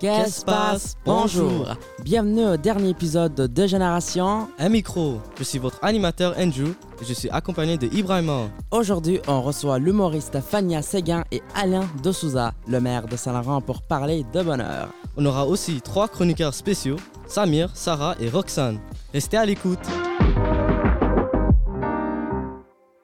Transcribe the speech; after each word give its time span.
Qu'est-ce 0.00 0.46
passe 0.46 0.96
Bonjour. 1.04 1.66
Bienvenue 2.02 2.46
au 2.46 2.56
dernier 2.56 2.88
épisode 2.88 3.34
de 3.34 3.66
Génération. 3.66 4.48
Un 4.58 4.70
micro. 4.70 5.20
Je 5.36 5.44
suis 5.44 5.58
votre 5.58 5.78
animateur 5.84 6.34
Andrew 6.38 6.68
et 7.02 7.04
je 7.06 7.12
suis 7.12 7.28
accompagné 7.28 7.76
de 7.76 7.86
Ibrahima. 7.94 8.48
Aujourd'hui, 8.70 9.20
on 9.28 9.42
reçoit 9.42 9.78
l'humoriste 9.78 10.40
Fania 10.40 10.80
Séguin 10.80 11.22
et 11.30 11.42
Alain 11.54 11.86
de 12.02 12.12
Souza, 12.12 12.54
le 12.66 12.80
maire 12.80 13.08
de 13.08 13.16
Saint-Laurent, 13.16 13.60
pour 13.60 13.82
parler 13.82 14.24
de 14.32 14.42
bonheur. 14.42 14.88
On 15.18 15.26
aura 15.26 15.46
aussi 15.46 15.82
trois 15.82 16.08
chroniqueurs 16.08 16.54
spéciaux, 16.54 16.96
Samir, 17.26 17.70
Sarah 17.74 18.14
et 18.20 18.30
Roxane. 18.30 18.80
Restez 19.12 19.36
à 19.36 19.44
l'écoute. 19.44 19.86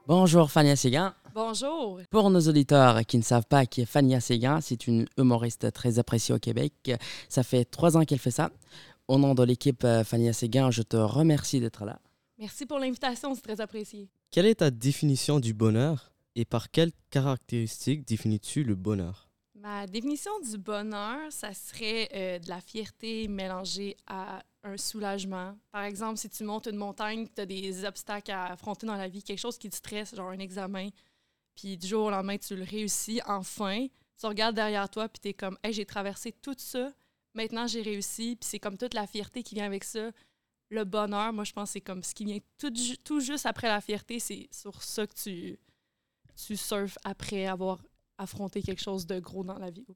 Bonjour 0.06 0.50
Fania 0.50 0.76
Séguin. 0.76 1.12
Bonjour. 1.36 2.00
Pour 2.08 2.30
nos 2.30 2.40
auditeurs 2.40 3.04
qui 3.04 3.18
ne 3.18 3.22
savent 3.22 3.44
pas 3.44 3.66
qui 3.66 3.82
est 3.82 3.84
Fania 3.84 4.20
Séguin, 4.20 4.62
c'est 4.62 4.86
une 4.86 5.04
humoriste 5.18 5.70
très 5.70 5.98
appréciée 5.98 6.34
au 6.34 6.38
Québec. 6.38 6.92
Ça 7.28 7.42
fait 7.42 7.66
trois 7.66 7.98
ans 7.98 8.06
qu'elle 8.06 8.18
fait 8.18 8.30
ça. 8.30 8.50
Au 9.06 9.18
nom 9.18 9.34
de 9.34 9.42
l'équipe 9.42 9.84
euh, 9.84 10.02
Fania 10.02 10.32
Séguin, 10.32 10.70
je 10.70 10.80
te 10.80 10.96
remercie 10.96 11.60
d'être 11.60 11.84
là. 11.84 12.00
Merci 12.38 12.64
pour 12.64 12.78
l'invitation, 12.78 13.34
c'est 13.34 13.42
très 13.42 13.60
apprécié. 13.60 14.08
Quelle 14.30 14.46
est 14.46 14.54
ta 14.54 14.70
définition 14.70 15.38
du 15.38 15.52
bonheur 15.52 16.10
et 16.36 16.46
par 16.46 16.70
quelles 16.70 16.92
caractéristiques 17.10 18.08
définis-tu 18.08 18.64
le 18.64 18.74
bonheur? 18.74 19.28
Ma 19.56 19.86
définition 19.86 20.32
du 20.40 20.56
bonheur, 20.56 21.18
ça 21.28 21.52
serait 21.52 22.08
euh, 22.14 22.38
de 22.38 22.48
la 22.48 22.62
fierté 22.62 23.28
mélangée 23.28 23.94
à 24.06 24.42
un 24.62 24.78
soulagement. 24.78 25.54
Par 25.70 25.82
exemple, 25.82 26.16
si 26.16 26.30
tu 26.30 26.44
montes 26.44 26.66
une 26.66 26.76
montagne, 26.76 27.26
tu 27.34 27.42
as 27.42 27.46
des 27.46 27.84
obstacles 27.84 28.32
à 28.32 28.52
affronter 28.52 28.86
dans 28.86 28.96
la 28.96 29.08
vie, 29.08 29.22
quelque 29.22 29.38
chose 29.38 29.58
qui 29.58 29.68
te 29.68 29.76
stresse, 29.76 30.14
genre 30.14 30.30
un 30.30 30.38
examen, 30.38 30.88
puis 31.56 31.76
du 31.76 31.86
jour 31.86 32.04
au 32.06 32.10
lendemain, 32.10 32.36
tu 32.38 32.54
le 32.54 32.62
réussis 32.64 33.20
enfin. 33.26 33.86
Tu 34.20 34.26
regardes 34.26 34.54
derrière 34.54 34.88
toi, 34.88 35.08
puis 35.08 35.20
tu 35.20 35.28
es 35.28 35.34
comme, 35.34 35.58
hey, 35.64 35.72
j'ai 35.72 35.84
traversé 35.84 36.32
tout 36.32 36.54
ça, 36.56 36.92
maintenant 37.34 37.66
j'ai 37.66 37.82
réussi, 37.82 38.36
puis 38.36 38.48
c'est 38.48 38.58
comme 38.60 38.76
toute 38.78 38.94
la 38.94 39.06
fierté 39.06 39.42
qui 39.42 39.54
vient 39.56 39.66
avec 39.66 39.84
ça. 39.84 40.10
Le 40.70 40.84
bonheur, 40.84 41.32
moi, 41.32 41.44
je 41.44 41.52
pense 41.52 41.70
c'est 41.70 41.80
comme 41.80 42.02
ce 42.02 42.14
qui 42.14 42.24
vient 42.24 42.38
tout, 42.58 42.74
ju- 42.74 42.98
tout 42.98 43.20
juste 43.20 43.46
après 43.46 43.68
la 43.68 43.80
fierté, 43.80 44.18
c'est 44.18 44.48
sur 44.52 44.82
ça 44.82 45.06
que 45.06 45.14
tu, 45.14 45.58
tu 46.46 46.56
surfes 46.56 46.98
après 47.04 47.46
avoir 47.46 47.78
affronté 48.18 48.62
quelque 48.62 48.82
chose 48.82 49.06
de 49.06 49.20
gros 49.20 49.44
dans 49.44 49.58
la 49.58 49.70
vie. 49.70 49.86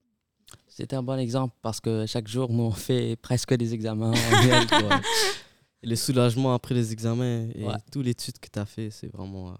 C'est 0.68 0.92
un 0.94 1.02
bon 1.02 1.18
exemple 1.18 1.54
parce 1.62 1.80
que 1.80 2.06
chaque 2.06 2.28
jour, 2.28 2.50
nous, 2.52 2.64
on 2.64 2.70
fait 2.72 3.16
presque 3.16 3.54
des 3.54 3.72
examens. 3.72 4.12
le 5.82 5.96
soulagement 5.96 6.52
après 6.54 6.74
les 6.74 6.92
examens 6.92 7.48
et 7.54 7.64
Ouais. 7.64 7.74
toute 7.90 8.04
l'étude 8.04 8.38
que 8.38 8.48
tu 8.52 8.58
as 8.58 8.66
fait, 8.66 8.90
c'est 8.90 9.08
vraiment... 9.08 9.52
euh, 9.52 9.56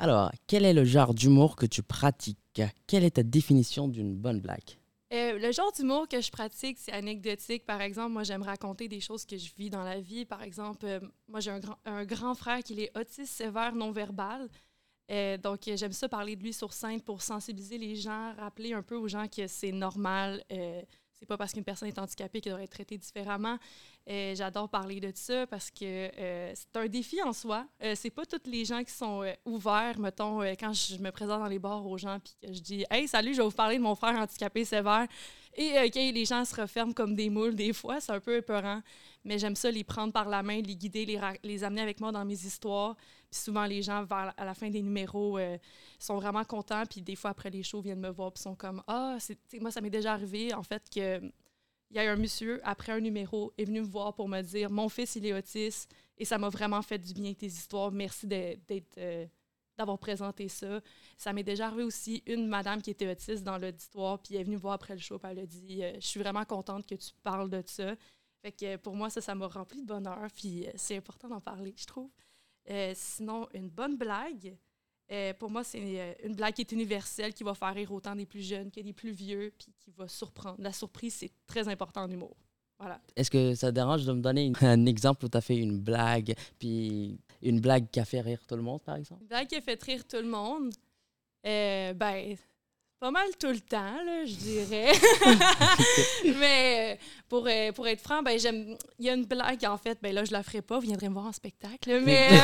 Alors, 0.00 0.30
quel 0.46 0.64
est 0.64 0.72
le 0.72 0.84
genre 0.84 1.12
d'humour 1.12 1.56
que 1.56 1.66
tu 1.66 1.82
pratiques? 1.82 2.62
Quelle 2.86 3.02
est 3.02 3.16
ta 3.16 3.24
définition 3.24 3.88
d'une 3.88 4.14
bonne 4.14 4.40
blague? 4.40 4.78
Euh, 5.12 5.38
le 5.40 5.50
genre 5.50 5.72
d'humour 5.72 6.06
que 6.06 6.20
je 6.20 6.30
pratique, 6.30 6.78
c'est 6.78 6.92
anecdotique. 6.92 7.66
Par 7.66 7.80
exemple, 7.80 8.12
moi, 8.12 8.22
j'aime 8.22 8.42
raconter 8.42 8.86
des 8.86 9.00
choses 9.00 9.26
que 9.26 9.36
je 9.36 9.50
vis 9.56 9.70
dans 9.70 9.82
la 9.82 10.00
vie. 10.00 10.24
Par 10.24 10.42
exemple, 10.44 10.86
euh, 10.86 11.00
moi, 11.26 11.40
j'ai 11.40 11.50
un 11.84 12.04
grand, 12.04 12.34
frère 12.36 12.62
qui 12.62 12.80
est 12.80 12.96
autiste 12.96 13.32
sévère 13.32 13.74
non-verbal. 13.74 14.48
Euh, 15.10 15.36
donc, 15.36 15.62
j'aime 15.64 15.92
ça 15.92 16.08
parler 16.08 16.36
de 16.36 16.44
lui 16.44 16.52
sur 16.52 16.72
scène 16.72 17.00
pour 17.00 17.20
sensibiliser 17.20 17.78
les 17.78 17.96
gens, 17.96 18.34
rappeler 18.38 18.74
un 18.74 18.82
peu 18.82 18.94
aux 18.94 19.08
gens 19.08 19.26
que 19.26 19.48
c'est 19.48 19.72
normal. 19.72 20.44
C'est 20.48 21.26
pas 21.26 21.36
parce 21.36 21.52
qu'une 21.52 21.64
personne 21.64 21.88
est 21.88 21.98
handicapée 21.98 22.40
qu'elle 22.40 22.52
devrait 22.52 22.64
être 22.64 22.70
traitée 22.70 22.98
différemment. 22.98 23.58
Euh, 24.08 24.34
J'adore 24.34 24.70
parler 24.70 25.00
de 25.00 25.12
ça 25.14 25.46
parce 25.46 25.70
que 25.70 25.84
euh, 25.84 26.52
c'est 26.54 26.76
un 26.78 26.86
défi 26.86 27.22
en 27.22 27.34
soi. 27.34 27.66
Euh, 27.82 27.94
c'est 27.94 28.10
pas 28.10 28.24
tous 28.24 28.48
les 28.50 28.64
gens 28.64 28.82
qui 28.82 28.92
sont 28.92 29.22
euh, 29.22 29.32
ouverts, 29.44 29.98
mettons, 29.98 30.40
quand 30.58 30.72
je 30.72 30.96
me 30.98 31.10
présente 31.10 31.40
dans 31.40 31.48
les 31.48 31.58
bars 31.58 31.84
aux 31.86 31.98
gens 31.98 32.18
puis 32.18 32.34
que 32.40 32.52
je 32.54 32.60
dis 32.60 32.84
Hey, 32.90 33.06
salut, 33.06 33.34
je 33.34 33.42
vais 33.42 33.48
vous 33.48 33.54
parler 33.54 33.76
de 33.76 33.82
mon 33.82 33.94
frère 33.94 34.18
handicapé 34.18 34.64
sévère. 34.64 35.06
Et 35.54 35.72
OK, 35.84 35.94
les 35.94 36.24
gens 36.24 36.44
se 36.44 36.58
referment 36.58 36.94
comme 36.94 37.14
des 37.14 37.28
moules 37.28 37.54
des 37.54 37.72
fois, 37.72 38.00
c'est 38.00 38.12
un 38.12 38.20
peu 38.20 38.36
épeurant. 38.36 38.80
Mais 39.24 39.38
j'aime 39.38 39.56
ça 39.56 39.70
les 39.70 39.84
prendre 39.84 40.12
par 40.12 40.28
la 40.28 40.42
main, 40.42 40.62
les 40.62 40.76
guider, 40.76 41.04
les, 41.04 41.20
les 41.42 41.64
amener 41.64 41.82
avec 41.82 42.00
moi 42.00 42.12
dans 42.12 42.24
mes 42.24 42.46
histoires. 42.46 42.94
Puis 43.30 43.40
souvent, 43.40 43.64
les 43.66 43.82
gens, 43.82 44.04
vers, 44.04 44.32
à 44.36 44.44
la 44.44 44.54
fin 44.54 44.70
des 44.70 44.80
numéros, 44.80 45.38
sont 45.98 46.16
vraiment 46.16 46.44
contents. 46.44 46.84
Puis 46.88 47.02
des 47.02 47.16
fois, 47.16 47.30
après 47.30 47.50
les 47.50 47.64
shows, 47.64 47.80
viennent 47.80 48.00
me 48.00 48.08
voir 48.08 48.32
puis 48.32 48.42
sont 48.42 48.54
comme 48.54 48.82
Ah, 48.86 49.18
moi, 49.60 49.72
ça 49.72 49.80
m'est 49.80 49.90
déjà 49.90 50.12
arrivé, 50.12 50.54
en 50.54 50.62
fait, 50.62 50.84
que 50.88 51.20
il 51.90 51.96
y 51.96 52.00
a 52.00 52.12
un 52.12 52.16
monsieur, 52.16 52.60
après 52.64 52.92
un 52.92 53.00
numéro, 53.00 53.52
est 53.56 53.64
venu 53.64 53.80
me 53.80 53.86
voir 53.86 54.14
pour 54.14 54.28
me 54.28 54.42
dire 54.42 54.70
Mon 54.70 54.88
fils, 54.88 55.16
il 55.16 55.26
est 55.26 55.32
autiste 55.32 55.90
et 56.16 56.24
ça 56.24 56.38
m'a 56.38 56.48
vraiment 56.48 56.82
fait 56.82 56.98
du 56.98 57.14
bien 57.14 57.32
tes 57.32 57.46
histoires. 57.46 57.90
Merci 57.90 58.28
euh, 58.30 59.26
d'avoir 59.76 59.98
présenté 59.98 60.48
ça. 60.48 60.80
Ça 61.16 61.32
m'est 61.32 61.42
déjà 61.42 61.66
arrivé 61.66 61.84
aussi 61.84 62.22
une 62.26 62.46
madame 62.46 62.82
qui 62.82 62.90
était 62.90 63.10
autiste 63.10 63.42
dans 63.42 63.56
l'auditoire, 63.56 64.18
puis 64.18 64.34
elle 64.34 64.42
est 64.42 64.44
venue 64.44 64.56
me 64.56 64.60
voir 64.60 64.74
après 64.74 64.94
le 64.94 65.00
show, 65.00 65.18
elle 65.24 65.38
a 65.38 65.46
dit 65.46 65.82
euh, 65.82 65.94
Je 66.00 66.06
suis 66.06 66.20
vraiment 66.20 66.44
contente 66.44 66.86
que 66.86 66.94
tu 66.94 67.10
parles 67.22 67.48
de 67.48 67.62
ça. 67.64 67.94
Fait 68.42 68.52
que 68.52 68.76
pour 68.76 68.94
moi, 68.94 69.10
ça, 69.10 69.20
ça 69.20 69.34
m'a 69.34 69.46
rempli 69.48 69.80
de 69.80 69.86
bonheur, 69.86 70.28
puis 70.34 70.66
euh, 70.66 70.72
c'est 70.74 70.96
important 70.96 71.28
d'en 71.28 71.40
parler, 71.40 71.74
je 71.76 71.86
trouve. 71.86 72.10
Sinon, 72.92 73.48
une 73.54 73.70
bonne 73.70 73.96
blague, 73.96 74.54
euh, 75.10 75.32
pour 75.34 75.50
moi, 75.50 75.64
c'est 75.64 75.80
euh, 75.82 76.12
une 76.24 76.34
blague 76.34 76.54
qui 76.54 76.62
est 76.62 76.72
universelle, 76.72 77.32
qui 77.34 77.44
va 77.44 77.54
faire 77.54 77.74
rire 77.74 77.92
autant 77.92 78.14
des 78.14 78.26
plus 78.26 78.42
jeunes 78.46 78.70
que 78.70 78.80
des 78.80 78.92
plus 78.92 79.10
vieux, 79.10 79.52
puis 79.58 79.72
qui 79.78 79.90
va 79.90 80.06
surprendre. 80.08 80.56
La 80.58 80.72
surprise, 80.72 81.14
c'est 81.14 81.30
très 81.46 81.66
important 81.68 82.02
en 82.02 82.10
humour. 82.10 82.36
Voilà. 82.78 83.00
Est-ce 83.16 83.30
que 83.30 83.54
ça 83.54 83.68
te 83.70 83.74
dérange 83.74 84.04
de 84.06 84.12
me 84.12 84.20
donner 84.20 84.44
une- 84.46 84.54
un 84.60 84.86
exemple 84.86 85.24
où 85.24 85.28
tu 85.28 85.36
as 85.36 85.40
fait 85.40 85.56
une 85.56 85.78
blague, 85.80 86.34
puis 86.58 87.18
une 87.42 87.60
blague 87.60 87.90
qui 87.90 87.98
a 88.00 88.04
fait 88.04 88.20
rire 88.20 88.40
tout 88.46 88.54
le 88.56 88.62
monde, 88.62 88.82
par 88.82 88.96
exemple? 88.96 89.22
Une 89.22 89.28
blague 89.28 89.48
qui 89.48 89.56
a 89.56 89.60
fait 89.60 89.82
rire 89.82 90.06
tout 90.06 90.16
le 90.18 90.28
monde, 90.28 90.72
euh, 91.46 91.92
ben, 91.94 92.36
pas 93.00 93.10
mal 93.12 93.28
tout 93.38 93.46
le 93.48 93.60
temps, 93.60 94.02
là, 94.04 94.24
je 94.24 94.34
dirais. 94.34 94.92
Mais 96.38 96.98
euh, 96.98 97.04
pour, 97.28 97.46
euh, 97.46 97.72
pour 97.72 97.86
être 97.86 98.00
franc, 98.00 98.22
ben, 98.22 98.38
j'aime. 98.38 98.76
Il 98.98 99.06
y 99.06 99.10
a 99.10 99.14
une 99.14 99.24
blague, 99.24 99.64
en 99.64 99.76
fait, 99.76 99.98
ben 100.02 100.12
là, 100.14 100.24
je 100.24 100.32
la 100.32 100.42
ferai 100.42 100.62
pas, 100.62 100.76
vous 100.76 100.86
viendrez 100.86 101.08
me 101.08 101.14
voir 101.14 101.26
en 101.26 101.32
spectacle. 101.32 102.00
Mais, 102.04 102.28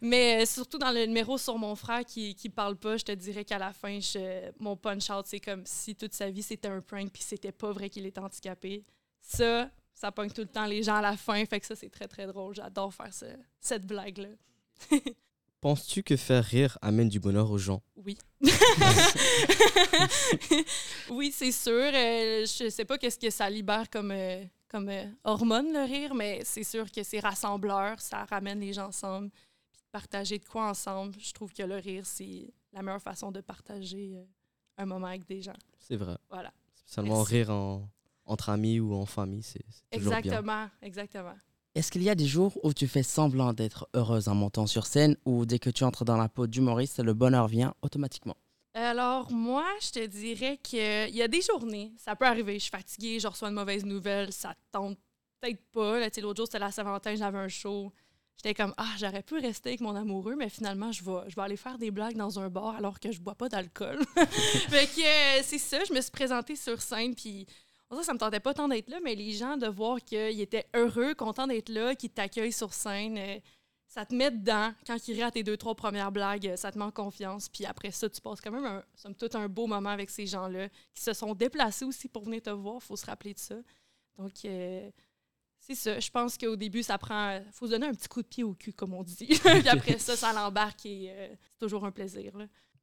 mais 0.00 0.42
euh, 0.42 0.46
surtout 0.46 0.78
dans 0.78 0.90
le 0.90 1.06
numéro 1.06 1.38
sur 1.38 1.56
mon 1.58 1.74
frère 1.76 2.04
qui, 2.04 2.34
qui 2.34 2.48
parle 2.48 2.76
pas, 2.76 2.96
je 2.96 3.04
te 3.04 3.12
dirais 3.12 3.44
qu'à 3.44 3.58
la 3.58 3.72
fin, 3.72 4.00
je- 4.00 4.50
mon 4.58 4.76
punch-out, 4.76 5.24
c'est 5.26 5.40
comme 5.40 5.62
si 5.64 5.94
toute 5.94 6.14
sa 6.14 6.30
vie, 6.30 6.42
c'était 6.42 6.68
un 6.68 6.80
prank, 6.80 7.10
puis 7.12 7.22
c'était 7.22 7.52
pas 7.52 7.70
vrai 7.72 7.88
qu'il 7.90 8.06
était 8.06 8.20
handicapé. 8.20 8.84
Ça, 9.20 9.70
ça 9.94 10.12
pogne 10.12 10.30
tout 10.30 10.42
le 10.42 10.46
temps 10.48 10.66
les 10.66 10.82
gens 10.82 10.96
à 10.96 11.02
la 11.02 11.16
fin, 11.16 11.44
fait 11.46 11.60
que 11.60 11.66
ça, 11.66 11.76
c'est 11.76 11.90
très, 11.90 12.08
très 12.08 12.26
drôle. 12.26 12.54
J'adore 12.54 12.92
faire 12.92 13.12
ce- 13.12 13.24
cette 13.60 13.86
blague-là. 13.86 14.28
Penses-tu 15.66 16.04
que 16.04 16.14
faire 16.16 16.44
rire 16.44 16.78
amène 16.80 17.08
du 17.08 17.18
bonheur 17.18 17.50
aux 17.50 17.58
gens? 17.58 17.82
Oui. 17.96 18.16
oui, 21.10 21.32
c'est 21.34 21.50
sûr. 21.50 21.72
Euh, 21.72 22.46
je 22.46 22.68
sais 22.70 22.84
pas 22.84 22.96
qu'est-ce 22.98 23.18
que 23.18 23.30
ça 23.30 23.50
libère 23.50 23.90
comme, 23.90 24.12
euh, 24.12 24.44
comme 24.68 24.88
euh, 24.88 25.06
hormone, 25.24 25.72
le 25.72 25.82
rire, 25.82 26.14
mais 26.14 26.42
c'est 26.44 26.62
sûr 26.62 26.88
que 26.92 27.02
c'est 27.02 27.18
rassembleur, 27.18 28.00
ça 28.00 28.24
ramène 28.26 28.60
les 28.60 28.72
gens 28.74 28.86
ensemble. 28.86 29.30
Puis 29.72 29.80
partager 29.90 30.38
de 30.38 30.44
quoi 30.44 30.68
ensemble, 30.70 31.16
je 31.18 31.32
trouve 31.32 31.52
que 31.52 31.64
le 31.64 31.74
rire, 31.78 32.06
c'est 32.06 32.54
la 32.72 32.82
meilleure 32.82 33.02
façon 33.02 33.32
de 33.32 33.40
partager 33.40 34.12
euh, 34.14 34.24
un 34.78 34.86
moment 34.86 35.08
avec 35.08 35.26
des 35.26 35.42
gens. 35.42 35.58
C'est 35.80 35.96
vrai. 35.96 36.16
Voilà. 36.30 36.52
Merci. 37.02 37.34
rire 37.34 37.50
en- 37.50 37.88
entre 38.24 38.50
amis 38.50 38.78
ou 38.78 38.94
en 38.94 39.04
famille, 39.04 39.42
c'est 39.42 39.64
toujours 39.90 40.10
bien. 40.12 40.18
Exactement, 40.20 40.68
exactement. 40.80 41.34
Est-ce 41.76 41.92
qu'il 41.92 42.02
y 42.02 42.08
a 42.08 42.14
des 42.14 42.26
jours 42.26 42.58
où 42.62 42.72
tu 42.72 42.88
fais 42.88 43.02
semblant 43.02 43.52
d'être 43.52 43.86
heureuse 43.92 44.28
en 44.28 44.34
montant 44.34 44.66
sur 44.66 44.86
scène 44.86 45.14
ou 45.26 45.44
dès 45.44 45.58
que 45.58 45.68
tu 45.68 45.84
entres 45.84 46.06
dans 46.06 46.16
la 46.16 46.26
peau 46.26 46.46
d'humoriste, 46.46 47.04
le 47.04 47.12
bonheur 47.12 47.48
vient 47.48 47.74
automatiquement? 47.82 48.34
Alors, 48.72 49.30
moi, 49.30 49.66
je 49.82 49.90
te 49.90 50.06
dirais 50.06 50.58
qu'il 50.62 51.14
y 51.14 51.20
a 51.20 51.28
des 51.28 51.42
journées, 51.42 51.92
ça 51.98 52.16
peut 52.16 52.24
arriver, 52.24 52.54
je 52.54 52.60
suis 52.60 52.70
fatiguée, 52.70 53.20
je 53.20 53.28
reçois 53.28 53.48
une 53.48 53.54
mauvaise 53.56 53.84
nouvelle, 53.84 54.32
ça 54.32 54.54
te 54.54 54.60
tente 54.72 54.96
peut-être 55.38 55.60
pas. 55.70 56.00
L'autre 56.00 56.36
jour, 56.38 56.46
c'était 56.46 56.60
la 56.60 56.72
Saint-Valentin, 56.72 57.14
j'avais 57.14 57.36
un 57.36 57.48
show. 57.48 57.92
J'étais 58.38 58.54
comme, 58.54 58.72
ah, 58.78 58.94
j'aurais 58.98 59.22
pu 59.22 59.38
rester 59.38 59.68
avec 59.68 59.82
mon 59.82 59.94
amoureux, 59.96 60.34
mais 60.34 60.48
finalement, 60.48 60.92
je 60.92 61.04
vais, 61.04 61.28
je 61.28 61.36
vais 61.36 61.42
aller 61.42 61.56
faire 61.58 61.76
des 61.76 61.90
blagues 61.90 62.16
dans 62.16 62.38
un 62.38 62.48
bar 62.48 62.76
alors 62.76 63.00
que 63.00 63.12
je 63.12 63.20
bois 63.20 63.34
pas 63.34 63.50
d'alcool. 63.50 63.98
fait 64.16 64.86
que 64.86 65.40
euh, 65.40 65.42
c'est 65.42 65.58
ça, 65.58 65.84
je 65.84 65.92
me 65.92 66.00
suis 66.00 66.10
présentée 66.10 66.56
sur 66.56 66.80
scène, 66.80 67.14
puis 67.14 67.46
que 67.90 68.02
ça 68.02 68.12
me 68.14 68.18
tentait 68.18 68.40
pas 68.40 68.54
tant 68.54 68.68
d'être 68.68 68.88
là, 68.88 68.98
mais 69.02 69.14
les 69.14 69.32
gens, 69.32 69.56
de 69.56 69.66
voir 69.66 70.00
qu'ils 70.00 70.40
étaient 70.40 70.66
heureux, 70.74 71.14
contents 71.14 71.46
d'être 71.46 71.68
là, 71.68 71.94
qu'ils 71.94 72.10
t'accueillent 72.10 72.52
sur 72.52 72.74
scène, 72.74 73.16
euh, 73.18 73.38
ça 73.86 74.04
te 74.04 74.14
met 74.14 74.30
dedans. 74.30 74.72
Quand 74.86 74.96
ils 75.08 75.14
rient 75.14 75.22
à 75.22 75.30
tes 75.30 75.42
deux, 75.42 75.56
trois 75.56 75.74
premières 75.74 76.10
blagues, 76.10 76.48
euh, 76.48 76.56
ça 76.56 76.72
te 76.72 76.78
met 76.78 76.84
en 76.84 76.90
confiance. 76.90 77.48
Puis 77.48 77.64
après 77.64 77.92
ça, 77.92 78.08
tu 78.10 78.20
passes 78.20 78.40
quand 78.40 78.50
même, 78.50 78.64
un, 78.64 78.84
somme 78.94 79.14
toute, 79.14 79.34
un 79.34 79.48
beau 79.48 79.66
moment 79.66 79.90
avec 79.90 80.10
ces 80.10 80.26
gens-là 80.26 80.68
qui 80.94 81.02
se 81.02 81.12
sont 81.12 81.34
déplacés 81.34 81.84
aussi 81.84 82.08
pour 82.08 82.24
venir 82.24 82.42
te 82.42 82.50
voir. 82.50 82.82
faut 82.82 82.96
se 82.96 83.06
rappeler 83.06 83.34
de 83.34 83.38
ça. 83.38 83.56
Donc, 84.18 84.32
euh, 84.44 84.90
c'est 85.58 85.74
ça. 85.74 85.98
Je 85.98 86.10
pense 86.10 86.36
qu'au 86.38 86.56
début, 86.56 86.82
ça 86.82 86.98
prend. 86.98 87.40
faut 87.52 87.66
se 87.66 87.72
donner 87.72 87.86
un 87.86 87.94
petit 87.94 88.08
coup 88.08 88.22
de 88.22 88.26
pied 88.28 88.44
au 88.44 88.54
cul, 88.54 88.72
comme 88.72 88.94
on 88.94 89.02
dit. 89.02 89.26
Puis 89.44 89.68
après 89.68 89.98
ça, 89.98 90.16
ça 90.16 90.32
l'embarque 90.32 90.86
et 90.86 91.10
euh, 91.10 91.28
c'est 91.52 91.58
toujours 91.58 91.84
un 91.84 91.90
plaisir. 91.90 92.32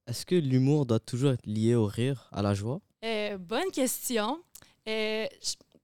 Est-ce 0.06 0.26
que 0.26 0.36
l'humour 0.36 0.86
doit 0.86 1.00
toujours 1.00 1.32
être 1.32 1.46
lié 1.46 1.76
au 1.76 1.86
rire, 1.86 2.30
à 2.32 2.42
la 2.42 2.54
joie? 2.54 2.82
Euh, 3.04 3.38
bonne 3.38 3.72
question. 3.72 4.42
Euh, 4.88 5.28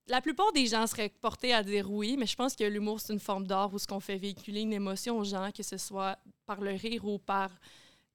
la 0.07 0.21
plupart 0.21 0.51
des 0.51 0.65
gens 0.65 0.87
seraient 0.87 1.09
portés 1.09 1.53
à 1.53 1.63
dire 1.63 1.89
oui, 1.91 2.17
mais 2.17 2.25
je 2.25 2.35
pense 2.35 2.55
que 2.55 2.63
l'humour, 2.63 2.99
c'est 2.99 3.13
une 3.13 3.19
forme 3.19 3.45
d'art 3.45 3.73
où 3.73 3.79
ce 3.79 3.87
qu'on 3.87 3.99
fait 3.99 4.17
véhiculer 4.17 4.61
une 4.61 4.73
émotion 4.73 5.17
aux 5.19 5.23
gens, 5.23 5.51
que 5.51 5.63
ce 5.63 5.77
soit 5.77 6.17
par 6.45 6.61
le 6.61 6.71
rire 6.71 7.05
ou 7.05 7.19
par 7.19 7.51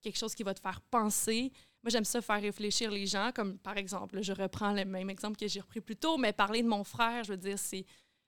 quelque 0.02 0.18
chose 0.18 0.34
qui 0.34 0.42
va 0.42 0.52
te 0.54 0.60
faire 0.60 0.80
penser. 0.82 1.52
moi, 1.82 1.90
j'aime 1.90 2.04
ça 2.04 2.20
faire 2.20 2.40
réfléchir 2.40 2.90
les 2.90 3.06
gens, 3.06 3.30
comme 3.34 3.58
par 3.58 3.76
exemple, 3.76 4.22
je 4.22 4.32
reprends 4.32 4.72
le 4.72 4.84
même 4.84 5.08
exemple 5.08 5.36
que 5.36 5.48
j'ai 5.48 5.60
repris 5.60 5.80
plus 5.80 5.96
tôt, 5.96 6.18
mais 6.18 6.32
parler 6.32 6.62
de 6.62 6.68
mon 6.68 6.84
frère, 6.84 7.24
je 7.24 7.32
veux 7.32 7.38
dire, 7.38 7.58
c'est. 7.58 7.86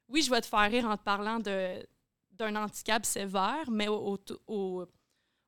Oui, 0.09 0.23
je 0.23 0.31
vais 0.31 0.41
te 0.41 0.47
faire 0.47 0.71
rire 0.71 0.87
en 0.87 0.97
te 0.97 1.03
parlant 1.03 1.41
d'un 1.41 2.57
handicap 2.57 3.05
sévère, 3.05 3.69
mais 3.71 3.89
au, 3.89 4.19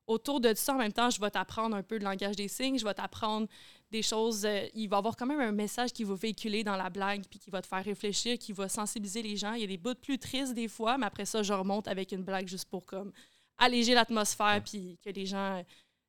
autour 0.08 0.40
de 0.40 0.52
ça, 0.54 0.74
en 0.74 0.78
même 0.78 0.92
temps, 0.92 1.10
je 1.10 1.20
vais 1.20 1.30
t'apprendre 1.30 1.76
un 1.76 1.82
peu 1.82 1.96
le 1.98 2.04
langage 2.04 2.34
des 2.34 2.48
signes, 2.48 2.78
je 2.78 2.84
vais 2.84 2.94
t'apprendre 2.94 3.46
des 3.90 4.02
choses. 4.02 4.44
Euh, 4.44 4.66
il 4.74 4.88
va 4.88 4.96
y 4.96 4.98
avoir 4.98 5.16
quand 5.16 5.26
même 5.26 5.40
un 5.40 5.52
message 5.52 5.92
qui 5.92 6.04
va 6.04 6.14
véhiculer 6.14 6.64
dans 6.64 6.76
la 6.76 6.90
blague, 6.90 7.24
puis 7.28 7.38
qui 7.38 7.50
va 7.50 7.62
te 7.62 7.66
faire 7.66 7.84
réfléchir, 7.84 8.38
qui 8.38 8.52
va 8.52 8.68
sensibiliser 8.68 9.22
les 9.22 9.36
gens. 9.36 9.54
Il 9.54 9.60
y 9.62 9.64
a 9.64 9.68
des 9.68 9.78
bouts 9.78 9.94
plus 9.94 10.18
tristes 10.18 10.54
des 10.54 10.68
fois, 10.68 10.98
mais 10.98 11.06
après 11.06 11.24
ça, 11.24 11.42
je 11.42 11.52
remonte 11.52 11.88
avec 11.88 12.12
une 12.12 12.22
blague 12.22 12.48
juste 12.48 12.68
pour 12.68 12.84
comme 12.84 13.12
alléger 13.56 13.94
l'atmosphère, 13.94 14.62
puis 14.64 14.98
que 15.02 15.10
les 15.10 15.26
gens 15.26 15.62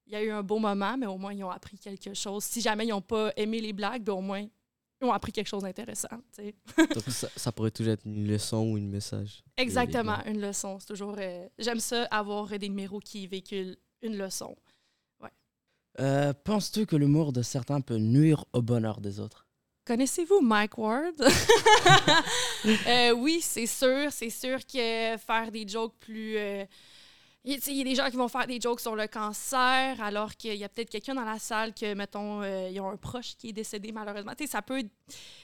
il 0.09 0.13
y 0.13 0.15
a 0.15 0.23
eu 0.23 0.31
un 0.31 0.41
beau 0.41 0.57
moment, 0.57 0.97
mais 0.97 1.05
au 1.05 1.17
moins, 1.17 1.33
ils 1.33 1.43
ont 1.43 1.51
appris 1.51 1.77
quelque 1.77 2.15
chose. 2.15 2.43
Si 2.43 2.61
jamais 2.61 2.85
ils 2.85 2.89
n'ont 2.89 3.01
pas 3.01 3.31
aimé 3.37 3.61
les 3.61 3.73
blagues, 3.73 4.03
ben, 4.03 4.13
au 4.13 4.21
moins, 4.21 4.41
ils 5.01 5.05
ont 5.05 5.11
appris 5.11 5.31
quelque 5.31 5.47
chose 5.47 5.61
d'intéressant. 5.61 6.09
Donc, 6.39 7.03
ça, 7.09 7.51
pourrait 7.51 7.69
toujours 7.69 7.93
être 7.93 8.05
une 8.05 8.27
leçon 8.27 8.71
ou 8.71 8.77
un 8.77 8.81
message. 8.81 9.43
Exactement, 9.55 10.17
une 10.25 10.41
leçon. 10.41 10.79
C'est 10.79 10.87
toujours. 10.87 11.15
Euh, 11.19 11.47
j'aime 11.59 11.79
ça, 11.79 12.05
avoir 12.05 12.47
des 12.57 12.69
numéros 12.69 12.99
qui 12.99 13.27
véhiculent 13.27 13.77
une 14.01 14.17
leçon. 14.17 14.55
Euh, 16.00 16.33
penses-tu 16.44 16.86
que 16.86 16.95
l'humour 16.95 17.33
de 17.33 17.41
certains 17.41 17.81
peut 17.81 17.97
nuire 17.97 18.45
au 18.53 18.62
bonheur 18.62 19.01
des 19.01 19.19
autres? 19.19 19.45
Connaissez-vous 19.86 20.41
Mike 20.41 20.77
Ward? 20.77 21.15
Euh, 22.88 23.12
oui, 23.12 23.39
c'est 23.41 23.65
sûr. 23.65 24.12
C'est 24.12 24.30
sûr 24.30 24.59
que 24.65 25.15
faire 25.18 25.50
des 25.50 25.65
jokes 25.65 25.95
plus. 25.97 26.36
Il 27.45 27.53
y 27.53 27.81
a 27.81 27.83
des 27.86 27.95
gens 27.95 28.09
qui 28.09 28.18
vont 28.18 28.27
faire 28.27 28.47
des 28.47 28.59
jokes 28.59 28.81
sur 28.81 28.97
le 28.97 29.07
cancer, 29.07 30.01
alors 30.01 30.36
qu'il 30.36 30.56
y 30.56 30.63
a 30.65 30.68
peut-être 30.68 30.89
quelqu'un 30.89 31.15
dans 31.15 31.24
la 31.24 31.39
salle 31.39 31.74
que, 31.74 31.94
mettons, 31.94 32.41
euh, 32.41 32.69
ils 32.69 32.81
ont 32.81 32.89
un 32.89 32.97
proche 32.97 33.38
qui 33.38 33.50
est 33.50 33.53
décédé 33.53 33.94
malheureusement. 33.94 34.33
sais, 34.38 34.45
ça 34.45 34.62
peut. 34.62 34.83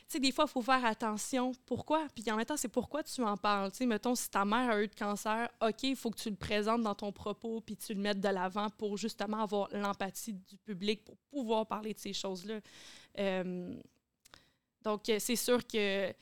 sais, 0.09 0.19
des 0.19 0.33
fois, 0.33 0.43
il 0.45 0.51
faut 0.51 0.61
faire 0.61 0.83
attention. 0.83 1.53
Pourquoi? 1.65 2.05
Puis 2.13 2.29
en 2.29 2.35
même 2.35 2.45
temps, 2.45 2.57
c'est 2.57 2.67
pourquoi 2.67 3.01
tu 3.01 3.23
en 3.23 3.37
parles? 3.37 3.71
sais, 3.73 3.85
mettons, 3.85 4.13
si 4.13 4.29
ta 4.29 4.43
mère 4.43 4.71
a 4.71 4.81
eu 4.81 4.89
de 4.89 4.95
cancer, 4.95 5.49
OK, 5.61 5.83
il 5.83 5.95
faut 5.95 6.11
que 6.11 6.19
tu 6.19 6.29
le 6.29 6.35
présentes 6.35 6.81
dans 6.81 6.95
ton 6.95 7.13
propos 7.13 7.61
puis 7.61 7.77
tu 7.77 7.93
le 7.93 8.01
mettes 8.01 8.19
de 8.19 8.29
l'avant 8.29 8.69
pour 8.71 8.97
justement 8.97 9.43
avoir 9.43 9.69
l'empathie 9.71 10.33
du 10.33 10.57
public 10.65 11.05
pour 11.05 11.15
pouvoir 11.31 11.65
parler 11.65 11.93
de 11.93 11.99
ces 11.99 12.11
choses-là. 12.11 12.59
Euh, 13.19 13.73
donc, 14.83 15.03
c'est 15.05 15.35
sûr 15.37 15.65
que. 15.65 16.13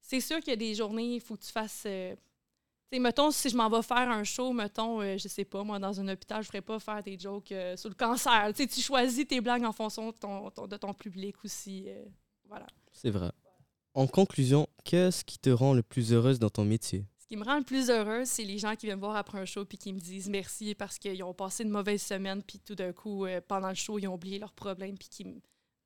C'est 0.00 0.20
sûr 0.20 0.40
qu'il 0.40 0.48
y 0.48 0.54
a 0.54 0.56
des 0.56 0.74
journées, 0.74 1.16
il 1.16 1.20
faut 1.20 1.36
que 1.36 1.44
tu 1.44 1.52
fasses. 1.52 1.82
Euh, 1.84 2.16
mettons, 2.98 3.30
si 3.30 3.48
je 3.48 3.56
m'en 3.56 3.70
vais 3.70 3.82
faire 3.82 4.10
un 4.10 4.24
show, 4.24 4.52
mettons, 4.52 5.00
euh, 5.00 5.16
je 5.16 5.28
sais 5.28 5.44
pas, 5.44 5.62
moi, 5.62 5.78
dans 5.78 6.00
un 6.00 6.08
hôpital, 6.08 6.42
je 6.42 6.48
ferais 6.48 6.60
pas 6.60 6.80
faire 6.80 7.02
des 7.02 7.18
jokes 7.18 7.52
euh, 7.52 7.76
sur 7.76 7.88
le 7.88 7.94
cancer. 7.94 8.52
tu 8.54 8.80
choisis 8.80 9.26
tes 9.26 9.40
blagues 9.40 9.64
en 9.64 9.72
fonction 9.72 10.10
de 10.10 10.16
ton, 10.16 10.50
de 10.66 10.76
ton 10.76 10.92
public 10.92 11.36
aussi. 11.44 11.84
Euh, 11.86 12.04
voilà. 12.48 12.66
C'est 12.92 13.10
vrai. 13.10 13.30
En 13.94 14.06
conclusion, 14.06 14.66
qu'est-ce 14.84 15.24
qui 15.24 15.38
te 15.38 15.50
rend 15.50 15.74
le 15.74 15.82
plus 15.82 16.12
heureuse 16.12 16.38
dans 16.38 16.50
ton 16.50 16.64
métier? 16.64 17.04
Ce 17.18 17.26
qui 17.26 17.36
me 17.36 17.44
rend 17.44 17.58
le 17.58 17.64
plus 17.64 17.90
heureuse, 17.90 18.26
c'est 18.26 18.44
les 18.44 18.58
gens 18.58 18.74
qui 18.74 18.86
viennent 18.86 18.98
voir 18.98 19.14
après 19.14 19.38
un 19.38 19.44
show 19.44 19.64
puis 19.64 19.78
qui 19.78 19.92
me 19.92 20.00
disent 20.00 20.28
merci 20.28 20.74
parce 20.74 20.98
qu'ils 20.98 21.22
ont 21.22 21.34
passé 21.34 21.62
une 21.62 21.70
mauvaise 21.70 22.02
semaine 22.02 22.42
puis 22.42 22.58
tout 22.58 22.74
d'un 22.74 22.92
coup, 22.92 23.26
pendant 23.46 23.68
le 23.68 23.76
show, 23.76 24.00
ils 24.00 24.08
ont 24.08 24.14
oublié 24.14 24.40
leurs 24.40 24.52
problèmes 24.52 24.98
puis 24.98 25.08
qui 25.08 25.24
me 25.24 25.40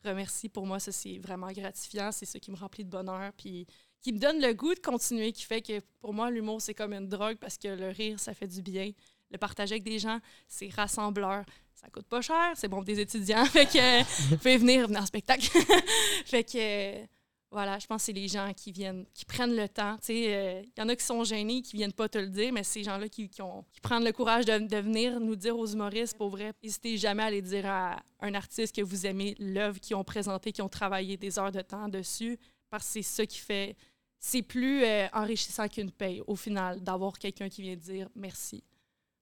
remercient. 0.05 0.49
Pour 0.49 0.67
moi, 0.67 0.79
ça, 0.79 0.93
c'est 0.93 1.19
vraiment 1.19 1.51
gratifiant. 1.53 2.13
C'est 2.13 2.27
ce 2.27 2.39
qui 2.39 2.51
me 2.51 2.57
remplit 2.57 2.85
de 2.85 2.91
bonheur. 2.91 3.33
Puis 3.37 3.67
qui 4.05 4.13
me 4.13 4.19
donne 4.19 4.39
le 4.39 4.53
goût 4.53 4.75
de 4.75 4.81
continuer, 4.81 5.33
qui 5.33 5.45
fait 5.45 5.63
que 5.63 5.81
pour 6.03 6.13
moi, 6.13 6.31
l'humour, 6.31 6.61
c'est 6.61 6.75
comme 6.75 6.93
une 6.93 7.09
drogue 7.09 7.39
parce 7.41 7.57
que 7.57 7.69
le 7.69 7.89
rire, 7.89 8.21
ça 8.21 8.35
fait 8.35 8.47
du 8.47 8.61
bien. 8.61 8.93
Le 9.31 9.39
partager 9.39 9.77
avec 9.77 9.83
des 9.83 9.99
gens, 9.99 10.19
c'est 10.47 10.69
rassembleur. 10.69 11.43
Ça 11.75 11.89
coûte 11.89 12.07
pas 12.07 12.21
cher, 12.21 12.53
c'est 12.55 12.69
bon 12.69 12.77
pour 12.77 12.85
des 12.85 13.01
étudiants. 13.01 13.45
fait 13.47 13.65
que, 13.65 14.37
fait 14.37 14.59
venir, 14.59 14.89
venir 14.89 15.01
en 15.01 15.07
spectacle. 15.07 15.49
fait 16.27 16.45
que, 16.45 17.07
voilà, 17.51 17.79
je 17.79 17.87
pense 17.87 18.03
que 18.03 18.07
c'est 18.07 18.13
les 18.13 18.29
gens 18.29 18.53
qui 18.55 18.73
viennent, 18.73 19.07
qui 19.15 19.25
prennent 19.25 19.57
le 19.57 19.71
temps. 19.71 19.97
Il 20.11 20.27
euh, 20.29 20.63
y 20.77 20.83
en 20.83 20.89
a 20.91 20.97
qui 20.97 21.05
sont 21.05 21.25
gênés, 21.25 21.63
qui 21.63 21.75
viennent 21.75 21.95
pas 21.95 22.07
te 22.07 22.19
le 22.19 22.29
dire, 22.29 22.53
mais 22.53 22.63
ces 22.63 22.85
gens-là 22.85 23.09
qui, 23.09 23.31
qui, 23.31 23.41
qui 23.73 23.81
prennent 23.81 24.05
le 24.05 24.13
courage 24.13 24.45
de, 24.45 24.59
de, 24.59 24.77
venir 24.77 25.19
nous 25.19 25.35
dire 25.35 25.57
aux 25.57 25.67
humoristes, 25.67 26.19
pour 26.19 26.29
vrai, 26.29 26.53
n'hésitez 26.63 26.99
jamais 26.99 27.23
à 27.23 27.27
aller 27.27 27.41
dire 27.41 27.65
à 27.65 28.03
un 28.21 28.35
artiste 28.35 28.77
que 28.77 28.83
vous 28.83 29.07
aimez 29.07 29.35
l'œuvre 29.39 29.81
qu'ils 29.81 29.97
ont 29.97 30.05
présentée, 30.05 30.53
qu'ils 30.53 30.65
ont 30.65 30.69
travaillé 30.69 31.17
des 31.17 31.39
heures 31.39 31.53
de 31.53 31.63
temps 31.63 31.89
dessus, 31.89 32.39
parce 32.69 32.85
que 32.87 32.93
c'est 32.93 33.03
ça 33.03 33.25
qui 33.25 33.39
fait 33.39 33.77
c'est 34.25 34.41
plus 34.41 34.83
euh, 34.83 35.07
enrichissant 35.13 35.69
qu'une 35.69 35.91
paye 35.91 36.23
au 36.27 36.35
final 36.35 36.81
d'avoir 36.81 37.19
quelqu'un 37.19 37.51
qui 37.51 37.61
vient 37.61 37.77
dire 37.77 38.09
merci. 38.17 38.65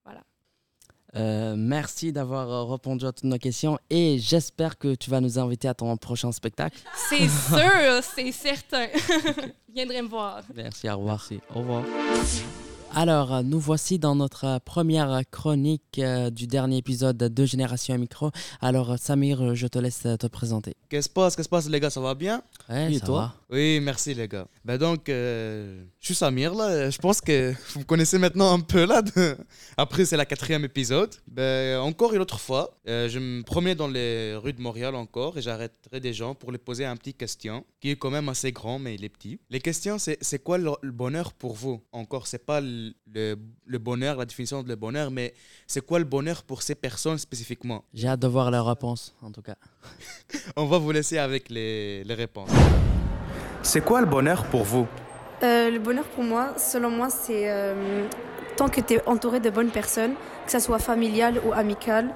Voilà. 0.05 0.23
Euh, 1.17 1.57
merci 1.59 2.13
d'avoir 2.13 2.49
euh, 2.49 2.65
répondu 2.73 3.05
à 3.05 3.13
toutes 3.13 3.25
nos 3.25 3.37
questions 3.37 3.79
et 3.91 4.19
j'espère 4.21 4.79
que 4.79 4.95
tu 4.95 5.11
vas 5.11 5.21
nous 5.21 5.41
inviter 5.41 5.67
à 5.67 5.75
ton 5.75 5.97
prochain 5.97 6.31
spectacle. 6.31 6.79
C'est 7.09 7.29
sûr, 7.49 8.03
c'est 8.15 8.31
certain. 8.31 8.87
Viendrai 9.75 10.03
me 10.03 10.09
voir. 10.09 10.43
Merci, 10.55 10.89
au 10.89 10.99
revoir. 10.99 11.29
Au 11.53 11.59
revoir. 11.59 11.85
Alors, 12.95 13.43
nous 13.43 13.59
voici 13.59 13.99
dans 13.99 14.15
notre 14.15 14.61
première 14.61 15.23
chronique 15.31 15.99
euh, 15.99 16.29
du 16.29 16.47
dernier 16.47 16.77
épisode 16.77 17.17
de 17.17 17.45
Génération 17.45 17.97
Micro. 17.99 18.31
Alors, 18.61 18.99
Samir, 18.99 19.55
je 19.55 19.67
te 19.67 19.79
laisse 19.79 20.03
te 20.03 20.27
présenter. 20.27 20.77
Qu'est-ce 20.91 21.09
qui 21.09 21.11
se 21.11 21.15
passe, 21.15 21.35
Qu'est-ce 21.35 21.37
qui 21.37 21.45
se 21.45 21.49
passe, 21.49 21.69
les 21.69 21.81
gars? 21.81 21.91
Ça 21.91 22.01
va 22.01 22.15
bien? 22.15 22.43
Et 22.71 23.01
toi? 23.01 23.35
Oui, 23.53 23.81
merci, 23.83 24.15
les 24.15 24.29
gars. 24.29 24.47
Ben 24.65 24.79
donc, 24.79 25.11
euh, 25.11 25.85
je 26.01 26.07
suis 26.07 26.15
Samir, 26.15 26.55
là. 26.55 26.89
Je 26.89 26.97
pense 26.97 27.21
que 27.21 27.53
vous 27.75 27.81
me 27.81 27.85
connaissez 27.85 28.17
maintenant 28.17 28.55
un 28.55 28.61
peu, 28.61 28.87
là. 28.87 29.03
Après, 29.77 30.07
c'est 30.07 30.17
la 30.17 30.25
quatrième 30.25 30.65
épisode. 30.65 31.15
Ben, 31.27 31.79
encore 31.81 32.15
une 32.15 32.23
autre 32.23 32.41
fois, 32.41 32.79
euh, 32.89 33.11
je 33.11 33.19
me 33.19 33.43
promets 33.43 33.75
dans 33.75 33.89
les 33.89 34.35
rues 34.37 34.55
de 34.55 34.63
Montréal 34.63 34.95
encore 34.95 35.37
et 35.37 35.43
j'arrêterai 35.43 36.01
des 36.01 36.15
gens 36.15 36.35
pour 36.35 36.51
les 36.51 36.57
poser 36.57 36.87
un 36.87 36.97
petit 36.97 37.13
question 37.13 37.67
qui 37.79 37.91
est 37.91 37.97
quand 37.97 38.11
même 38.11 38.31
assez 38.31 38.53
grand, 38.53 38.79
mais 38.79 38.95
il 38.95 39.05
est 39.05 39.11
petit. 39.11 39.39
Les 39.51 39.61
questions, 39.61 39.99
c'est 39.99 40.43
quoi 40.43 40.57
le, 40.57 40.91
bonheur 40.91 41.35
pour 41.35 41.53
vous? 41.53 41.83
Encore, 41.93 42.27
c'est 42.27 42.47
pas 42.47 42.63
le 42.63 42.95
le, 43.15 43.79
bonheur, 43.79 44.17
la 44.17 44.25
définition 44.25 44.63
de 44.63 44.69
le 44.69 44.77
bonheur, 44.77 45.11
mais 45.11 45.35
c'est 45.67 45.85
quoi 45.85 45.99
le 45.99 46.05
bonheur 46.05 46.43
pour 46.43 46.63
ces 46.63 46.75
personnes 46.75 47.19
spécifiquement? 47.19 47.85
J'ai 47.93 48.09
hâte 48.09 48.21
de 48.21 48.29
voir 48.29 48.51
leurs 48.51 48.67
réponses, 48.67 49.15
en 49.23 49.31
tout 49.31 49.43
cas. 49.43 49.57
On 50.57 50.67
va 50.67 50.79
vous 50.79 50.93
laisser 50.93 51.19
avec 51.19 51.51
les, 51.51 52.03
réponses. 52.09 52.51
C'est 53.63 53.81
quoi 53.81 54.01
le 54.01 54.07
bonheur 54.07 54.45
pour 54.45 54.65
vous? 54.65 54.87
Euh, 55.45 55.71
Le 55.71 55.79
bonheur 55.79 56.05
pour 56.05 56.25
moi, 56.25 56.49
selon 56.57 56.91
moi, 56.91 57.09
c'est 57.11 57.45
euh, 57.47 58.05
tant 58.57 58.69
que 58.69 58.81
tu 58.81 58.95
es 58.95 59.03
entouré 59.07 59.39
de 59.39 59.51
bonnes 59.51 59.71
personnes, 59.71 60.15
que 60.45 60.51
ce 60.51 60.59
soit 60.59 60.81
familial 60.81 61.41
ou 61.47 61.53
amical, 61.53 62.09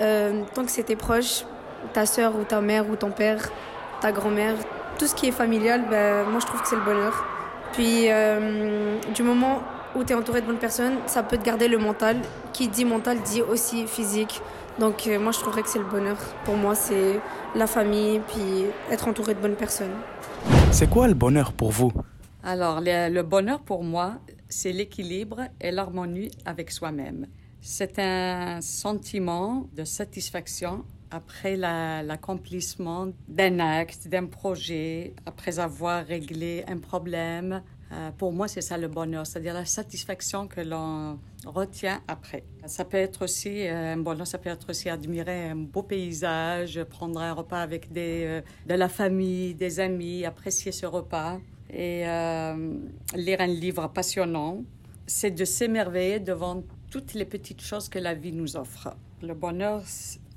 euh, 0.00 0.42
tant 0.54 0.64
que 0.64 0.70
c'est 0.70 0.84
tes 0.84 0.96
proches, 0.96 1.44
ta 1.92 2.06
soeur 2.06 2.34
ou 2.36 2.44
ta 2.44 2.62
mère 2.62 2.88
ou 2.88 2.96
ton 2.96 3.10
père, 3.10 3.50
ta 4.00 4.10
grand-mère, 4.10 4.54
tout 4.98 5.06
ce 5.06 5.14
qui 5.14 5.28
est 5.28 5.32
familial, 5.32 5.84
ben, 5.90 6.24
moi 6.30 6.40
je 6.40 6.46
trouve 6.46 6.62
que 6.62 6.68
c'est 6.68 6.76
le 6.76 6.82
bonheur. 6.82 7.24
Puis 7.72 8.08
du 9.14 9.22
moment 9.22 9.62
où 9.94 10.02
tu 10.02 10.12
es 10.12 10.16
entouré 10.16 10.40
de 10.40 10.46
bonnes 10.46 10.56
personnes, 10.56 10.96
ça 11.06 11.22
peut 11.22 11.36
te 11.36 11.44
garder 11.44 11.68
le 11.68 11.76
mental. 11.76 12.16
Qui 12.54 12.68
dit 12.68 12.86
mental 12.86 13.18
dit 13.18 13.42
aussi 13.42 13.86
physique. 13.86 14.40
Donc 14.78 15.06
moi 15.20 15.32
je 15.32 15.40
trouverais 15.40 15.62
que 15.62 15.68
c'est 15.68 15.78
le 15.78 15.84
bonheur. 15.84 16.16
Pour 16.46 16.56
moi 16.56 16.74
c'est 16.74 17.20
la 17.54 17.66
famille 17.66 18.20
puis 18.28 18.64
être 18.90 19.08
entouré 19.08 19.34
de 19.34 19.40
bonnes 19.40 19.56
personnes. 19.56 19.94
C'est 20.72 20.90
quoi 20.90 21.08
le 21.08 21.14
bonheur 21.14 21.52
pour 21.52 21.70
vous? 21.70 21.92
Alors 22.42 22.80
le, 22.80 23.22
bonheur 23.22 23.60
pour 23.60 23.82
moi 23.82 24.18
c'est 24.48 24.72
l'équilibre 24.72 25.40
et 25.60 25.70
l'harmonie 25.70 26.30
avec 26.44 26.70
soi-même. 26.70 27.26
C'est 27.60 27.98
un 27.98 28.60
sentiment 28.60 29.68
de 29.74 29.84
satisfaction 29.84 30.84
après 31.10 31.56
l'accomplissement 31.56 33.08
d'un 33.28 33.58
acte, 33.58 34.08
d'un 34.08 34.26
projet, 34.26 35.14
après 35.24 35.58
avoir 35.58 36.04
réglé 36.04 36.64
un 36.68 36.78
problème, 36.78 37.62
euh, 37.92 38.10
pour 38.10 38.32
moi, 38.32 38.48
c'est 38.48 38.62
ça 38.62 38.76
le 38.76 38.88
bonheur, 38.88 39.26
c'est-à-dire 39.26 39.54
la 39.54 39.64
satisfaction 39.64 40.48
que 40.48 40.60
l'on 40.60 41.18
retient 41.44 42.00
après. 42.08 42.42
Ça 42.66 42.84
peut 42.84 42.96
être 42.96 43.22
aussi 43.22 43.66
euh, 43.66 43.94
un 43.94 43.96
bonheur, 43.98 44.26
ça 44.26 44.38
peut 44.38 44.50
être 44.50 44.70
aussi 44.70 44.88
admirer 44.88 45.50
un 45.50 45.56
beau 45.56 45.82
paysage, 45.82 46.82
prendre 46.84 47.20
un 47.20 47.32
repas 47.32 47.60
avec 47.60 47.92
des, 47.92 48.24
euh, 48.26 48.40
de 48.66 48.74
la 48.74 48.88
famille, 48.88 49.54
des 49.54 49.78
amis, 49.78 50.24
apprécier 50.24 50.72
ce 50.72 50.86
repas 50.86 51.38
et 51.70 52.04
lire 53.14 53.40
un 53.40 53.46
livre 53.46 53.88
passionnant. 53.88 54.62
C'est 55.06 55.32
de 55.32 55.44
s'émerveiller 55.44 56.20
devant 56.20 56.62
toutes 56.90 57.14
les 57.14 57.24
petites 57.24 57.60
choses 57.60 57.88
que 57.88 57.98
la 57.98 58.14
vie 58.14 58.32
nous 58.32 58.56
offre. 58.56 58.96
Le 59.20 59.34
bonheur, 59.34 59.82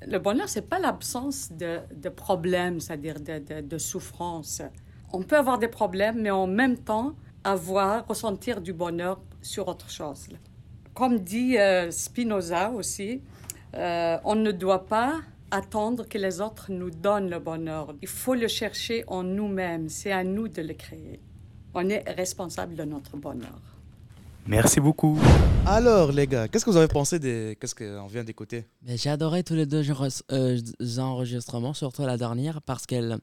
le 0.06 0.18
bonheur, 0.18 0.48
c'est 0.48 0.68
pas 0.68 0.80
l'absence 0.80 1.52
de, 1.52 1.78
de 1.94 2.08
problèmes, 2.08 2.80
c'est-à-dire 2.80 3.20
de, 3.20 3.38
de, 3.38 3.60
de 3.60 3.78
souffrance. 3.78 4.60
On 5.12 5.22
peut 5.22 5.36
avoir 5.36 5.58
des 5.58 5.68
problèmes, 5.68 6.20
mais 6.20 6.30
en 6.30 6.46
même 6.46 6.78
temps, 6.78 7.14
avoir, 7.44 8.06
ressentir 8.06 8.60
du 8.60 8.72
bonheur 8.72 9.20
sur 9.42 9.68
autre 9.68 9.90
chose. 9.90 10.28
Comme 10.94 11.18
dit 11.20 11.58
euh, 11.58 11.90
Spinoza 11.90 12.70
aussi, 12.70 13.22
euh, 13.74 14.18
on 14.24 14.34
ne 14.34 14.52
doit 14.52 14.86
pas 14.86 15.20
attendre 15.50 16.06
que 16.08 16.18
les 16.18 16.40
autres 16.40 16.70
nous 16.70 16.90
donnent 16.90 17.30
le 17.30 17.38
bonheur. 17.38 17.94
Il 18.02 18.08
faut 18.08 18.34
le 18.34 18.48
chercher 18.48 19.04
en 19.06 19.22
nous-mêmes. 19.22 19.88
C'est 19.88 20.12
à 20.12 20.24
nous 20.24 20.48
de 20.48 20.62
le 20.62 20.74
créer. 20.74 21.20
On 21.74 21.88
est 21.88 22.08
responsable 22.10 22.74
de 22.74 22.84
notre 22.84 23.16
bonheur. 23.16 23.69
Merci 24.46 24.80
beaucoup. 24.80 25.18
Alors, 25.66 26.12
les 26.12 26.26
gars, 26.26 26.48
qu'est-ce 26.48 26.64
que 26.64 26.70
vous 26.70 26.76
avez 26.76 26.88
pensé 26.88 27.18
de 27.18 27.54
qu'est-ce 27.60 27.74
qu'on 27.74 28.06
vient 28.06 28.24
d'écouter? 28.24 28.66
J'ai 28.86 29.10
adoré 29.10 29.44
tous 29.44 29.54
les 29.54 29.66
deux 29.66 29.82
euh, 30.32 30.58
enregistrements, 30.98 31.74
surtout 31.74 32.02
la 32.02 32.16
dernière, 32.16 32.62
parce 32.62 32.86
qu'elle 32.86 33.18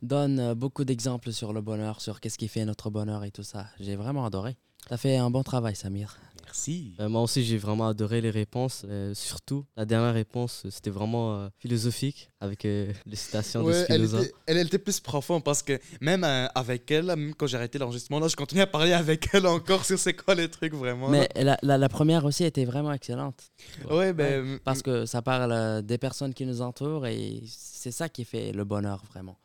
donne 0.00 0.54
beaucoup 0.54 0.84
d'exemples 0.84 1.32
sur 1.32 1.52
le 1.52 1.60
bonheur, 1.60 2.00
sur 2.00 2.20
qu'est-ce 2.20 2.38
qui 2.38 2.48
fait 2.48 2.64
notre 2.64 2.90
bonheur 2.90 3.24
et 3.24 3.30
tout 3.30 3.42
ça. 3.42 3.66
J'ai 3.80 3.96
vraiment 3.96 4.24
adoré. 4.24 4.56
T'as 4.88 4.96
fait 4.96 5.16
un 5.16 5.30
bon 5.30 5.42
travail, 5.42 5.74
Samir. 5.76 6.18
Merci. 6.44 6.92
Euh, 7.00 7.08
moi 7.08 7.22
aussi, 7.22 7.42
j'ai 7.44 7.56
vraiment 7.56 7.88
adoré 7.88 8.20
les 8.20 8.28
réponses. 8.28 8.84
euh, 8.86 9.14
surtout, 9.14 9.64
la 9.74 9.86
dernière 9.86 10.12
réponse, 10.12 10.66
c'était 10.68 10.90
vraiment 10.90 11.36
euh, 11.36 11.48
philosophique 11.58 12.28
avec 12.40 12.66
euh, 12.66 12.92
les 13.06 13.16
citations 13.16 13.62
de 13.62 13.68
Ouais, 13.68 13.86
elle, 13.88 14.06
Spinoza. 14.06 14.20
était, 14.22 14.32
elle, 14.46 14.56
elle 14.58 14.66
était 14.66 14.78
plus 14.78 15.00
profonde 15.00 15.42
parce 15.44 15.62
que 15.62 15.80
même 16.02 16.24
euh, 16.24 16.46
avec 16.54 16.90
elle, 16.90 17.06
même 17.06 17.34
quand 17.34 17.46
j'ai 17.46 17.56
arrêté 17.56 17.78
l'enregistrement, 17.78 18.20
là, 18.20 18.28
je 18.28 18.36
continuais 18.36 18.64
à 18.64 18.66
parler 18.66 18.92
avec 18.92 19.30
elle 19.32 19.46
encore 19.46 19.86
sur 19.86 19.98
c'est 19.98 20.12
quoi 20.12 20.34
les 20.34 20.50
trucs 20.50 20.74
vraiment. 20.74 21.08
Mais 21.08 21.26
la, 21.36 21.56
la- 21.62 21.78
la 21.78 21.88
première 21.88 22.26
aussi 22.26 22.44
était 22.44 22.66
vraiment 22.66 22.92
excellente. 22.92 23.44
là. 23.88 23.96
ouais, 23.96 24.12
ben, 24.12 24.58
Parce 24.62 24.82
que 24.82 25.06
ça 25.06 25.22
parle 25.22 25.52
euh, 25.52 25.80
des 25.80 25.96
personnes 25.96 26.34
qui 26.34 26.44
nous 26.44 26.60
entourent 26.60 27.06
et 27.06 27.42
c'est 27.46 27.92
ça 27.92 28.10
qui 28.10 28.26
fait 28.26 28.52
le 28.52 28.64
bonheur, 28.64 29.02
vraiment. 29.10 29.38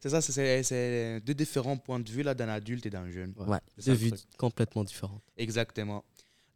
C'est 0.00 0.10
ça, 0.10 0.20
c'est- 0.20 1.20
deux 1.20 1.34
différents 1.34 1.76
points 1.76 2.00
de 2.00 2.08
vue 2.10 2.22
là 2.22 2.34
d'un 2.34 2.48
adulte 2.48 2.86
et 2.86 2.90
d'un 2.90 3.10
jeune. 3.10 3.32
Ouais. 3.36 3.58
Deux 3.84 3.92
vues 3.92 4.12
complètement 4.38 4.84
différentes. 4.84 5.22
Exactement. 5.36 6.04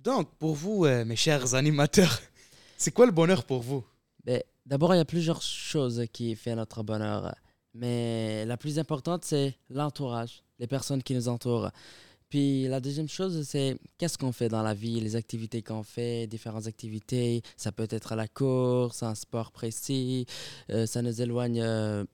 Donc, 0.01 0.31
pour 0.39 0.55
vous, 0.55 0.85
euh, 0.87 1.05
mes 1.05 1.17
chers 1.17 1.55
animateurs, 1.55 2.21
c'est 2.79 2.91
quoi 2.93 3.07
le 3.07 3.13
bonheur 3.13 3.45
pour 3.45 3.61
vous? 3.63 3.85
Ben, 4.25 4.43
D'abord, 4.67 4.95
il 4.95 4.99
y 4.99 5.01
a 5.01 5.05
plusieurs 5.05 5.43
choses 5.43 6.05
qui 6.13 6.37
font 6.37 6.55
notre 6.55 6.83
bonheur. 6.83 7.35
Mais 7.75 8.45
la 8.47 8.57
plus 8.57 8.79
importante, 8.79 9.25
c'est 9.25 9.55
l'entourage, 9.69 10.43
les 10.59 10.67
personnes 10.67 11.03
qui 11.03 11.15
nous 11.15 11.29
entourent. 11.29 11.71
Puis 12.29 12.69
la 12.69 12.79
deuxième 12.81 13.09
chose, 13.09 13.45
c'est 13.49 13.77
qu'est-ce 13.99 14.17
qu'on 14.17 14.31
fait 14.33 14.49
dans 14.49 14.63
la 14.63 14.75
vie, 14.75 15.01
les 15.01 15.17
activités 15.17 15.63
qu'on 15.63 15.83
fait, 15.83 16.27
différentes 16.29 16.67
activités. 16.67 17.43
Ça 17.57 17.73
peut 17.73 17.89
être 17.91 18.15
la 18.15 18.29
course, 18.29 19.03
un 19.03 19.15
sport 19.17 19.51
précis. 19.51 20.27
euh, 20.71 20.87
ça 20.87 21.03
nous 21.03 21.21
éloigne 21.23 21.61
euh, 21.61 22.05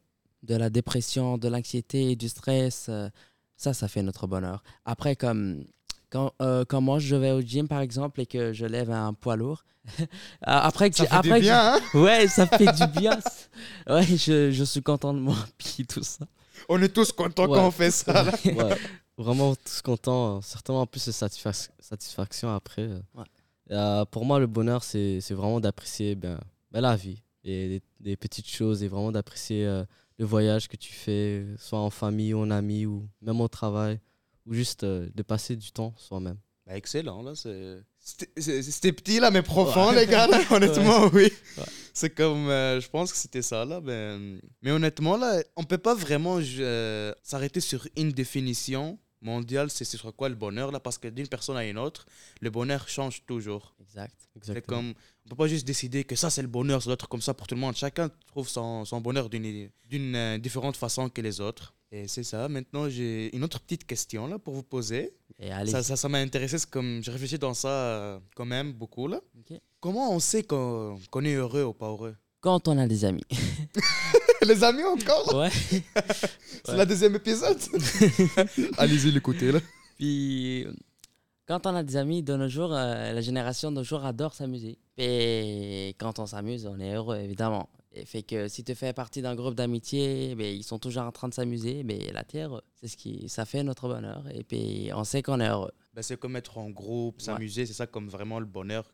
de 0.46 0.54
la 0.54 0.70
dépression, 0.70 1.38
de 1.38 1.48
l'anxiété, 1.48 2.16
du 2.16 2.28
stress. 2.28 2.86
euh, 2.88 3.08
ça, 3.56 3.72
ça 3.74 3.88
fait 3.88 4.02
notre 4.02 4.26
bonheur. 4.26 4.62
Après, 4.84 5.16
comme 5.16 5.64
quand, 6.10 6.32
euh, 6.42 6.64
quand 6.68 6.80
moi 6.80 6.98
je 6.98 7.16
vais 7.16 7.32
au 7.32 7.40
gym, 7.40 7.66
par 7.68 7.80
exemple, 7.80 8.20
et 8.20 8.26
que 8.26 8.52
je 8.52 8.66
lève 8.66 8.90
un 8.90 9.12
poids 9.14 9.36
lourd, 9.36 9.64
après 10.42 10.90
que 10.90 10.96
Ça 10.96 11.04
j'ai- 11.04 11.08
fait 11.08 11.14
après 11.16 11.28
du 11.30 11.34
que 11.36 11.40
bien, 11.42 11.74
hein? 11.74 11.80
J'ai- 11.92 11.98
Ouais, 12.00 12.28
ça 12.28 12.46
fait 12.46 12.72
du 12.72 12.86
bien. 13.00 13.18
Ouais, 13.88 14.04
je, 14.04 14.50
je 14.50 14.64
suis 14.64 14.82
content 14.82 15.14
de 15.14 15.18
moi, 15.20 15.36
puis 15.58 15.86
tout 15.86 16.02
ça. 16.02 16.26
On 16.68 16.80
est 16.82 16.88
tous 16.88 17.12
contents 17.12 17.46
Ouais. 17.48 17.56
quand 17.58 17.66
on 17.66 17.70
fait 17.70 17.90
ça. 17.90 18.22
là. 18.24 18.32
Ouais, 18.44 18.76
vraiment 19.16 19.54
tous 19.56 19.80
contents. 19.82 20.40
Certainement 20.42 20.82
en 20.82 20.86
plus 20.86 21.06
de 21.06 21.12
satisfac- 21.12 21.70
satisfaction 21.78 22.54
après. 22.54 22.82
euh. 22.82 23.00
Ouais. 23.14 23.24
Euh, 23.72 24.04
pour 24.04 24.24
moi, 24.24 24.38
le 24.38 24.46
bonheur, 24.46 24.82
c'est 24.84 25.20
c'est 25.20 25.34
vraiment 25.34 25.60
d'apprécier 25.60 26.14
ben, 26.14 26.38
ben, 26.70 26.80
la 26.80 26.94
vie 26.96 27.22
et 27.44 27.68
des, 27.68 27.82
des 28.00 28.16
petites 28.16 28.48
choses 28.48 28.82
et 28.82 28.88
vraiment 28.88 29.10
d'apprécier 29.12 29.66
euh, 29.66 29.84
le 30.18 30.24
voyage 30.24 30.68
que 30.68 30.76
tu 30.76 30.92
fais, 30.92 31.44
soit 31.58 31.78
en 31.80 31.90
famille 31.90 32.34
ou 32.34 32.40
en 32.40 32.50
ami 32.50 32.86
ou 32.86 33.08
même 33.22 33.40
au 33.40 33.48
travail, 33.48 34.00
ou 34.46 34.54
juste 34.54 34.84
euh, 34.84 35.08
de 35.14 35.22
passer 35.22 35.56
du 35.56 35.70
temps 35.72 35.94
soi-même? 35.96 36.38
Bah, 36.66 36.76
excellent, 36.76 37.22
là. 37.22 37.34
c'est- 37.34 37.82
C'était 38.36 38.92
petit, 38.92 39.20
là, 39.20 39.30
mais 39.30 39.42
profond, 39.42 39.90
les 39.92 40.06
gars, 40.06 40.26
là, 40.26 40.40
honnêtement, 40.50 41.06
oui. 41.12 41.30
Ouais. 41.58 41.64
C'est 41.92 42.10
comme, 42.10 42.48
euh, 42.48 42.80
je 42.80 42.88
pense 42.88 43.12
que 43.12 43.18
c'était 43.18 43.42
ça, 43.42 43.64
là. 43.64 43.80
ben, 43.80 44.40
Mais 44.62 44.70
honnêtement, 44.72 45.16
là, 45.16 45.42
on 45.56 45.64
peut 45.64 45.78
pas 45.78 45.94
vraiment 45.94 46.38
euh, 46.40 47.12
s'arrêter 47.22 47.60
sur 47.60 47.86
une 47.96 48.10
définition 48.12 48.98
mondiale, 49.32 49.68
c'est 49.70 49.84
sur 49.84 50.14
quoi 50.18 50.28
le 50.28 50.38
bonheur, 50.44 50.68
là, 50.74 50.80
parce 50.86 50.98
que 50.98 51.08
d'une 51.16 51.28
personne 51.36 51.58
à 51.62 51.64
une 51.72 51.78
autre, 51.86 52.06
le 52.40 52.50
bonheur 52.50 52.82
change 52.96 53.16
toujours. 53.26 53.64
Exact. 53.84 54.16
C'est 54.42 54.64
comme, 54.72 54.94
on 55.24 55.28
peut 55.30 55.40
pas 55.42 55.48
juste 55.54 55.66
décider 55.66 56.04
que 56.04 56.16
ça, 56.22 56.28
c'est 56.34 56.42
le 56.48 56.52
bonheur, 56.58 56.78
ça 56.82 56.86
doit 56.90 56.94
être 57.00 57.08
comme 57.08 57.20
ça 57.28 57.34
pour 57.34 57.46
tout 57.46 57.54
le 57.54 57.60
monde. 57.60 57.76
Chacun 57.76 58.08
trouve 58.32 58.48
son, 58.48 58.84
son 58.84 59.00
bonheur 59.00 59.28
d'une 59.28 59.68
d'une, 59.92 60.14
euh, 60.16 60.38
différente 60.38 60.76
façon 60.76 61.08
que 61.08 61.20
les 61.28 61.36
autres. 61.40 61.66
Et 61.92 62.08
c'est 62.08 62.24
ça. 62.32 62.48
Maintenant, 62.48 62.88
j'ai 62.94 63.34
une 63.36 63.44
autre 63.44 63.60
petite 63.60 63.84
question, 63.92 64.26
là, 64.26 64.38
pour 64.38 64.54
vous 64.54 64.62
poser. 64.76 65.02
Et 65.38 65.50
allez, 65.52 65.70
Ça, 65.70 65.82
ça, 65.82 66.08
m'a 66.08 66.18
intéressé, 66.18 66.56
comme 66.74 67.02
j'ai 67.02 67.12
réfléchi 67.12 67.38
dans 67.38 67.54
ça 67.54 67.68
euh, 67.68 68.18
quand 68.34 68.48
même 68.56 68.72
beaucoup 68.72 69.06
là. 69.12 69.20
Comment 69.80 70.06
on 70.16 70.20
sait 70.30 70.42
qu'on 70.42 70.98
qu'on 71.10 71.24
est 71.24 71.34
heureux 71.34 71.64
ou 71.70 71.74
pas 71.82 71.90
heureux? 71.94 72.16
Quand 72.46 72.68
on 72.68 72.78
a 72.78 72.86
des 72.86 73.04
amis. 73.04 73.24
Les 74.46 74.62
amis 74.62 74.84
encore 74.84 75.34
Ouais. 75.34 75.50
C'est 76.64 76.76
la 76.76 76.86
deuxième 76.86 77.16
épisode 77.16 77.58
Allez-y 78.78 79.10
l'écouter 79.10 79.50
là. 79.50 79.58
Puis, 79.98 80.64
quand 81.48 81.66
on 81.66 81.74
a 81.74 81.82
des 81.82 81.96
amis 81.96 82.22
de 82.22 82.36
nos 82.36 82.46
jours, 82.46 82.72
euh, 82.72 83.12
la 83.12 83.20
génération 83.20 83.72
de 83.72 83.78
nos 83.78 83.82
jours 83.82 84.04
adore 84.04 84.32
s'amuser. 84.32 84.78
Et 84.96 85.96
quand 85.98 86.20
on 86.20 86.26
s'amuse, 86.26 86.66
on 86.66 86.78
est 86.78 86.94
heureux, 86.94 87.16
évidemment. 87.16 87.68
Et 87.90 88.04
fait 88.04 88.22
que 88.22 88.46
si 88.46 88.62
tu 88.62 88.76
fais 88.76 88.92
partie 88.92 89.22
d'un 89.22 89.34
groupe 89.34 89.56
d'amitié, 89.56 90.36
ben, 90.36 90.46
ils 90.46 90.62
sont 90.62 90.78
toujours 90.78 91.02
en 91.02 91.10
train 91.10 91.28
de 91.28 91.34
s'amuser. 91.34 91.82
Mais 91.82 91.98
la 92.12 92.22
terre, 92.22 92.62
c'est 92.74 92.86
ce 92.86 92.96
qui, 92.96 93.28
ça 93.28 93.44
fait 93.44 93.64
notre 93.64 93.88
bonheur. 93.88 94.22
Et 94.32 94.44
puis, 94.44 94.90
on 94.94 95.02
sait 95.02 95.20
qu'on 95.20 95.40
est 95.40 95.48
heureux. 95.48 95.72
Ben, 95.94 96.02
c'est 96.02 96.16
comme 96.16 96.36
être 96.36 96.58
en 96.58 96.70
groupe, 96.70 97.20
s'amuser, 97.20 97.66
c'est 97.66 97.72
ça 97.72 97.88
comme 97.88 98.08
vraiment 98.08 98.38
le 98.38 98.46
bonheur. 98.46 98.84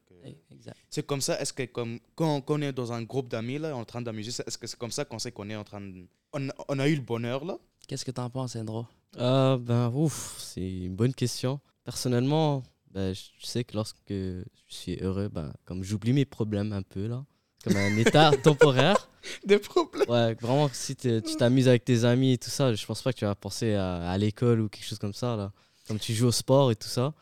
C'est 0.88 1.06
comme 1.06 1.20
ça, 1.20 1.40
est-ce 1.40 1.52
que 1.52 1.64
comme, 1.64 1.98
quand, 2.14 2.40
quand 2.42 2.54
on 2.58 2.62
est 2.62 2.72
dans 2.72 2.92
un 2.92 3.02
groupe 3.02 3.28
d'amis 3.28 3.58
là, 3.58 3.74
en 3.76 3.84
train 3.84 4.02
d'amuser, 4.02 4.30
est-ce 4.46 4.58
que 4.58 4.66
c'est 4.66 4.78
comme 4.78 4.90
ça 4.92 5.04
qu'on 5.04 5.18
sait 5.18 5.32
qu'on 5.32 5.48
est 5.50 5.56
en 5.56 5.64
train 5.64 5.80
de... 5.80 6.06
On, 6.32 6.48
on 6.68 6.78
a 6.78 6.88
eu 6.88 6.94
le 6.94 7.00
bonheur 7.02 7.44
là? 7.44 7.58
Qu'est-ce 7.88 8.04
que 8.04 8.10
tu 8.10 8.20
en 8.20 8.30
penses, 8.30 8.56
Endro 8.56 8.86
Euh, 9.18 9.58
ben, 9.58 9.90
ouf, 9.94 10.36
c'est 10.38 10.60
une 10.84 10.94
bonne 10.94 11.14
question. 11.14 11.60
Personnellement, 11.84 12.62
ben, 12.92 13.14
je 13.14 13.46
sais 13.46 13.64
que 13.64 13.74
lorsque 13.74 13.96
je 14.08 14.44
suis 14.68 14.96
heureux, 15.00 15.28
ben, 15.28 15.52
comme 15.64 15.82
j'oublie 15.82 16.12
mes 16.12 16.24
problèmes 16.24 16.72
un 16.72 16.82
peu, 16.82 17.06
là, 17.06 17.24
comme 17.64 17.76
un 17.76 17.96
état 17.98 18.30
temporaire. 18.42 19.08
Des 19.44 19.58
problèmes 19.58 20.08
Ouais, 20.08 20.34
vraiment, 20.34 20.68
si 20.72 20.96
tu 20.96 21.20
t'amuses 21.38 21.68
avec 21.68 21.84
tes 21.84 22.04
amis 22.04 22.32
et 22.32 22.38
tout 22.38 22.50
ça, 22.50 22.72
je 22.74 22.86
pense 22.86 23.02
pas 23.02 23.12
que 23.12 23.18
tu 23.18 23.24
vas 23.24 23.34
penser 23.34 23.74
à, 23.74 24.10
à 24.10 24.18
l'école 24.18 24.60
ou 24.60 24.68
quelque 24.68 24.84
chose 24.84 24.98
comme 24.98 25.14
ça, 25.14 25.36
là. 25.36 25.52
Comme 25.88 25.98
tu 25.98 26.14
joues 26.14 26.28
au 26.28 26.32
sport 26.32 26.70
et 26.70 26.76
tout 26.76 26.88
ça, 26.88 27.12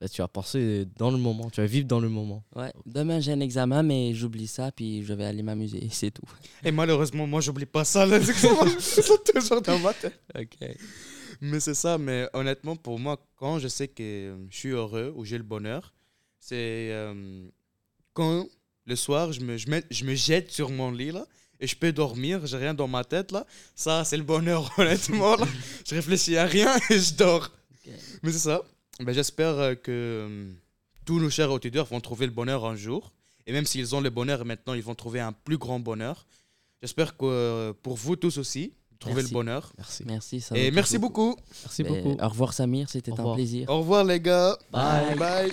ben, 0.00 0.08
tu 0.08 0.20
vas 0.20 0.28
penser 0.28 0.86
dans 0.98 1.10
le 1.10 1.16
moment, 1.16 1.48
tu 1.50 1.60
vas 1.60 1.66
vivre 1.66 1.86
dans 1.86 2.00
le 2.00 2.08
moment. 2.08 2.44
Ouais. 2.54 2.72
Demain, 2.84 3.20
j'ai 3.20 3.32
un 3.32 3.40
examen, 3.40 3.82
mais 3.82 4.12
j'oublie 4.14 4.46
ça, 4.46 4.70
puis 4.70 5.02
je 5.04 5.12
vais 5.14 5.24
aller 5.24 5.42
m'amuser. 5.42 5.88
C'est 5.90 6.10
tout. 6.10 6.28
Et 6.64 6.70
malheureusement, 6.70 7.26
moi 7.26 7.40
j'oublie 7.40 7.66
pas 7.66 7.84
ça, 7.84 8.04
là. 8.06 8.18
C'est 8.20 9.24
toujours 9.34 9.62
dans 9.62 9.78
ma 9.78 9.94
tête. 9.94 10.20
OK. 10.38 10.68
Mais 11.42 11.60
c'est 11.60 11.74
ça, 11.74 11.98
mais 11.98 12.28
honnêtement, 12.32 12.76
pour 12.76 12.98
moi, 12.98 13.18
quand 13.36 13.58
je 13.58 13.68
sais 13.68 13.88
que 13.88 14.36
je 14.50 14.56
suis 14.56 14.70
heureux 14.70 15.12
ou 15.14 15.24
j'ai 15.26 15.36
le 15.36 15.44
bonheur, 15.44 15.92
c'est 16.40 16.88
euh, 16.92 17.46
quand 18.14 18.46
le 18.86 18.96
soir, 18.96 19.32
je 19.32 19.40
me, 19.40 19.58
je, 19.58 19.68
mets- 19.68 19.84
je 19.90 20.04
me 20.06 20.14
jette 20.14 20.50
sur 20.50 20.70
mon 20.70 20.90
lit, 20.90 21.10
là, 21.12 21.26
et 21.60 21.66
je 21.66 21.76
peux 21.76 21.92
dormir, 21.92 22.46
j'ai 22.46 22.56
rien 22.56 22.72
dans 22.72 22.88
ma 22.88 23.04
tête, 23.04 23.32
là. 23.32 23.46
Ça, 23.74 24.02
c'est 24.04 24.16
le 24.16 24.22
bonheur, 24.22 24.72
honnêtement, 24.78 25.36
là. 25.36 25.46
Je 25.86 25.94
réfléchis 25.94 26.38
à 26.38 26.46
rien 26.46 26.74
et 26.88 26.98
je 26.98 27.14
dors. 27.14 27.50
Mais 28.22 28.32
c'est 28.32 28.38
ça. 28.38 28.62
Ben, 29.00 29.12
J'espère 29.12 29.58
euh, 29.58 29.74
que 29.74 29.90
euh, 29.90 30.52
tous 31.04 31.20
nos 31.20 31.30
chers 31.30 31.50
auditeurs 31.50 31.86
vont 31.86 32.00
trouver 32.00 32.26
le 32.26 32.32
bonheur 32.32 32.64
un 32.64 32.76
jour. 32.76 33.12
Et 33.46 33.52
même 33.52 33.64
s'ils 33.66 33.94
ont 33.94 34.00
le 34.00 34.10
bonheur 34.10 34.44
maintenant, 34.44 34.74
ils 34.74 34.82
vont 34.82 34.94
trouver 34.94 35.20
un 35.20 35.32
plus 35.32 35.58
grand 35.58 35.78
bonheur. 35.78 36.26
J'espère 36.82 37.16
que 37.16 37.24
euh, 37.24 37.72
pour 37.82 37.96
vous 37.96 38.16
tous 38.16 38.38
aussi, 38.38 38.72
trouvez 38.98 39.16
Merci. 39.16 39.30
le 39.30 39.34
bonheur. 39.34 39.72
Merci. 39.78 40.04
Merci. 40.06 40.40
ça 40.40 40.56
Et 40.56 40.70
merci 40.70 40.98
beaucoup. 40.98 41.36
Merci 41.64 41.82
Ben, 41.84 42.02
beaucoup. 42.02 42.20
Au 42.22 42.28
revoir, 42.28 42.52
Samir. 42.52 42.88
C'était 42.88 43.12
un 43.18 43.34
plaisir. 43.34 43.68
Au 43.70 43.78
revoir 43.78 44.04
les 44.04 44.20
gars. 44.20 44.58
Bye. 44.72 45.14
Bye. 45.16 45.52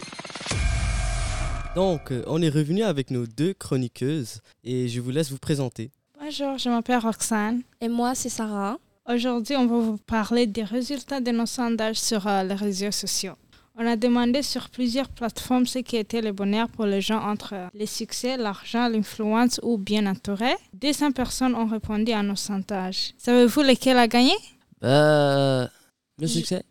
Donc, 1.75 2.11
euh, 2.11 2.23
on 2.27 2.41
est 2.41 2.49
revenu 2.49 2.83
avec 2.83 3.09
nos 3.11 3.25
deux 3.25 3.53
chroniqueuses 3.53 4.41
et 4.63 4.87
je 4.87 4.99
vous 5.01 5.09
laisse 5.11 5.31
vous 5.31 5.39
présenter. 5.39 5.91
Bonjour, 6.19 6.57
je 6.57 6.69
m'appelle 6.69 6.99
Roxane. 6.99 7.61
Et 7.81 7.89
moi, 7.89 8.15
c'est 8.15 8.29
Sarah. 8.29 8.77
Aujourd'hui, 9.07 9.55
on 9.57 9.65
va 9.67 9.79
vous 9.79 9.97
parler 9.97 10.47
des 10.47 10.63
résultats 10.63 11.19
de 11.19 11.31
nos 11.31 11.45
sondages 11.45 11.97
sur 11.99 12.25
euh, 12.25 12.43
les 12.43 12.53
réseaux 12.55 12.91
sociaux. 12.91 13.33
On 13.75 13.85
a 13.85 13.95
demandé 13.97 14.41
sur 14.43 14.69
plusieurs 14.69 15.09
plateformes 15.09 15.65
ce 15.65 15.79
qui 15.79 15.97
était 15.97 16.21
le 16.21 16.31
bonheur 16.31 16.69
pour 16.69 16.85
les 16.85 17.01
gens 17.01 17.19
entre 17.21 17.53
euh, 17.53 17.67
le 17.73 17.85
succès, 17.85 18.37
l'argent, 18.37 18.87
l'influence 18.87 19.59
ou 19.63 19.77
bien 19.77 20.05
entouré. 20.05 20.53
200 20.75 21.11
personnes 21.11 21.53
ont 21.55 21.65
répondu 21.65 22.11
à 22.13 22.23
nos 22.23 22.35
sondages. 22.37 23.13
Savez-vous 23.17 23.61
lequel 23.63 23.97
a 23.97 24.07
gagné? 24.07 24.33
Euh, 24.83 25.67
le 26.19 26.27
Je- 26.27 26.31
succès? 26.33 26.63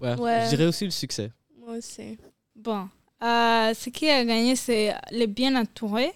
Ouais, 0.00 0.14
Ouais. 0.18 0.42
Je 0.44 0.50
dirais 0.50 0.66
aussi 0.66 0.84
le 0.86 0.90
succès. 0.92 1.30
Moi 1.58 1.76
aussi. 1.76 2.16
Bon, 2.54 2.88
euh, 3.22 3.74
ce 3.74 3.90
qui 3.90 4.08
a 4.08 4.24
gagné, 4.24 4.56
c'est 4.56 4.94
le 5.12 5.26
bien 5.26 5.54
entouré, 5.56 6.12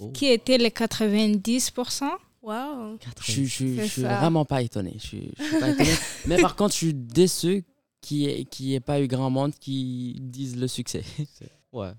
Oh. 0.00 0.10
qui 0.10 0.26
était 0.26 0.58
les 0.58 0.70
90%. 0.70 2.10
Wow. 2.42 2.98
Je 3.24 3.30
suis- 3.32 3.46
je 3.46 3.50
suis 3.54 3.76
je 3.78 3.84
suis 3.84 4.02
vraiment 4.02 4.44
pas 4.44 4.62
étonné. 4.62 4.94
Je 4.96 5.06
suis, 5.06 5.32
je 5.38 5.42
suis 5.44 5.58
pas 5.60 5.68
étonné. 5.70 5.90
Mais 6.26 6.40
par 6.40 6.56
contre, 6.56 6.72
je 6.72 6.78
suis 6.78 6.94
déçu 6.94 7.64
qu'il 8.00 8.46
n'y 8.60 8.74
ait, 8.74 8.80
pas 8.80 9.00
eu 9.00 9.06
grand 9.06 9.30
monde 9.30 9.54
qui 9.54 10.16
disent 10.20 10.56
le 10.56 10.66
succès. 10.68 11.04
Ouais. 11.72 11.92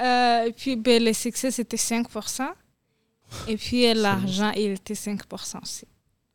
Euh, 0.00 0.46
et 0.46 0.52
puis, 0.52 0.74
ben, 0.74 1.04
le 1.04 1.12
succès, 1.12 1.50
c'était 1.52 1.76
5%. 1.76 2.48
Et 3.46 3.56
puis, 3.56 3.92
l'argent, 3.94 4.50
il 4.56 4.72
était 4.72 4.94
5% 4.94 5.62
aussi. 5.62 5.84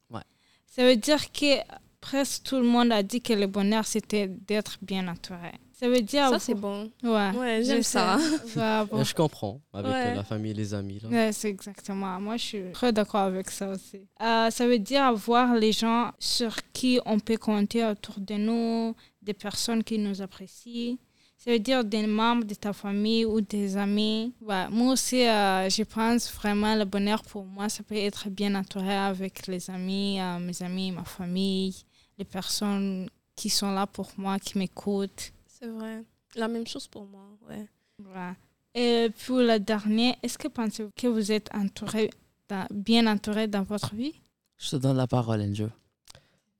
Ouais. 0.10 0.22
Ça 0.68 0.86
veut 0.86 0.96
dire 0.96 1.30
que 1.34 1.56
presque 2.00 2.44
tout 2.44 2.56
le 2.58 2.63
monde 2.63 2.92
a 2.94 3.04
dit 3.04 3.20
que 3.22 3.34
le 3.34 3.48
bonheur, 3.48 3.86
c'était 3.86 4.28
d'être 4.30 4.78
bien 4.82 5.08
entouré. 5.10 5.52
Ça 5.84 5.90
veut 5.90 6.02
dire. 6.02 6.30
Ça, 6.30 6.40
c'est 6.40 6.54
bon. 6.54 6.90
Ouais, 7.04 7.32
Ouais, 7.32 7.62
j'aime 7.63 7.84
ça. 7.84 8.18
Ouais, 8.18 8.86
bon. 8.90 8.98
Ouais, 9.00 9.04
je 9.06 9.13
comprends, 9.13 9.60
avec 9.74 9.92
Ouais. 9.92 10.08
euh, 10.12 10.16
la 10.16 10.24
famille 10.24 10.52
et 10.52 10.54
les 10.54 10.74
amis. 10.74 11.00
Là. 11.04 11.10
Ouais, 11.10 11.32
c'est 11.34 11.50
exactement. 11.50 12.20
Moi, 12.22 12.38
je 12.38 12.44
suis 12.44 12.72
très 12.72 12.94
d'accord 12.94 13.22
avec 13.22 13.50
ça 13.52 13.68
aussi. 13.70 14.08
Euh, 14.22 14.50
ça 14.50 14.66
veut 14.66 14.80
dire 14.80 15.04
avoir 15.04 15.56
les 15.56 15.74
gens 15.74 16.12
sur 16.20 16.56
qui 16.72 17.02
on 17.06 17.20
peut 17.20 17.36
compter 17.38 17.84
autour 17.86 18.16
de 18.20 18.36
nous, 18.36 18.96
des 19.22 19.34
personnes 19.34 19.84
qui 19.84 19.98
nous 19.98 20.22
apprécient. 20.22 20.96
Ça 21.38 21.52
veut 21.52 21.60
dire 21.60 21.84
des 21.84 22.08
membres 22.08 22.46
de 22.46 22.54
ta 22.54 22.72
famille 22.72 23.25
ou 23.25 23.42
des 23.42 23.75
amis. 23.75 24.34
Ouais, 24.40 24.70
moi 24.70 24.94
aussi, 24.94 25.28
euh, 25.28 25.70
je 25.70 25.84
pense 25.84 26.32
vraiment 26.34 26.74
le 26.75 26.86
bonheur 26.86 27.22
pour 27.24 27.44
moi, 27.44 27.68
ça 27.68 27.84
peut 27.84 27.96
être 27.98 28.30
bien 28.30 28.56
entouré 28.56 28.96
avec 28.96 29.48
les 29.48 29.70
amis, 29.70 30.22
euh, 30.22 30.40
mes 30.40 30.63
amis, 30.63 30.92
ma 30.92 31.04
famille, 31.04 31.75
les 32.18 32.24
personnes 32.24 33.10
qui 33.36 33.50
sont 33.50 33.72
là 33.74 33.86
pour 33.86 34.10
moi, 34.16 34.40
qui 34.40 34.58
m'écoutent. 34.58 35.33
C'est 35.63 35.70
vrai. 35.70 36.03
La 36.36 36.50
même 36.50 36.67
chose 36.67 36.88
pour 36.89 37.05
moi, 37.05 37.24
ouais. 37.50 37.65
Voilà. 38.00 38.36
Et 38.75 39.08
pour 39.25 39.38
le 39.38 39.60
dernier, 39.60 40.15
est-ce 40.22 40.38
que 40.38 40.50
pensez-vous 40.50 40.89
que 40.93 41.08
vous 41.08 41.32
êtes 41.32 41.48
entouré, 41.55 42.10
dans- 42.50 42.67
bien 42.70 43.08
entouré 43.08 43.48
dans 43.48 43.63
votre 43.63 43.96
vie? 43.96 44.13
Je 44.58 44.72
te 44.72 44.75
donne 44.75 44.98
la 44.98 45.08
parole, 45.08 45.39
Enjo. 45.41 45.70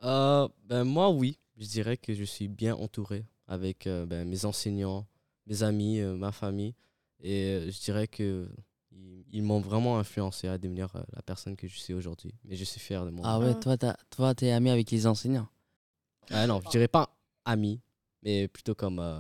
Euh, 0.04 0.48
ben, 0.66 0.86
moi, 0.86 1.10
oui. 1.10 1.38
Je 1.58 1.68
dirais 1.68 1.98
que 1.98 2.14
je 2.14 2.24
suis 2.24 2.48
bien 2.48 2.76
entouré 2.76 3.26
avec 3.48 3.88
euh, 3.88 4.06
ben, 4.06 4.26
mes 4.26 4.46
enseignants, 4.46 5.06
mes 5.48 5.64
amis, 5.64 6.00
euh, 6.00 6.16
ma 6.16 6.32
famille. 6.32 6.74
Et 7.22 7.44
euh, 7.48 7.72
je 7.72 7.80
dirais 7.82 8.08
que 8.08 8.48
ils, 8.92 9.26
ils 9.34 9.44
m'ont 9.44 9.60
vraiment 9.60 10.00
influencé 10.00 10.48
à 10.48 10.58
devenir 10.58 10.88
la 11.14 11.22
personne 11.24 11.58
que 11.58 11.68
je 11.68 11.78
suis 11.78 11.94
aujourd'hui. 11.94 12.34
Mais 12.46 12.56
je 12.56 12.64
suis 12.64 12.80
fier 12.80 13.04
de 13.06 13.10
moi. 13.12 13.26
Ah 13.28 13.40
ouais, 13.40 13.52
Ah. 13.52 13.56
toi, 13.56 13.78
t'as- 13.78 13.98
toi, 14.10 14.34
t'es 14.34 14.52
ami 14.52 14.70
avec 14.70 14.90
les 14.92 15.06
enseignants. 15.08 15.50
Ah 16.30 16.48
non, 16.48 16.62
je 16.64 16.70
dirais 16.70 16.88
pas 16.88 17.10
ami, 17.44 17.82
mais 18.24 18.48
plutôt 18.48 18.76
comme 18.76 19.00
euh, 19.00 19.20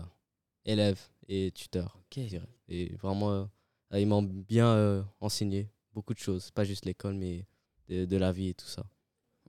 élève 0.66 1.00
et 1.28 1.52
tuteur. 1.52 1.98
Ok. 2.00 2.24
je 2.24 2.30
dirais. 2.30 2.50
Et 2.70 2.96
vraiment, 2.96 3.32
euh, 3.32 3.46
ils 4.00 4.08
m'ont 4.08 4.24
bien 4.24 4.68
euh, 4.68 5.04
enseigné 5.20 5.70
beaucoup 5.94 6.14
de 6.14 6.20
choses. 6.20 6.52
Pas 6.52 6.64
juste 6.64 6.86
l'école, 6.86 7.16
mais 7.16 7.46
de, 7.90 8.06
de 8.06 8.18
la 8.18 8.32
vie 8.32 8.50
et 8.50 8.54
tout 8.54 8.68
ça. 8.68 8.84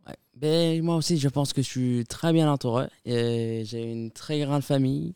Ouais. 0.06 0.16
Ben, 0.34 0.82
moi 0.82 0.96
aussi, 0.96 1.18
je 1.18 1.28
pense 1.28 1.52
que 1.52 1.62
je 1.62 1.68
suis 1.68 2.04
très 2.06 2.32
bien 2.32 2.50
entouré. 2.50 2.88
J'ai 3.06 3.90
une 3.90 4.10
très 4.10 4.40
grande 4.40 4.62
famille. 4.62 5.14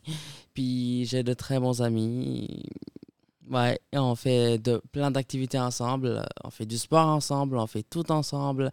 Puis 0.53 1.05
j'ai 1.05 1.23
de 1.23 1.33
très 1.33 1.59
bons 1.59 1.81
amis. 1.81 2.65
Ouais, 3.49 3.79
et 3.91 3.97
on 3.97 4.15
fait 4.15 4.59
de, 4.59 4.81
plein 4.91 5.11
d'activités 5.11 5.59
ensemble. 5.59 6.23
On 6.43 6.49
fait 6.49 6.65
du 6.65 6.77
sport 6.77 7.07
ensemble. 7.07 7.57
On 7.57 7.67
fait 7.67 7.83
tout 7.83 8.11
ensemble. 8.11 8.71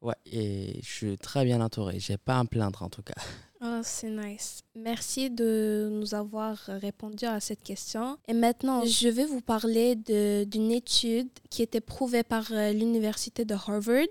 Ouais, 0.00 0.14
et 0.26 0.80
je 0.82 0.90
suis 0.90 1.18
très 1.18 1.44
bien 1.44 1.60
entouré. 1.60 1.98
J'ai 1.98 2.16
pas 2.18 2.38
à 2.38 2.42
me 2.42 2.48
plaindre 2.48 2.82
en 2.82 2.88
tout 2.90 3.02
cas. 3.02 3.14
Ah, 3.66 3.80
c'est 3.82 4.10
nice. 4.10 4.60
Merci 4.76 5.30
de 5.30 5.88
nous 5.90 6.14
avoir 6.14 6.56
répondu 6.66 7.24
à 7.24 7.40
cette 7.40 7.62
question. 7.62 8.18
Et 8.28 8.34
maintenant, 8.34 8.84
je 8.84 9.08
vais 9.08 9.24
vous 9.24 9.40
parler 9.40 9.96
d'une 9.96 10.70
étude 10.70 11.30
qui 11.48 11.62
était 11.62 11.80
prouvée 11.80 12.22
par 12.24 12.44
euh, 12.52 12.72
l'université 12.74 13.46
de 13.46 13.54
Harvard 13.54 14.04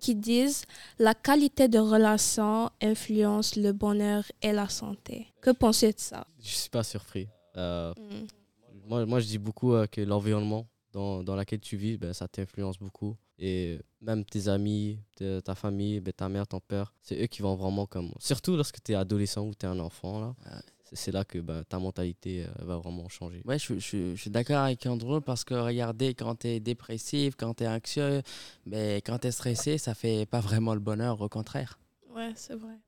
qui 0.00 0.14
disent 0.14 0.64
la 0.98 1.12
qualité 1.12 1.68
de 1.68 1.78
relation 1.78 2.70
influence 2.82 3.56
le 3.56 3.72
bonheur 3.72 4.24
et 4.40 4.52
la 4.52 4.68
santé. 4.70 5.26
Que 5.42 5.50
pensez 5.50 5.92
de 5.92 5.98
ça? 6.00 6.26
Je 6.40 6.54
suis 6.54 6.70
pas 6.70 6.82
surpris. 6.82 7.28
Euh, 7.58 7.92
Mm. 7.98 8.26
moi, 8.88 9.04
moi, 9.04 9.20
je 9.20 9.26
dis 9.26 9.38
beaucoup 9.38 9.74
euh, 9.74 9.86
que 9.86 10.00
l'environnement 10.00 10.66
dans, 10.92 11.22
dans 11.22 11.36
lequel 11.36 11.60
tu 11.60 11.76
vis, 11.76 11.98
ben, 11.98 12.14
ça 12.14 12.28
t'influence 12.28 12.78
beaucoup. 12.78 13.14
Et 13.38 13.78
même 14.00 14.24
tes 14.24 14.48
amis, 14.48 14.98
ta, 15.16 15.42
ta 15.42 15.54
famille, 15.54 16.00
ben, 16.00 16.12
ta 16.12 16.28
mère, 16.28 16.46
ton 16.46 16.60
père, 16.60 16.92
c'est 17.02 17.22
eux 17.22 17.26
qui 17.26 17.42
vont 17.42 17.54
vraiment 17.54 17.84
comme... 17.86 18.10
Surtout 18.18 18.56
lorsque 18.56 18.82
tu 18.82 18.92
es 18.92 18.94
adolescent 18.94 19.46
ou 19.46 19.54
tu 19.54 19.66
es 19.66 19.68
un 19.68 19.78
enfant, 19.78 20.20
là, 20.20 20.34
Ouais. 20.46 20.60
c'est- 20.92 21.12
là 21.12 21.22
que 21.24 21.38
ben, 21.40 21.62
ta 21.64 21.78
mentalité 21.78 22.44
euh, 22.46 22.64
va 22.64 22.78
vraiment 22.78 23.08
changer. 23.10 23.42
Ouais, 23.44 23.58
je, 23.58 23.74
je- 23.78 24.14
je 24.14 24.20
suis 24.20 24.30
d'accord 24.30 24.58
avec 24.64 24.86
Andrew 24.86 25.20
parce 25.20 25.44
que 25.44 25.52
regardez, 25.54 26.14
quand 26.14 26.34
tu 26.36 26.48
es 26.48 26.60
dépressif, 26.60 27.34
quand 27.36 27.52
tu 27.54 27.64
es 27.64 27.68
anxieux, 27.68 28.22
ben, 28.64 29.02
quand 29.04 29.18
tu 29.18 29.26
es 29.28 29.32
stressé, 29.32 29.76
ça 29.76 29.94
fait 29.94 30.24
pas 30.24 30.40
vraiment 30.40 30.72
le 30.72 30.80
bonheur, 30.80 31.20
au 31.20 31.28
contraire. 31.28 31.78
Ouais, 32.14 32.32
c'est 32.36 32.54
vrai. 32.54 32.78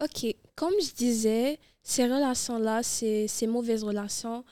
Ok, 0.00 0.34
comme 0.54 0.74
je 0.80 0.92
disais, 0.94 1.58
ces 1.82 2.04
relations-là, 2.04 2.82
ces, 2.82 3.26
ces 3.28 3.46
mauvaises 3.46 3.84
relations 3.84 4.44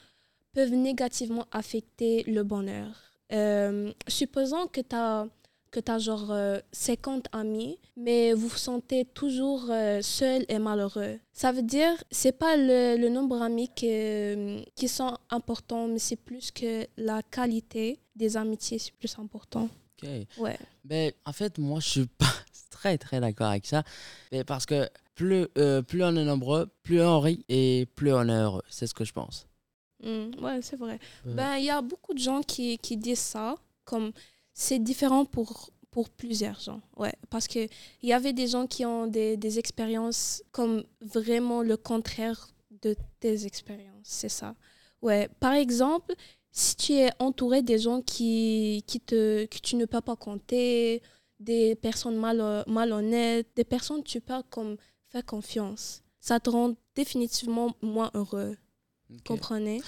peuvent 0.53 0.71
négativement 0.73 1.45
affecter 1.51 2.23
le 2.23 2.43
bonheur. 2.43 2.95
Euh, 3.33 3.91
supposons 4.07 4.67
que 4.67 4.81
tu 4.81 4.95
as, 4.95 5.27
que 5.71 5.79
as 5.87 5.99
genre 5.99 6.29
euh, 6.31 6.59
50 6.71 7.27
amis, 7.31 7.79
mais 7.97 8.33
vous 8.33 8.47
vous 8.47 8.57
sentez 8.57 9.05
toujours 9.05 9.65
euh, 9.69 10.01
seul 10.01 10.45
et 10.49 10.59
malheureux. 10.59 11.19
Ça 11.33 11.51
veut 11.51 11.63
dire, 11.63 11.91
c'est 12.11 12.31
pas 12.37 12.55
le, 12.57 12.95
le 12.97 13.09
nombre 13.09 13.39
d'amis 13.39 13.69
que- 13.69 14.63
qui 14.75 14.87
sont 14.87 15.17
importants, 15.29 15.87
mais 15.87 15.99
c'est 15.99 16.15
plus 16.15 16.51
que 16.51 16.85
la 16.97 17.21
qualité 17.23 17.99
des 18.15 18.37
amitiés, 18.37 18.77
c'est 18.79 18.93
plus 18.93 19.15
important. 19.17 19.67
Ok. 20.03 20.09
Ouais. 20.37 20.57
Ben, 20.83 21.11
en 21.25 21.31
fait, 21.33 21.57
moi, 21.57 21.79
je 21.79 21.89
suis 21.89 22.05
pas 22.05 22.25
très, 22.69 22.97
très 22.97 23.19
d'accord 23.19 23.47
avec 23.47 23.65
ça. 23.65 23.83
Parce 24.45 24.65
que 24.65 24.87
plus, 25.15 25.47
euh, 25.57 25.81
plus 25.81 26.03
on 26.03 26.15
est 26.15 26.25
nombreux, 26.25 26.67
plus 26.83 27.01
on 27.01 27.19
rit 27.19 27.45
et 27.49 27.87
plus 27.95 28.13
on 28.13 28.27
est 28.27 28.31
heureux. 28.31 28.63
C'est 28.69 28.85
ce 28.87 28.93
que 28.93 29.05
je 29.05 29.13
pense. 29.13 29.47
Mm, 30.03 30.43
ouais, 30.43 30.61
c'est 30.61 30.75
vrai. 30.75 30.99
Ouais. 31.25 31.33
Ben, 31.33 31.57
il 31.57 31.65
y 31.65 31.69
a 31.69 31.81
beaucoup 31.81 32.13
de 32.13 32.19
gens 32.19 32.41
qui, 32.41 32.77
qui 32.77 32.97
disent 32.97 33.19
ça, 33.19 33.55
comme 33.85 34.11
c'est 34.53 34.79
différent 34.79 35.25
pour, 35.25 35.69
pour 35.91 36.09
plusieurs 36.09 36.59
gens. 36.59 36.81
Ouais, 36.97 37.13
parce 37.29 37.47
qu'il 37.47 37.69
y 38.01 38.13
avait 38.13 38.33
des 38.33 38.47
gens 38.47 38.67
qui 38.67 38.85
ont 38.85 39.07
des, 39.07 39.37
des 39.37 39.59
expériences 39.59 40.43
comme 40.51 40.83
vraiment 41.01 41.61
le 41.61 41.77
contraire 41.77 42.49
de 42.81 42.95
tes 43.19 43.45
expériences, 43.45 43.93
c'est 44.03 44.29
ça. 44.29 44.55
Ouais, 45.01 45.29
par 45.39 45.53
exemple, 45.53 46.13
si 46.51 46.75
tu 46.75 46.93
es 46.93 47.09
entouré 47.19 47.61
des 47.61 47.79
gens 47.79 48.01
qui, 48.01 48.83
qui 48.87 48.99
te, 48.99 49.45
que 49.45 49.57
tu 49.57 49.75
ne 49.75 49.85
peux 49.85 50.01
pas 50.01 50.15
compter, 50.15 51.01
des 51.39 51.75
personnes 51.75 52.17
mal, 52.17 52.63
malhonnêtes, 52.67 53.47
des 53.55 53.63
personnes 53.63 54.01
que 54.03 54.07
tu 54.09 54.21
peux 54.21 54.41
comme 54.49 54.77
faire 55.09 55.25
confiance, 55.25 56.03
ça 56.19 56.39
te 56.39 56.49
rend 56.49 56.75
définitivement 56.95 57.75
moins 57.81 58.11
heureux. 58.13 58.55
Comprenez? 59.25 59.81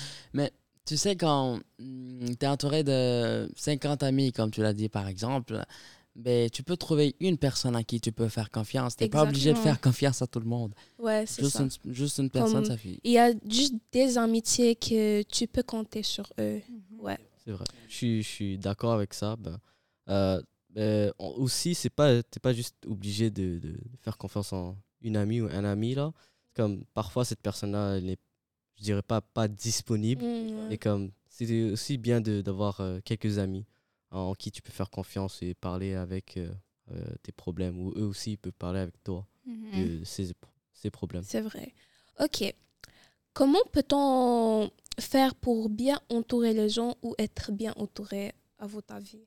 Tu 0.86 0.98
sais, 0.98 1.16
quand 1.16 1.60
tu 1.80 2.36
es 2.40 2.48
entouré 2.48 2.84
de 2.84 3.50
50 3.56 4.04
amis, 4.04 4.32
comme 4.32 4.52
tu 4.52 4.62
l'as 4.62 4.74
dit 4.74 4.88
par 4.88 5.08
exemple, 5.08 5.64
ben, 6.16 6.48
tu 6.50 6.62
peux 6.62 6.78
trouver 6.78 7.16
une 7.20 7.38
personne 7.40 7.76
à 7.76 7.84
qui 7.84 8.00
tu 8.00 8.12
peux 8.12 8.30
faire 8.30 8.52
confiance. 8.52 8.96
Tu 8.96 9.04
n'es 9.04 9.10
pas 9.10 9.24
obligé 9.24 9.52
de 9.52 9.58
faire 9.58 9.82
confiance 9.82 10.22
à 10.22 10.28
tout 10.28 10.40
le 10.40 10.46
monde. 10.46 10.74
Ouais, 11.00 11.26
c'est 11.26 11.42
Juste 11.42 11.58
ça. 11.58 11.64
une, 11.64 11.94
juste 11.94 12.20
une 12.20 12.30
personne, 12.30 12.54
Comme- 12.62 12.66
ça 12.66 12.74
suffit. 12.78 13.00
Il 13.04 13.12
y 13.14 13.18
a 13.18 13.32
juste 13.50 13.74
des 13.92 14.18
amitiés 14.18 14.76
que 14.76 15.24
tu 15.24 15.48
peux 15.48 15.64
compter 15.64 16.04
sur 16.04 16.32
eux. 16.40 16.62
Ouais. 17.00 17.18
C'est 17.44 17.52
vrai. 17.52 17.66
Je 17.90 17.96
suis, 17.96 18.24
je 18.24 18.28
suis 18.30 18.58
d'accord 18.60 18.94
avec 18.94 19.14
ça. 19.16 19.36
Ben, 19.38 19.58
euh, 20.10 20.42
ben, 20.70 21.12
on- 21.18 21.32
aussi, 21.42 21.74
c'est 21.74 21.90
pas, 21.90 22.22
t'es 22.22 22.40
pas 22.40 22.54
juste 22.54 22.76
obligé 22.88 23.30
de, 23.32 23.58
de 23.58 23.76
faire 24.04 24.18
confiance 24.18 24.54
en 24.54 24.78
une 25.02 25.18
amie 25.18 25.42
ou 25.42 25.48
un 25.48 25.66
ami 25.66 25.96
là. 25.96 26.14
Comme 26.56 26.86
parfois 26.94 27.26
cette 27.26 27.42
personne-là, 27.42 27.96
elle 27.98 28.06
n'est, 28.06 28.18
je 28.78 28.84
dirais 28.84 29.02
pas 29.02 29.22
pas 29.22 29.48
disponible. 29.48 30.24
Et 30.70 30.78
comme 30.78 31.12
c'est 31.30 31.72
aussi 31.72 31.98
bien 31.98 32.22
de- 32.22 32.42
d'avoir 32.42 32.80
euh, 32.82 33.00
quelques 33.04 33.38
amis 33.40 33.66
en 34.12 34.34
qui 34.34 34.52
tu 34.52 34.62
peux 34.62 34.72
faire 34.72 34.90
confiance 34.90 35.42
et 35.42 35.54
parler 35.54 35.94
avec 35.96 36.38
euh, 36.38 36.52
euh, 36.92 37.06
tes 37.24 37.32
problèmes 37.32 37.78
ou 37.80 37.92
eux 37.98 38.06
aussi 38.06 38.34
ils 38.34 38.38
peuvent 38.38 38.54
parler 38.54 38.80
avec 38.80 39.02
toi 39.04 39.26
Mhm. 39.46 39.72
de 40.00 40.04
ces, 40.06 40.32
ces 40.74 40.90
problèmes. 40.90 41.24
C'est 41.24 41.42
vrai. 41.42 41.74
Ok. 42.20 42.54
Comment 43.34 43.64
peut-on 43.72 44.72
faire 45.00 45.36
pour 45.36 45.70
bien 45.70 46.00
entourer 46.10 46.54
les 46.54 46.70
gens 46.70 46.96
ou 47.04 47.14
être 47.20 47.52
bien 47.52 47.74
entouré 47.76 48.32
à 48.58 48.66
votre 48.66 48.94
avis? 48.94 49.20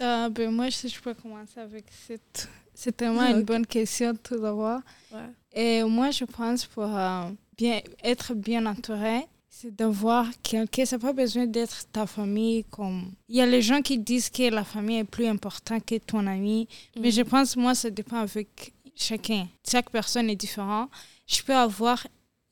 Euh, 0.00 0.30
ben, 0.30 0.50
moi, 0.50 0.70
si 0.70 0.88
je 0.88 0.98
peux 1.00 1.12
commencer 1.14 1.60
avec 1.60 1.84
cette... 1.92 2.48
C'est 2.74 2.96
tellement 2.96 3.20
Ah, 3.20 3.30
une 3.38 3.42
bonne 3.44 3.66
question 3.66 4.14
tout 4.16 4.40
d'abord. 4.40 4.80
Ouais. 5.12 5.28
Et 5.52 5.82
moi, 5.84 6.10
je 6.10 6.24
pense 6.24 6.66
pour 6.66 6.84
euh, 6.96 7.30
bien, 7.56 7.80
être 8.04 8.34
bien 8.34 8.66
entouré, 8.66 9.26
c'est 9.48 9.74
d'avoir 9.74 10.26
quelqu'un. 10.42 10.84
Ça 10.84 10.96
n'a 10.96 11.02
pas 11.02 11.12
besoin 11.12 11.46
d'être 11.46 11.84
ta 11.90 12.06
famille. 12.06 12.64
Comme... 12.64 13.12
Il 13.28 13.36
y 13.36 13.40
a 13.40 13.46
les 13.46 13.62
gens 13.62 13.82
qui 13.82 13.98
disent 13.98 14.30
que 14.30 14.48
la 14.50 14.64
famille 14.64 14.98
est 14.98 15.04
plus 15.04 15.26
importante 15.26 15.84
que 15.84 15.98
ton 15.98 16.26
ami. 16.26 16.68
Mais 16.98 17.10
je 17.10 17.22
pense, 17.22 17.56
moi, 17.56 17.74
ça 17.74 17.90
dépend 17.90 18.18
avec 18.18 18.72
chacun. 18.94 19.48
Chaque 19.68 19.90
personne 19.90 20.30
est 20.30 20.36
différente. 20.36 20.88
Je 21.26 21.42
peux 21.42 21.54
avoir 21.54 22.06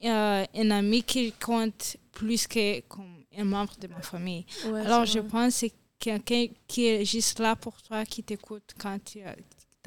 euh, 0.04 0.44
un 0.54 0.70
ami 0.70 1.02
qui 1.02 1.32
compte 1.32 1.96
plus 2.12 2.46
que 2.46 2.80
comme 2.82 3.24
un 3.36 3.44
membre 3.44 3.76
de 3.80 3.86
ma 3.86 4.02
famille. 4.02 4.44
Ouais, 4.66 4.80
Alors, 4.80 5.06
je 5.06 5.20
vrai. 5.20 5.28
pense 5.28 5.54
que 5.54 5.58
c'est 5.60 5.72
quelqu'un 6.00 6.46
qui 6.66 6.86
est 6.86 7.04
juste 7.04 7.38
là 7.38 7.54
pour 7.54 7.80
toi, 7.82 8.04
qui 8.04 8.22
t'écoute 8.22 8.74
quand 8.78 8.98
tu 9.04 9.20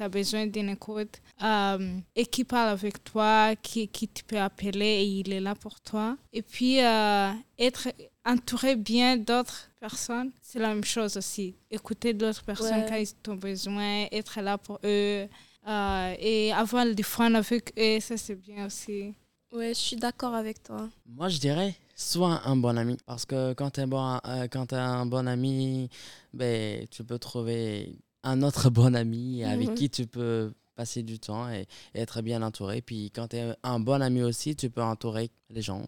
as, 0.02 0.04
as 0.04 0.08
besoin 0.08 0.46
d'une 0.46 0.70
écoute 0.70 1.20
euh, 1.42 1.98
et 2.16 2.26
qui 2.26 2.44
parle 2.44 2.70
avec 2.70 3.02
toi, 3.04 3.54
qui, 3.62 3.88
qui 3.88 4.08
tu 4.08 4.24
peux 4.24 4.38
appeler 4.38 4.86
et 4.86 5.04
il 5.04 5.32
est 5.32 5.40
là 5.40 5.54
pour 5.54 5.80
toi. 5.80 6.16
Et 6.32 6.42
puis, 6.42 6.80
euh, 6.80 7.30
être 7.58 7.88
entouré 8.24 8.76
bien 8.76 9.16
d'autres 9.16 9.68
personnes, 9.80 10.30
c'est 10.40 10.58
la 10.58 10.68
même 10.68 10.84
chose 10.84 11.16
aussi. 11.16 11.54
Écouter 11.70 12.12
d'autres 12.14 12.42
personnes 12.44 12.82
Ouais. 12.82 12.86
quand 12.88 12.96
ils 12.96 13.30
ont 13.30 13.36
besoin, 13.36 14.06
être 14.12 14.40
là 14.40 14.56
pour 14.58 14.78
eux 14.84 15.26
euh, 15.66 16.14
et 16.18 16.52
avoir 16.52 16.86
du 16.86 17.02
fun 17.04 17.34
avec 17.34 17.72
eux, 17.78 18.00
ça 18.00 18.16
c'est 18.16 18.34
bien 18.36 18.66
aussi. 18.66 19.14
Ouais, 19.52 19.68
je 19.74 19.78
suis 19.80 19.96
d'accord 19.96 20.34
avec 20.34 20.62
toi. 20.62 20.88
Moi, 21.06 21.28
je 21.28 21.38
dirais, 21.38 21.74
sois 21.94 22.40
un 22.46 22.56
bon 22.56 22.76
ami. 22.78 22.96
Parce 23.04 23.26
que 23.26 23.52
quand 23.52 23.70
tu 23.70 23.80
es, 23.82 23.86
bon, 23.86 24.18
euh, 24.26 24.48
quand 24.50 24.64
t'es 24.66 24.76
un 24.76 25.04
bon 25.04 25.26
ami, 25.28 25.90
ben, 26.32 26.86
tu 26.90 27.04
peux 27.04 27.18
trouver 27.18 27.94
un 28.22 28.42
autre 28.42 28.70
bon 28.70 28.94
ami 28.94 29.44
avec 29.44 29.74
qui 29.74 29.90
tu 29.90 30.06
peux 30.06 30.52
passer 30.74 31.02
du 31.02 31.18
temps 31.18 31.50
et, 31.50 31.66
et 31.94 32.00
être 32.00 32.22
bien 32.22 32.42
entouré. 32.42 32.80
Puis 32.82 33.10
quand 33.10 33.28
tu 33.28 33.36
es 33.36 33.54
un 33.62 33.80
bon 33.80 34.00
ami 34.00 34.22
aussi, 34.22 34.56
tu 34.56 34.70
peux 34.70 34.82
entourer 34.82 35.30
les 35.50 35.62
gens. 35.62 35.84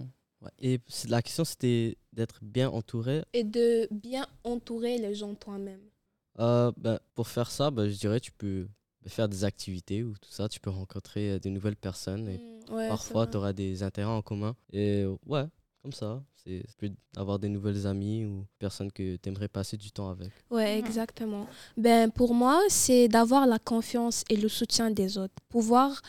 Et 0.58 0.78
la 1.08 1.22
question, 1.22 1.44
c'était 1.44 1.96
d'être 2.12 2.40
bien 2.42 2.68
entouré. 2.68 3.22
Et 3.32 3.44
de 3.44 3.88
bien 3.90 4.26
entourer 4.42 4.98
les 4.98 5.14
gens 5.14 5.34
toi-même. 5.34 5.80
Euh, 6.38 6.70
ben, 6.76 6.98
pour 7.14 7.28
faire 7.28 7.50
ça, 7.50 7.70
ben, 7.70 7.88
je 7.88 7.96
dirais 7.96 8.20
tu 8.20 8.32
peux 8.32 8.68
faire 9.06 9.28
des 9.28 9.44
activités 9.44 10.02
ou 10.02 10.12
tout 10.18 10.30
ça. 10.30 10.48
Tu 10.48 10.60
peux 10.60 10.70
rencontrer 10.70 11.32
euh, 11.32 11.38
de 11.38 11.48
nouvelles 11.48 11.76
personnes. 11.76 12.28
Et 12.28 12.38
Mm, 12.68 12.74
ouais, 12.74 12.88
parfois, 12.88 13.26
tu 13.26 13.36
auras 13.36 13.52
des 13.52 13.82
intérêts 13.82 14.10
en 14.10 14.22
commun. 14.22 14.56
Et 14.72 15.04
ouais, 15.26 15.44
comme 15.84 15.92
ça. 15.92 16.22
C'est 16.42 16.62
tu 16.66 16.74
peux 16.78 16.90
avoir 17.14 17.38
des 17.38 17.50
nouvelles 17.50 17.86
amies 17.86 18.24
ou 18.24 18.46
personnes 18.58 18.90
que 18.90 19.16
tu 19.16 19.28
aimerais 19.28 19.48
passer 19.48 19.76
du 19.76 19.90
temps 19.92 20.08
avec. 20.08 20.30
Ouais, 20.50 20.78
Mhm. 20.80 20.86
exactement. 20.86 21.46
Ben, 21.76 22.10
pour 22.10 22.32
moi, 22.32 22.58
c'est 22.70 23.06
d'avoir 23.06 23.46
la 23.46 23.58
confiance 23.58 24.24
et 24.30 24.36
le 24.36 24.48
soutien 24.48 24.90
des 24.90 25.18
autres. 25.18 25.34
Pouvoir, 25.50 26.00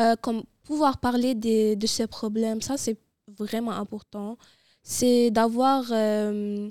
euh, 0.00 0.16
comme, 0.16 0.42
pouvoir 0.64 0.98
parler 0.98 1.36
des- 1.36 1.76
de 1.76 1.86
ses 1.86 2.08
problèmes, 2.08 2.60
ça, 2.60 2.76
c'est 2.76 2.98
vraiment 3.28 3.70
important. 3.84 4.36
C'est 4.82 5.30
d'avoir 5.30 5.84
euh, 5.92 6.68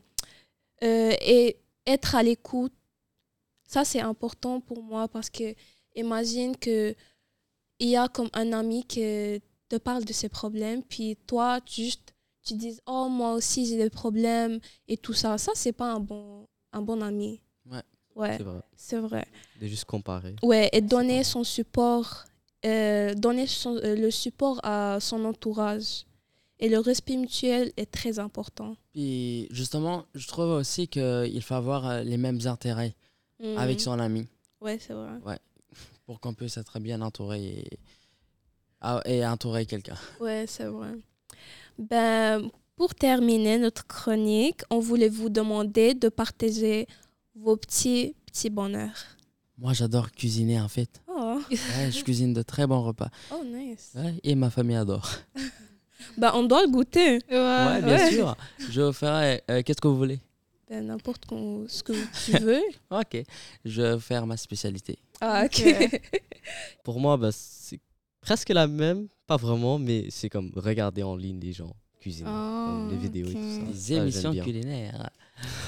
euh, 0.83 1.13
et 1.21 1.57
être 1.87 2.15
à 2.15 2.23
l'écoute. 2.23 2.73
Ça, 3.65 3.85
c'est 3.85 4.01
important 4.01 4.59
pour 4.59 4.83
moi 4.83 5.07
parce 5.07 5.29
que 5.29 5.55
imagine 5.95 6.57
que 6.57 6.93
il 7.79 7.89
y 7.89 7.95
a 7.95 8.09
comme 8.09 8.29
un 8.33 8.51
ami 8.51 8.83
qui 8.83 8.99
te 9.69 9.77
parle 9.77 10.03
de 10.03 10.11
ses 10.13 10.27
problèmes, 10.27 10.83
puis 10.83 11.15
toi, 11.25 11.61
tu 11.61 11.83
juste 11.85 12.13
tu 12.43 12.55
dis 12.55 12.79
oh 12.87 13.07
moi 13.09 13.33
aussi 13.33 13.65
j'ai 13.65 13.77
des 13.77 13.89
problèmes 13.89 14.59
et 14.87 14.97
tout 14.97 15.13
ça. 15.13 15.37
Ça 15.37 15.51
c'est 15.55 15.71
pas 15.73 15.91
un 15.93 15.99
bon 15.99 16.47
un 16.73 16.81
bon 16.81 17.01
ami. 17.01 17.41
Ouais. 17.65 17.81
Ouais, 18.15 18.37
C'est 18.37 18.43
vrai. 18.43 18.61
c'est 18.75 18.99
vrai. 18.99 19.25
De 19.59 19.67
juste 19.67 19.85
comparer. 19.85 20.35
Ouais, 20.43 20.69
et 20.73 20.81
donner 20.81 21.17
bon. 21.19 21.23
son 21.23 21.43
support, 21.45 22.25
euh, 22.65 23.13
donner 23.13 23.47
son- 23.47 23.77
euh, 23.77 23.95
le 23.95 24.11
support 24.11 24.59
à 24.63 24.99
son 24.99 25.23
entourage. 25.25 26.05
Et 26.59 26.69
le 26.69 26.77
respect 26.79 27.15
mutuel 27.17 27.71
est 27.77 27.89
très 27.89 28.19
important. 28.19 28.75
Puis 28.93 29.47
justement, 29.49 30.05
je 30.13 30.27
trouve 30.27 30.51
aussi 30.51 30.87
qu'il 30.87 31.41
faut 31.41 31.55
avoir 31.55 31.87
euh, 31.87 32.03
les 32.03 32.17
mêmes 32.17 32.39
intérêts 32.45 32.95
avec 33.55 33.77
Mhm. 33.77 33.83
son 33.83 33.99
ami 33.99 34.27
Ouais, 34.61 34.77
c'est 34.79 34.93
vrai. 34.93 35.39
pour 36.05 36.19
qu'on 36.19 36.33
puisse 36.35 36.57
être 36.57 36.79
bien 36.79 37.01
entouré 37.01 37.43
et, 37.43 37.79
ah, 38.81 39.01
et 39.05 39.25
entourer 39.25 39.65
quelqu'un. 39.65 39.97
Ouais, 40.19 40.45
c'est 40.47 40.65
vrai. 40.65 40.91
Ben, 41.81 42.49
pour 42.75 42.93
terminer 42.95 43.57
notre 43.57 43.85
chronique, 43.87 44.61
on 44.69 44.79
voulait 44.79 45.09
vous 45.09 45.29
demander 45.29 45.93
de 45.93 46.09
partager 46.09 46.87
vos 47.35 47.57
petits, 47.57 48.15
petits 48.25 48.49
bonheurs. 48.49 49.03
Moi, 49.57 49.73
j'adore 49.73 50.11
cuisiner 50.11 50.59
en 50.61 50.67
fait. 50.67 51.01
Oh, 51.07 51.39
Ouais, 51.49 51.91
je 51.91 52.03
cuisine 52.03 52.33
de 52.33 52.41
très 52.43 52.65
bons 52.67 52.81
repas. 52.83 53.09
oh 53.33 53.43
nice. 53.45 53.91
Ouais, 53.95 54.15
et 54.23 54.35
ma 54.35 54.49
famille 54.49 54.75
adore. 54.77 55.09
Ben, 56.17 56.31
on 56.33 56.41
doit 56.43 56.63
le 56.65 56.71
goûter. 56.71 57.19
Ouais. 57.29 57.37
Ouais, 57.37 57.81
bien 57.83 58.09
sûr. 58.09 58.35
Je 58.71 58.81
vous 58.81 58.91
ferai. 58.91 59.43
euh, 59.51 59.61
Qu'est-ce 59.61 59.79
que 59.79 59.87
vous 59.87 59.97
voulez? 59.97 60.19
Ben, 60.67 60.83
n'importe 60.87 61.25
ce 61.67 61.83
que 61.83 61.93
tu 62.25 62.31
veux. 62.43 62.63
Ok. 62.89 63.21
Je 63.63 63.81
vais 63.83 63.99
faire 63.99 64.25
ma 64.25 64.35
spécialité. 64.35 64.97
Ah, 65.21 65.43
ok. 65.45 66.01
Pour 66.83 66.99
moi, 66.99 67.17
ben, 67.17 67.29
c'est 67.31 67.79
presque 68.21 68.49
la 68.49 68.67
même. 68.67 69.07
Pas 69.27 69.37
vraiment, 69.37 69.77
mais 69.79 70.07
c'est 70.09 70.29
comme 70.29 70.51
regarder 70.55 71.03
en 71.03 71.15
ligne 71.15 71.39
les 71.39 71.53
gens 71.53 71.73
cuisiner. 71.99 72.29
Oh, 72.31 72.87
les 72.89 72.97
vidéos 72.97 73.27
et 73.27 73.33
tout 73.33 73.39
ça. 73.39 73.61
J'aime 73.87 74.03
émissions 74.03 74.33
culinaires. 74.33 75.09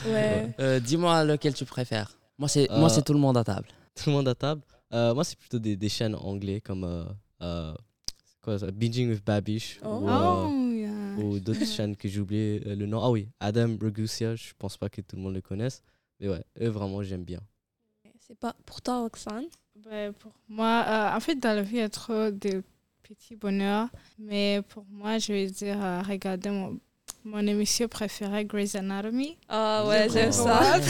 Ouais. 0.08 0.54
Euh, 0.60 0.80
Dis-moi 0.80 1.24
lequel 1.26 1.54
tu 1.54 1.66
préfères. 1.66 2.18
Moi, 2.38 2.48
c'est 2.50 2.68
moi, 2.70 2.86
Euh, 2.86 2.90
c'est 2.90 3.04
tout 3.04 3.14
le 3.14 3.20
monde 3.20 3.38
à 3.38 3.44
table. 3.44 3.68
Tout 3.96 4.10
le 4.10 4.16
monde 4.16 4.28
à 4.28 4.36
table. 4.36 4.62
Euh, 4.94 5.14
moi, 5.14 5.24
c'est 5.24 5.38
plutôt 5.38 5.60
des, 5.60 5.76
des 5.78 5.90
chaînes 5.90 6.16
anglais 6.16 6.60
comme 6.62 6.84
euh, 6.84 7.04
euh, 7.42 7.74
quoi 8.42 8.58
ça? 8.60 8.70
Binging 8.72 9.10
with 9.10 9.24
Babish 9.24 9.80
Oh. 9.84 9.88
ou, 10.02 10.10
euh, 10.10 10.48
Oh, 10.48 10.72
yeah. 10.72 11.24
ou 11.24 11.40
d'autres 11.40 11.66
chaînes 11.78 11.96
que 11.96 12.08
j'ai 12.10 12.20
oublié 12.20 12.62
euh, 12.66 12.76
le 12.76 12.86
nom. 12.88 13.02
Ah 13.04 13.10
oui, 13.12 13.30
Adam 13.40 13.78
Ragusia, 13.82 14.36
je 14.36 14.52
pense 14.58 14.78
pas 14.78 14.90
que 14.90 15.02
tout 15.02 15.16
le 15.16 15.22
monde 15.22 15.34
le 15.36 15.42
connaisse. 15.42 15.82
Mais 16.20 16.28
ouais, 16.30 16.44
eux 16.62 16.70
vraiment, 16.70 17.02
j'aime 17.04 17.24
bien. 17.24 17.40
C'est 18.20 18.38
pas 18.38 18.56
pour 18.66 18.82
toi, 18.82 19.02
Roxane? 19.02 19.46
Ben, 19.90 20.14
pour 20.14 20.32
moi, 20.50 20.86
euh, 20.88 21.16
en 21.16 21.20
fait, 21.20 21.36
dans 21.36 21.56
la 21.56 21.62
vie, 21.62 21.76
il 21.76 21.80
y 21.80 21.82
a 21.82 21.90
trop 21.90 22.32
de 22.32 22.64
petits 23.04 23.36
bonheurs. 23.36 23.88
Mais 24.18 24.62
pour 24.70 24.86
moi, 24.90 25.18
je 25.18 25.34
vais 25.34 25.48
dire 25.48 25.84
euh, 25.84 26.02
regarder 26.02 26.50
mon, 26.50 26.80
mon 27.26 27.46
émission 27.46 27.88
préférée, 27.88 28.46
Grey's 28.46 28.76
Anatomy. 28.76 29.38
Ah 29.50 29.86
ouais, 29.88 30.08
j'aime 30.12 30.32
ça. 30.32 30.62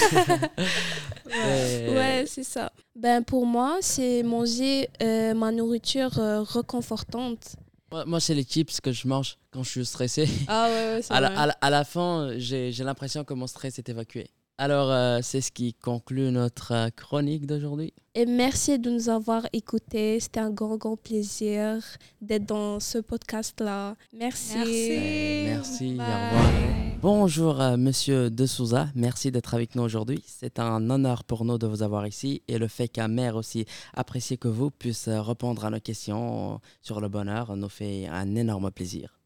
Ouais, 1.25 2.25
c'est 2.27 2.43
ça. 2.43 2.71
Ben 2.95 3.23
pour 3.23 3.45
moi, 3.45 3.77
c'est 3.81 4.23
manger 4.23 4.89
euh, 5.01 5.33
ma 5.33 5.51
nourriture 5.51 6.19
euh, 6.19 6.41
reconfortante. 6.43 7.55
Moi, 7.91 8.05
moi, 8.05 8.19
c'est 8.19 8.33
les 8.35 8.43
chips 8.43 8.79
que 8.81 8.91
je 8.91 9.07
mange 9.07 9.37
quand 9.51 9.63
je 9.63 9.69
suis 9.69 9.85
stressé. 9.85 10.27
Ah 10.47 10.67
ouais, 10.69 10.95
ouais 10.95 11.01
c'est 11.01 11.13
À 11.13 11.17
à 11.17 11.45
la- 11.47 11.57
à 11.61 11.69
la 11.69 11.83
fin, 11.85 12.33
j'ai 12.37 12.71
j'ai 12.71 12.83
l'impression 12.83 13.23
que 13.23 13.33
mon 13.33 13.47
stress 13.47 13.79
est 13.79 13.87
évacué. 13.89 14.27
Alors, 14.57 14.91
euh, 14.91 15.19
c'est 15.23 15.41
ce 15.41 15.51
qui 15.51 15.73
conclut 15.73 16.31
notre 16.31 16.73
euh, 16.73 16.89
chronique 16.95 17.47
d'aujourd'hui. 17.47 17.93
Et 18.13 18.27
merci 18.27 18.77
de 18.77 18.91
nous 18.91 19.09
avoir 19.09 19.47
écoutés. 19.51 20.19
C'était 20.19 20.39
un 20.41 20.51
grand, 20.51 20.77
grand 20.77 20.95
plaisir 20.95 21.83
d'être 22.21 22.45
dans 22.45 22.79
ce 22.79 22.99
podcast-là. 22.99 23.95
Merci. 24.15 24.57
Merci. 24.57 25.45
Merci, 25.45 25.93
au 25.95 25.97
Bye. 25.97 26.05
revoir. 26.05 26.73
Bonjour, 27.01 27.59
euh, 27.59 27.75
monsieur 27.75 28.29
De 28.29 28.45
Souza. 28.45 28.87
Merci 28.95 29.31
d'être 29.31 29.55
avec 29.55 29.75
nous 29.75 29.81
aujourd'hui. 29.83 30.23
C'est 30.25 30.59
un 30.59 30.89
honneur 30.89 31.23
pour 31.23 31.43
nous 31.43 31.57
de 31.57 31.65
vous 31.65 31.81
avoir 31.81 32.05
ici 32.05 32.43
et 32.47 32.59
le 32.59 32.67
fait 32.67 32.87
qu'un 32.87 33.07
maire 33.07 33.35
aussi 33.35 33.65
apprécié 33.95 34.37
que 34.37 34.47
vous 34.47 34.69
puisse 34.69 35.07
euh, 35.07 35.19
répondre 35.21 35.65
à 35.65 35.69
nos 35.71 35.79
questions 35.79 36.61
sur 36.81 37.01
le 37.01 37.09
bonheur 37.09 37.57
nous 37.57 37.67
fait 37.67 38.05
un 38.05 38.35
énorme 38.35 38.69
plaisir. 38.71 39.19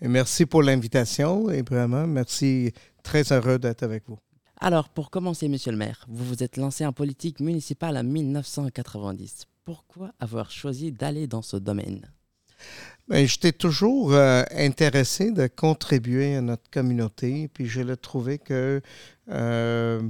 Et 0.00 0.06
merci 0.06 0.46
pour 0.46 0.62
l'invitation 0.62 1.50
et 1.50 1.62
vraiment, 1.62 2.06
merci. 2.06 2.72
Très 3.02 3.32
heureux 3.32 3.58
d'être 3.58 3.82
avec 3.82 4.04
vous. 4.06 4.18
Alors, 4.60 4.88
pour 4.88 5.10
commencer, 5.10 5.48
monsieur 5.48 5.70
le 5.70 5.78
maire, 5.78 6.04
vous 6.08 6.24
vous 6.24 6.42
êtes 6.42 6.56
lancé 6.56 6.84
en 6.84 6.92
politique 6.92 7.38
municipale 7.38 7.96
en 7.96 8.02
1990. 8.02 9.46
Pourquoi 9.64 10.12
avoir 10.18 10.50
choisi 10.50 10.90
d'aller 10.90 11.28
dans 11.28 11.42
ce 11.42 11.56
domaine? 11.56 12.10
Ben, 13.06 13.24
J'étais 13.24 13.52
toujours 13.52 14.14
euh, 14.14 14.42
intéressé 14.50 15.30
de 15.30 15.46
contribuer 15.46 16.34
à 16.34 16.40
notre 16.40 16.68
communauté, 16.70 17.46
puis 17.46 17.66
je 17.66 17.82
l'ai 17.82 17.96
trouvé 17.96 18.38
que 18.38 18.82
euh, 19.28 20.02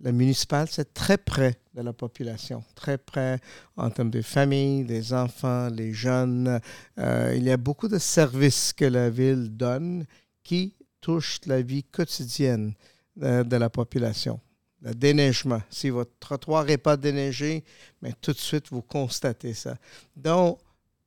la 0.00 0.12
municipale, 0.12 0.68
c'est 0.70 0.94
très 0.94 1.18
près 1.18 1.60
de 1.74 1.82
la 1.82 1.92
population, 1.92 2.64
très 2.74 2.96
près 2.96 3.38
en 3.76 3.90
termes 3.90 4.10
de 4.10 4.22
famille, 4.22 4.84
des 4.84 5.12
enfants, 5.12 5.68
les 5.68 5.92
jeunes. 5.92 6.58
Euh, 6.98 7.34
il 7.36 7.44
y 7.44 7.50
a 7.50 7.58
beaucoup 7.58 7.88
de 7.88 7.98
services 7.98 8.72
que 8.72 8.86
la 8.86 9.10
ville 9.10 9.50
donne 9.54 10.06
qui 10.42 10.74
touchent 11.02 11.40
la 11.44 11.60
vie 11.60 11.84
quotidienne 11.84 12.72
de 13.18 13.56
la 13.56 13.68
population. 13.70 14.40
Le 14.80 14.94
déneigement. 14.94 15.60
Si 15.70 15.90
votre 15.90 16.12
trottoir 16.20 16.64
n'est 16.64 16.78
pas 16.78 16.96
déneigé, 16.96 17.64
mais 18.00 18.12
tout 18.20 18.32
de 18.32 18.38
suite, 18.38 18.68
vous 18.70 18.82
constatez 18.82 19.54
ça. 19.54 19.76
Donc, 20.16 20.58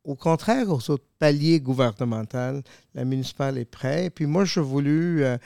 au 0.04 0.16
contraire 0.16 0.70
aux 0.70 0.90
autres 0.90 1.06
paliers 1.20 1.60
gouvernementaux, 1.60 2.62
la 2.94 3.06
municipale 3.06 3.58
est 3.58 3.66
prête. 3.66 4.14
Puis 4.16 4.26
moi, 4.26 4.46
j'ai 4.46 4.62
voulu 4.62 5.24
euh, 5.24 5.38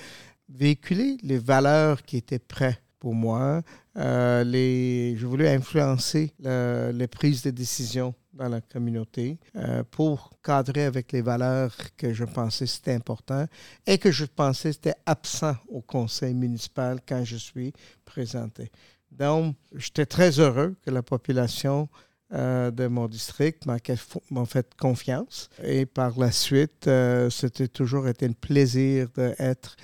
véhiculer 0.50 1.18
les 1.22 1.38
valeurs 1.38 2.02
qui 2.04 2.18
étaient 2.18 2.40
prêtes 2.40 2.82
pour 3.06 3.14
moi. 3.14 3.62
Euh, 3.98 4.44
les, 4.44 5.16
j'ai 5.16 5.28
voulu 5.28 5.48
influencer 5.48 6.34
le- 6.40 6.90
les 6.92 7.06
prises 7.08 7.44
de 7.44 7.52
décision 7.52 8.16
dans 8.34 8.50
la 8.50 8.62
communauté 8.62 9.38
euh, 9.56 9.84
pour 9.92 10.32
cadrer 10.44 10.86
avec 10.86 11.12
les 11.12 11.22
valeurs 11.22 11.76
que 11.98 12.12
je 12.14 12.24
pensais 12.26 12.66
c'était 12.66 12.96
important 12.96 13.46
et 13.86 14.00
que 14.00 14.10
je 14.12 14.26
pensais 14.26 14.74
c'était 14.74 14.96
absent 15.06 15.56
au 15.68 15.82
conseil 15.82 16.34
municipal 16.34 16.98
quand 17.08 17.24
je 17.24 17.38
suis 17.38 17.74
présenté. 18.06 18.72
Donc, 19.12 19.56
j'étais 19.76 20.08
très 20.08 20.40
heureux 20.40 20.76
que 20.84 20.90
la 20.90 21.04
population 21.04 21.88
euh, 22.34 22.72
de 22.72 22.88
mon 22.88 23.08
district 23.08 23.68
m'a 23.68 24.46
fait 24.46 24.68
confiance. 24.80 25.48
Et 25.64 25.86
par 25.86 26.18
la 26.18 26.32
suite, 26.32 26.88
euh, 26.88 27.30
c'était 27.30 27.68
toujours 27.68 28.08
été 28.08 28.26
un 28.26 28.32
plaisir 28.34 29.10
d'être 29.16 29.76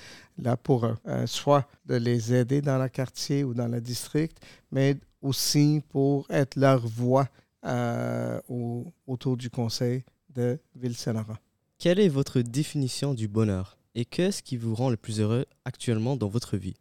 là 0.41 0.57
pour 0.57 0.85
eux, 0.85 0.97
Euh, 1.07 1.25
soit 1.27 1.67
de 1.85 1.95
les 1.95 2.33
aider 2.33 2.61
dans 2.61 2.77
le 2.81 2.89
quartier 2.89 3.43
ou 3.43 3.53
dans 3.53 3.67
le 3.67 3.79
district, 3.79 4.37
mais 4.71 4.97
aussi 5.21 5.81
pour 5.89 6.25
être 6.29 6.55
leur 6.57 6.85
voix 6.87 7.27
euh, 7.63 8.39
au- 8.49 8.91
autour 9.05 9.37
du 9.37 9.49
conseil 9.51 10.03
de 10.33 10.59
Ville-Saint-Laurent. 10.75 11.37
Quelle 11.77 11.99
est 11.99 12.09
votre 12.09 12.41
définition 12.41 13.13
du 13.13 13.27
bonheur 13.27 13.77
Et 13.93 14.03
qu'est-ce 14.05 14.41
qui 14.41 14.57
vous 14.57 14.73
rend 14.73 14.89
le 14.89 14.97
plus 14.97 15.19
heureux 15.19 15.45
actuellement 15.65 16.15
dans 16.17 16.27
votre 16.27 16.57
vie? 16.57 16.75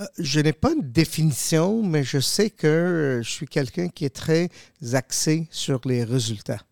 Euh, 0.00 0.06
Je 0.18 0.40
n'ai 0.40 0.52
pas 0.52 0.72
une 0.72 0.90
définition, 0.90 1.82
mais 1.82 2.02
je 2.02 2.18
sais 2.18 2.50
que 2.50 2.66
euh, 2.66 3.22
je 3.22 3.30
suis 3.30 3.46
quelqu'un 3.46 3.88
qui 3.88 4.04
est 4.04 4.14
très 4.24 4.48
axé 4.94 5.46
sur 5.50 5.80
les 5.84 6.02
résultats. 6.02 6.62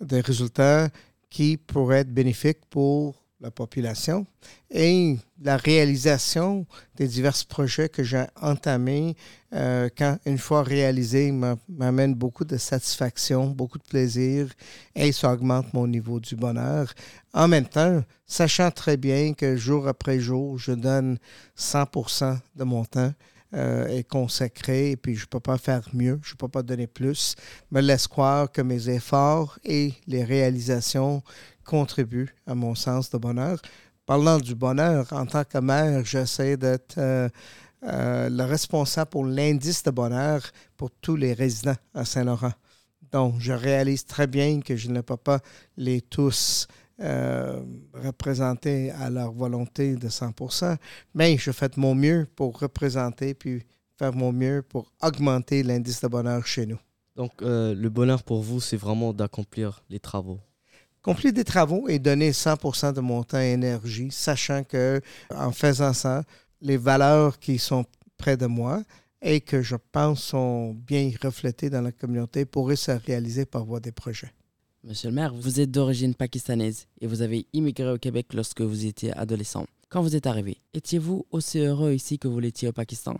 Des 0.00 0.20
résultats 0.20 0.88
qui 1.30 1.56
pourrait 1.56 1.98
être 2.00 2.12
bénéfique 2.14 2.58
pour 2.70 3.23
la 3.40 3.50
population 3.50 4.26
et 4.70 5.16
la 5.42 5.56
réalisation 5.56 6.66
des 6.96 7.06
divers 7.06 7.36
projets 7.48 7.88
que 7.88 8.02
j'ai 8.02 8.24
entamés, 8.40 9.16
euh, 9.52 9.88
quand 9.96 10.18
une 10.24 10.38
fois 10.38 10.62
réalisés, 10.62 11.32
m'amène 11.68 12.14
beaucoup 12.14 12.44
de 12.44 12.56
satisfaction, 12.56 13.48
beaucoup 13.48 13.78
de 13.78 13.84
plaisir 13.84 14.48
et 14.94 15.12
ça 15.12 15.32
augmente 15.32 15.72
mon 15.74 15.86
niveau 15.86 16.20
du 16.20 16.36
bonheur. 16.36 16.92
En 17.32 17.48
même 17.48 17.66
temps, 17.66 18.02
sachant 18.26 18.70
très 18.70 18.96
bien 18.96 19.34
que 19.34 19.56
jour 19.56 19.88
après 19.88 20.20
jour, 20.20 20.58
je 20.58 20.72
donne 20.72 21.18
100% 21.56 22.38
de 22.56 22.64
mon 22.64 22.84
temps 22.84 23.12
euh, 23.54 23.86
est 23.86 24.04
consacré 24.04 24.90
et 24.90 24.96
puis 24.96 25.14
je 25.14 25.22
ne 25.22 25.26
peux 25.26 25.40
pas 25.40 25.58
faire 25.58 25.88
mieux, 25.92 26.18
je 26.22 26.32
ne 26.32 26.36
peux 26.36 26.48
pas 26.48 26.62
donner 26.62 26.86
plus, 26.86 27.36
me 27.70 27.80
laisse 27.80 28.08
croire 28.08 28.50
que 28.50 28.62
mes 28.62 28.88
efforts 28.88 29.58
et 29.64 29.94
les 30.06 30.24
réalisations 30.24 31.22
contribuent 31.64 32.34
à 32.46 32.54
mon 32.54 32.74
sens 32.74 33.10
de 33.10 33.18
bonheur. 33.18 33.60
Parlant 34.06 34.38
du 34.38 34.54
bonheur, 34.54 35.06
en 35.12 35.24
tant 35.24 35.44
que 35.44 35.58
mère, 35.58 36.04
j'essaie 36.04 36.56
d'être 36.56 36.98
euh, 36.98 37.28
euh, 37.84 38.28
le 38.28 38.44
responsable 38.44 39.10
pour 39.10 39.24
l'indice 39.24 39.82
de 39.82 39.90
bonheur 39.90 40.42
pour 40.76 40.90
tous 40.90 41.16
les 41.16 41.32
résidents 41.32 41.76
à 41.94 42.04
Saint-Laurent. 42.04 42.52
Donc, 43.12 43.36
je 43.38 43.52
réalise 43.52 44.04
très 44.04 44.26
bien 44.26 44.60
que 44.60 44.74
je 44.74 44.90
ne 44.90 45.00
peux 45.00 45.16
pas 45.16 45.38
les 45.76 46.00
tous 46.00 46.66
euh, 47.00 47.60
représenter 47.92 48.90
à 48.92 49.10
leur 49.10 49.32
volonté 49.32 49.96
de 49.96 50.08
100 50.08 50.32
mais 51.14 51.36
je 51.36 51.50
fais 51.50 51.68
de 51.68 51.80
mon 51.80 51.94
mieux 51.94 52.26
pour 52.36 52.58
représenter 52.58 53.34
puis 53.34 53.64
faire 53.98 54.12
mon 54.12 54.32
mieux 54.32 54.62
pour 54.62 54.92
augmenter 55.02 55.62
l'indice 55.62 56.00
de 56.00 56.08
bonheur 56.08 56.46
chez 56.46 56.66
nous. 56.66 56.78
Donc, 57.16 57.42
euh, 57.42 57.74
le 57.74 57.88
bonheur 57.90 58.22
pour 58.22 58.42
vous, 58.42 58.60
c'est 58.60 58.76
vraiment 58.76 59.12
d'accomplir 59.12 59.84
les 59.88 60.00
travaux. 60.00 60.40
Accomplir 61.00 61.32
des 61.32 61.44
travaux 61.44 61.88
et 61.88 61.98
donner 61.98 62.32
100% 62.32 62.92
de 62.92 63.00
mon 63.00 63.22
temps 63.22 63.40
et 63.40 63.52
énergie, 63.52 64.10
sachant 64.10 64.64
que 64.64 65.00
en 65.34 65.52
faisant 65.52 65.92
ça, 65.92 66.24
les 66.60 66.76
valeurs 66.76 67.38
qui 67.38 67.58
sont 67.58 67.84
près 68.16 68.36
de 68.36 68.46
moi 68.46 68.82
et 69.20 69.40
que 69.40 69.62
je 69.62 69.76
pense 69.92 70.22
sont 70.22 70.74
bien 70.74 71.10
reflétées 71.22 71.70
dans 71.70 71.82
la 71.82 71.92
communauté 71.92 72.44
pourraient 72.44 72.76
se 72.76 72.90
réaliser 72.90 73.44
par 73.46 73.64
voie 73.64 73.80
des 73.80 73.92
projets. 73.92 74.32
Monsieur 74.86 75.08
le 75.08 75.14
maire, 75.14 75.32
vous 75.32 75.60
êtes 75.60 75.70
d'origine 75.70 76.14
pakistanaise 76.14 76.86
et 77.00 77.06
vous 77.06 77.22
avez 77.22 77.46
immigré 77.54 77.90
au 77.90 77.96
Québec 77.96 78.34
lorsque 78.34 78.60
vous 78.60 78.84
étiez 78.84 79.16
adolescent. 79.16 79.66
Quand 79.88 80.02
vous 80.02 80.14
êtes 80.14 80.26
arrivé, 80.26 80.58
étiez-vous 80.74 81.24
aussi 81.30 81.58
heureux 81.60 81.94
ici 81.94 82.18
que 82.18 82.28
vous 82.28 82.38
l'étiez 82.38 82.68
au 82.68 82.72
Pakistan? 82.72 83.18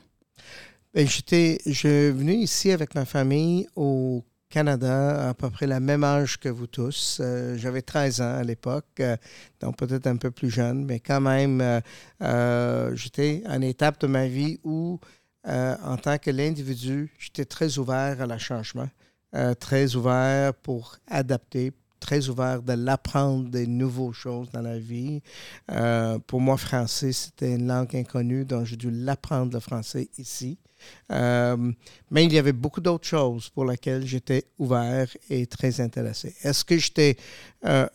Ben, 0.93 1.09
j'étais, 1.09 1.59
venu 1.65 2.35
ici 2.35 2.71
avec 2.71 2.95
ma 2.95 3.07
famille 3.07 3.67
au 3.77 4.23
Canada 4.51 5.31
à 5.31 5.33
peu 5.33 5.49
près 5.49 5.67
la 5.67 5.81
même 5.81 6.05
âge 6.05 6.39
que 6.39 6.51
vous 6.51 6.67
tous. 6.67 7.17
Euh, 7.23 7.57
j'avais 7.57 7.81
13 7.81 8.21
ans 8.21 8.35
à 8.35 8.45
l'époque, 8.45 9.01
euh, 9.01 9.17
donc 9.61 9.79
peut-être 9.79 10.07
un 10.07 10.17
peu 10.17 10.31
plus 10.31 10.51
jeune, 10.51 10.85
mais 10.85 11.01
quand 11.01 11.23
même, 11.23 11.81
euh, 12.21 12.95
j'étais 12.95 13.43
à 13.47 13.57
une 13.57 13.63
étape 13.63 13.99
de 14.03 14.07
ma 14.07 14.27
vie 14.27 14.61
où, 14.65 15.01
en 15.47 15.97
tant 15.97 16.19
que 16.19 16.31
l'individu, 16.31 17.11
j'étais 17.19 17.47
très 17.47 17.79
ouvert 17.79 18.21
à 18.21 18.27
la 18.27 18.37
changement. 18.37 18.91
Euh, 19.35 19.55
très 19.55 19.97
ouvert 19.97 20.55
pour 20.55 20.97
adapter, 21.09 21.73
très 21.99 22.29
ouvert 22.29 22.63
de 22.63 22.75
l'apprendre 22.75 23.49
des 23.49 23.67
nouvelles 23.67 24.13
choses 24.13 24.49
dans 24.53 24.61
la 24.61 24.79
vie. 24.79 25.23
Euh, 25.73 26.21
pour 26.21 26.41
moi, 26.41 26.57
français, 26.57 27.11
c'était 27.11 27.55
une 27.57 27.67
langue 27.67 27.97
inconnue, 27.97 28.45
donc 28.45 28.67
j'ai 28.67 28.77
dû 28.77 28.93
l'apprendre 28.93 29.53
le 29.53 29.59
français 29.59 30.09
ici. 30.19 30.57
Euh, 31.11 31.73
mais 32.13 32.25
il 32.25 32.33
y 32.33 32.39
avait 32.39 32.53
beaucoup 32.53 32.81
d'autres 32.81 33.09
choses 33.09 33.49
pour 33.49 33.65
lesquelles 33.65 34.07
j'étais 34.07 34.45
ouvert 34.59 35.09
et 35.29 35.47
très 35.47 35.81
intéressé. 35.81 36.37
Est-ce 36.45 36.65
que 36.65 36.79
j'étais 36.79 37.17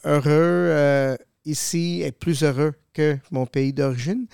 heureux 0.03 1.15
ici 1.45 2.01
et 2.03 2.11
plus 2.11 2.43
heureux 2.43 2.73
que 2.91 3.17
mon 3.31 3.45
pays 3.45 3.71
d'origine? 3.71 4.25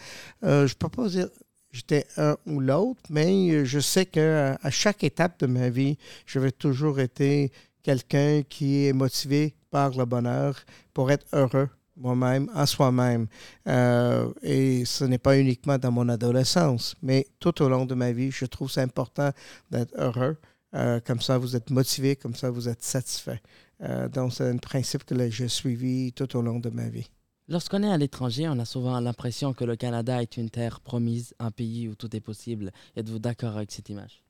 je 0.41 0.63
ne 0.63 0.73
peux 0.79 0.89
pas 0.89 1.07
dire 1.09 1.27
j'étais 1.75 2.07
un 2.17 2.37
ou 2.45 2.59
l'autre, 2.59 3.01
mais 3.09 3.65
je 3.65 3.79
sais 3.79 4.05
qu'à 4.05 4.57
à 4.61 4.69
chaque 4.69 5.03
étape 5.03 5.39
de 5.39 5.47
ma 5.47 5.69
vie, 5.69 5.97
j'avais 6.25 6.51
toujours 6.51 6.99
été 6.99 7.51
quelqu'un 7.83 8.41
qui 8.47 8.87
est 8.87 8.93
motivé 8.93 9.55
par 9.69 9.91
le 9.91 10.05
bonheur 10.05 10.55
pour 10.93 11.11
être 11.11 11.25
heureux 11.33 11.69
moi-même, 11.97 12.49
en 12.53 12.65
soi-même. 12.65 13.27
Euh, 13.67 14.31
et 14.41 14.85
ce 14.85 15.05
n'est 15.05 15.17
pas 15.17 15.37
uniquement 15.37 15.77
dans 15.77 15.91
mon 15.91 16.09
adolescence, 16.09 16.95
mais 17.01 17.27
tout 17.39 17.61
au 17.61 17.69
long 17.69 17.85
de 17.85 17.95
ma 17.95 18.11
vie, 18.11 18.31
je 18.31 18.45
trouve 18.45 18.69
c'est 18.69 18.81
important 18.81 19.31
d'être 19.71 19.93
heureux. 19.97 20.37
Euh, 20.73 20.99
comme 21.05 21.21
ça, 21.21 21.37
vous 21.37 21.55
êtes 21.55 21.69
motivé, 21.69 22.15
comme 22.15 22.35
ça, 22.35 22.49
vous 22.49 22.67
êtes 22.67 22.83
satisfait. 22.83 23.41
Euh, 23.81 24.09
donc, 24.09 24.33
c'est 24.33 24.49
un 24.49 24.57
principe 24.57 25.05
que 25.05 25.29
j'ai 25.29 25.47
suivi 25.47 26.11
tout 26.11 26.35
au 26.35 26.41
long 26.41 26.59
de 26.59 26.69
ma 26.69 26.89
vie. 26.89 27.09
Lorsqu'on 27.47 27.83
est 27.83 27.91
à 27.91 27.97
l'étranger, 27.97 28.47
on 28.49 28.57
a 28.57 28.65
souvent 28.65 28.99
l'impression 28.99 29.53
que 29.53 29.63
le 29.63 29.75
Canada 29.75 30.19
est 30.19 30.37
une 30.37 30.49
terre 30.49 30.79
promise, 30.79 31.35
un 31.37 31.51
pays 31.51 31.87
où 31.87 31.93
tout 31.93 32.15
est 32.15 32.21
possible. 32.21 32.71
Êtes-vous 32.95 33.19
d'accord 33.19 33.55
avec 33.55 33.71
cette 33.71 33.89
image? 33.89 34.23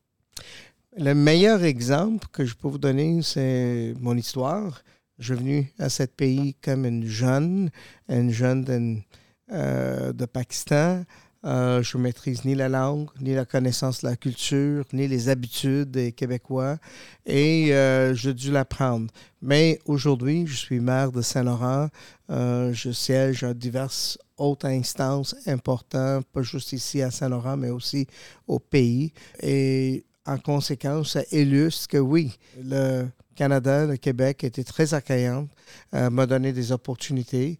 Le 0.97 1.13
meilleur 1.13 1.63
exemple 1.63 2.27
que 2.33 2.43
je 2.43 2.55
peux 2.55 2.67
vous 2.67 2.77
donner, 2.77 3.21
c'est 3.21 3.93
mon 4.01 4.17
histoire. 4.17 4.81
Je 5.17 5.33
suis 5.33 5.41
venu 5.41 5.73
à 5.79 5.87
ce 5.87 6.03
pays 6.03 6.55
comme 6.55 6.85
une 6.85 7.05
jeune, 7.05 7.69
une 8.09 8.31
jeune 8.31 9.01
euh, 9.49 10.11
de 10.11 10.25
Pakistan. 10.25 11.03
Euh, 11.45 11.83
je 11.83 11.97
ne 11.97 12.03
maîtrise 12.03 12.43
ni 12.43 12.55
la 12.55 12.69
langue, 12.69 13.07
ni 13.21 13.33
la 13.33 13.45
connaissance 13.45 14.01
de 14.01 14.07
la 14.07 14.15
culture, 14.15 14.83
ni 14.93 15.07
les 15.07 15.29
habitudes 15.29 15.91
des 15.91 16.11
Québécois. 16.11 16.77
Et 17.25 17.73
euh, 17.73 18.15
j'ai 18.15 18.33
dû 18.33 18.51
l'apprendre. 18.51 19.11
Mais 19.41 19.79
aujourd'hui, 19.85 20.47
je 20.47 20.55
suis 20.55 20.79
maire 20.79 21.11
de 21.11 21.21
Saint-Laurent. 21.21 21.89
Euh, 22.31 22.73
je 22.73 22.91
siège 22.91 23.43
à 23.43 23.53
diverses 23.53 24.17
autres 24.37 24.65
instances 24.67 25.35
importantes, 25.45 26.25
pas 26.33 26.41
juste 26.41 26.73
ici 26.73 27.01
à 27.01 27.11
Saint-Laurent, 27.11 27.57
mais 27.57 27.69
aussi 27.69 28.07
au 28.47 28.57
pays. 28.57 29.13
Et 29.41 30.03
en 30.25 30.39
conséquence, 30.39 31.11
ça 31.11 31.21
illustre 31.31 31.87
que 31.87 31.97
oui, 31.97 32.37
le 32.61 33.05
Canada, 33.35 33.85
le 33.85 33.97
Québec 33.97 34.43
était 34.43 34.63
très 34.63 34.93
accueillant, 34.95 35.47
m'a 35.93 36.25
donné 36.25 36.51
des 36.51 36.71
opportunités 36.71 37.59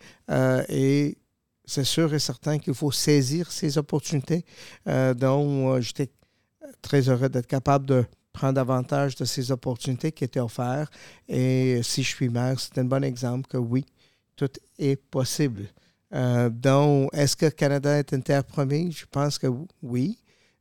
et 0.70 1.18
c'est 1.66 1.84
sûr 1.84 2.14
et 2.14 2.20
certain 2.20 2.58
qu'il 2.60 2.74
faut 2.74 2.92
saisir 2.92 3.52
ces 3.52 3.78
opportunités. 3.78 4.46
Euh, 4.88 5.14
donc, 5.14 5.80
j'étais 5.82 6.10
très 6.82 7.10
heureux 7.10 7.30
d'être 7.30 7.48
capable 7.48 7.86
de 7.86 8.06
prendre 8.34 8.60
avantage 8.60 9.16
de 9.16 9.26
ces 9.26 9.52
opportunités 9.52 10.12
qui 10.12 10.24
étaient 10.24 10.40
offertes. 10.40 10.94
Et 11.28 11.82
si 11.84 12.04
je 12.04 12.10
suis 12.10 12.30
maire, 12.30 12.60
c'est 12.60 12.78
un 12.78 12.86
bon 12.86 13.04
exemple 13.04 13.48
que 13.48 13.58
oui, 13.58 13.86
tout 14.36 14.52
est 14.78 14.98
possible. 14.98 15.66
Euh, 16.14 16.50
donc, 16.50 17.10
est-ce 17.14 17.36
que 17.36 17.48
Canada 17.48 17.98
est 17.98 18.12
une 18.12 18.24
terre 18.24 18.44
promise? 18.44 18.98
Je 18.98 19.06
pense 19.10 19.38
que 19.38 19.48
oui. 19.82 20.20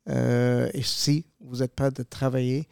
Euh, 0.08 0.70
et 0.74 0.82
si 0.82 1.24
vous 1.40 1.62
êtes 1.62 1.74
prêt 1.74 1.90
de 1.90 2.02
travailler 2.02 2.66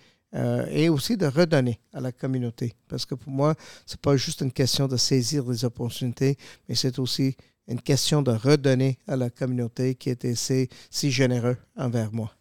et 0.71 0.89
aussi 0.89 1.19
de 1.19 1.27
redonner 1.27 1.79
à 1.93 2.01
la 2.01 2.11
communauté. 2.11 2.75
Parce 2.89 3.05
que 3.05 3.15
pour 3.15 3.31
moi, 3.31 3.55
ce 3.85 3.93
n'est 3.93 4.01
pas 4.01 4.17
juste 4.17 4.41
une 4.41 4.51
question 4.51 4.89
de 4.89 4.97
saisir 4.97 5.45
les 5.47 5.63
opportunités, 5.63 6.39
mais 6.67 6.75
c'est 6.75 6.99
aussi 6.99 7.37
une 7.69 7.81
question 7.81 8.23
de 8.23 8.33
redonner 8.33 8.99
à 9.07 9.17
la 9.17 9.31
communauté 9.31 9.95
qui 9.95 10.11
était 10.11 10.35
si, 10.35 10.69
si 10.91 11.11
généreux 11.11 11.57
envers 11.77 12.13
moi. 12.13 12.35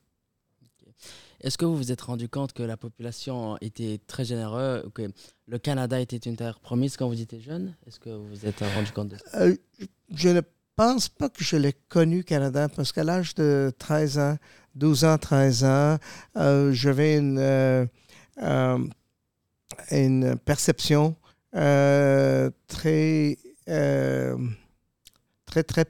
Est-ce 1.41 1.57
que 1.57 1.65
vous 1.65 1.75
vous 1.75 1.91
êtes 1.91 2.01
rendu 2.01 2.29
compte 2.29 2.53
que 2.53 2.61
la 2.61 2.77
population 2.77 3.57
était 3.61 3.99
très 4.05 4.23
généreuse, 4.23 4.83
que 4.93 5.11
le 5.47 5.57
Canada 5.57 5.99
était 5.99 6.17
une 6.17 6.35
terre 6.35 6.59
promise 6.59 6.97
quand 6.97 7.07
vous 7.07 7.19
étiez 7.19 7.41
jeune? 7.41 7.73
Est-ce 7.87 7.99
que 7.99 8.09
vous 8.09 8.27
vous 8.27 8.45
êtes 8.45 8.59
rendu 8.59 8.91
compte 8.91 9.09
de 9.09 9.17
ça? 9.17 9.41
Euh, 9.41 9.55
je 10.13 10.29
ne 10.29 10.41
pense 10.75 11.09
pas 11.09 11.29
que 11.29 11.43
je 11.43 11.57
l'ai 11.57 11.73
connu, 11.89 12.23
Canada, 12.23 12.69
parce 12.69 12.91
qu'à 12.91 13.03
l'âge 13.03 13.33
de 13.35 13.73
13 13.79 14.19
ans, 14.19 14.37
12 14.75 15.03
ans, 15.05 15.17
13 15.17 15.63
ans, 15.63 15.97
euh, 16.37 16.71
j'avais 16.73 17.17
une, 17.17 17.39
euh, 17.39 17.87
une 19.89 20.37
perception 20.45 21.15
très 21.51 23.37
très, 25.51 25.63
très 25.63 25.85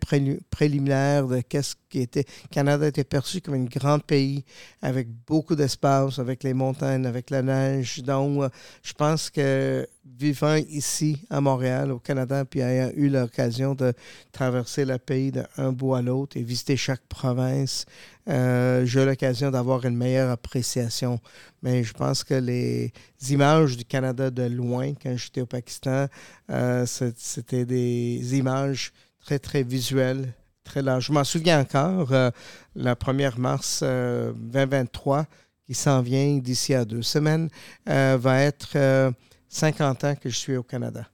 préliminaire 0.50 1.28
de 1.28 1.41
qu'est-ce 1.41 1.76
qui 1.89 2.00
était. 2.00 2.26
Canada 2.50 2.88
était 2.88 3.04
perçu 3.04 3.41
comme 3.41 3.54
un 3.54 3.65
grand 3.65 4.00
pays 4.00 4.43
avec 4.82 5.08
beaucoup 5.28 5.56
d'espace, 5.56 6.17
avec 6.19 6.43
les 6.43 6.54
montagnes, 6.54 7.06
avec 7.06 7.30
la 7.30 7.43
neige. 7.43 8.02
Donc, 8.02 8.41
euh, 8.41 8.50
je 8.82 8.93
pense 8.93 9.30
que 9.30 9.88
vivant 10.17 10.56
ici 10.56 11.21
à 11.30 11.41
Montréal, 11.41 11.91
au 11.91 12.00
Canada, 12.00 12.43
puis 12.43 12.62
ayant 12.62 12.91
eu 12.95 13.10
l'occasion 13.10 13.76
de 13.76 13.93
traverser 14.32 14.84
le 14.84 14.97
pays 14.97 15.32
d'un 15.32 15.71
bout 15.71 15.93
à 15.93 16.02
l'autre 16.02 16.38
et 16.38 16.43
visiter 16.43 16.76
chaque 16.76 17.04
province, 17.08 17.86
euh, 18.28 18.84
j'ai 18.86 19.04
eu 19.04 19.06
l'occasion 19.06 19.52
d'avoir 19.52 19.86
une 19.86 19.95
meilleure 19.95 20.32
appréciation. 20.32 21.19
Mais 21.62 21.84
je 21.84 21.93
pense 21.93 22.24
que 22.24 22.34
les 22.34 22.91
images 23.30 23.78
du 23.78 23.86
Canada 23.86 24.32
de 24.32 24.43
loin, 24.43 24.93
quand 25.02 25.15
j'étais 25.15 25.41
au 25.41 25.45
Pakistan, 25.45 26.08
euh, 26.50 26.86
c'était 26.88 27.65
des 27.65 28.38
images 28.38 28.91
très, 29.21 29.39
très 29.39 29.63
visuel, 29.63 30.34
très 30.63 30.81
large. 30.81 31.07
Je 31.07 31.13
m'en 31.13 31.23
souviens 31.23 31.62
encore, 31.62 32.12
euh, 32.12 32.31
la 32.75 32.95
première 32.95 33.39
mars 33.39 33.84
2023, 33.84 35.19
euh, 35.19 35.23
qui 35.65 35.73
s'en 35.73 36.01
vient 36.01 36.38
d'ici 36.38 36.73
à 36.73 36.86
deux 36.86 37.01
semaines, 37.01 37.49
euh, 37.88 38.17
va 38.19 38.41
être 38.41 39.13
50 39.49 40.03
ans 40.03 40.15
que 40.15 40.29
je 40.29 40.36
suis 40.36 40.57
au 40.57 40.63
Canada. 40.63 41.05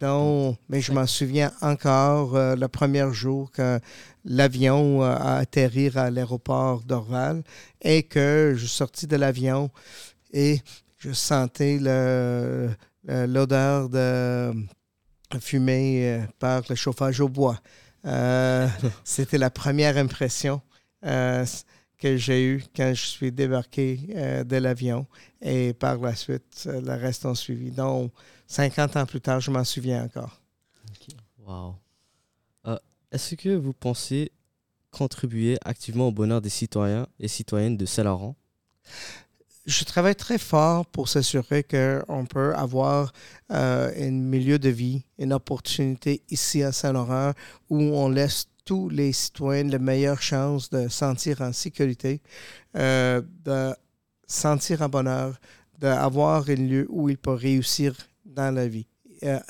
Donc, 0.00 0.56
mais 0.70 0.80
je 0.80 0.92
m'en 0.92 1.06
souviens 1.06 1.52
encore 1.60 2.34
euh, 2.34 2.56
le 2.56 2.68
premier 2.68 3.12
jour 3.12 3.50
quand 3.54 3.78
l'avion 4.24 5.02
euh, 5.02 5.14
a 5.14 5.36
atterri 5.36 5.90
à 5.94 6.10
l'aéroport 6.10 6.82
d'Orval 6.84 7.42
et 7.82 8.02
que 8.04 8.54
je 8.56 8.64
suis 8.64 8.76
sorti 8.76 9.06
de 9.06 9.16
l'avion 9.16 9.70
et 10.32 10.60
je 10.96 11.12
sentais 11.12 11.78
l'odeur 13.06 13.90
de 13.90 14.52
fumée 15.38 16.04
euh, 16.04 16.26
par 16.38 16.62
le 16.68 16.74
chauffage 16.74 17.20
au 17.20 17.28
bois. 17.28 17.60
Euh, 18.04 18.68
C'était 19.04 19.38
la 19.38 19.50
première 19.50 19.96
impression 19.96 20.60
euh, 21.04 21.44
que 21.98 22.16
j'ai 22.16 22.44
eue 22.44 22.64
quand 22.74 22.92
je 22.94 23.04
suis 23.04 23.30
débarqué 23.30 23.98
de 24.46 24.56
l'avion 24.56 25.06
et 25.42 25.74
par 25.74 25.98
la 25.98 26.14
suite, 26.14 26.66
le 26.66 26.94
reste 26.94 27.26
ont 27.26 27.34
suivi. 27.34 27.70
Donc, 27.70 28.10
50 28.46 28.96
ans 28.96 29.06
plus 29.06 29.20
tard, 29.20 29.40
je 29.40 29.50
m'en 29.50 29.64
souviens 29.64 30.04
encore. 30.04 30.40
Wow. 31.46 31.76
Est-ce 33.12 33.34
que 33.34 33.50
vous 33.50 33.72
pensez 33.72 34.30
contribuer 34.90 35.58
activement 35.64 36.08
au 36.08 36.12
bonheur 36.12 36.40
des 36.40 36.48
citoyens 36.48 37.06
et 37.18 37.28
citoyennes 37.28 37.76
de 37.76 37.84
Saint-Laurent? 37.84 38.36
Je 39.66 39.84
travaille 39.84 40.16
très 40.16 40.38
fort 40.38 40.86
pour 40.86 41.08
s'assurer 41.08 41.62
qu'on 41.64 42.26
peut 42.26 42.54
avoir 42.54 43.12
euh, 43.50 43.92
un 43.96 44.10
milieu 44.10 44.58
de 44.58 44.68
vie, 44.68 45.04
une 45.18 45.32
opportunité 45.32 46.22
ici 46.30 46.62
à 46.62 46.72
Saint-Laurent 46.72 47.32
où 47.68 47.78
on 47.78 48.08
laisse 48.08 48.46
tous 48.64 48.88
les 48.88 49.12
citoyens 49.12 49.64
la 49.64 49.78
meilleure 49.78 50.22
chance 50.22 50.70
de 50.70 50.88
sentir 50.88 51.40
en 51.40 51.52
sécurité, 51.52 52.20
euh, 52.76 53.20
de 53.44 53.74
sentir 54.26 54.82
en 54.82 54.88
bonheur, 54.88 55.38
d'avoir 55.78 56.48
un 56.48 56.54
lieu 56.54 56.86
où 56.88 57.08
ils 57.08 57.18
peuvent 57.18 57.38
réussir 57.38 57.94
dans 58.24 58.54
la 58.54 58.68
vie. 58.68 58.86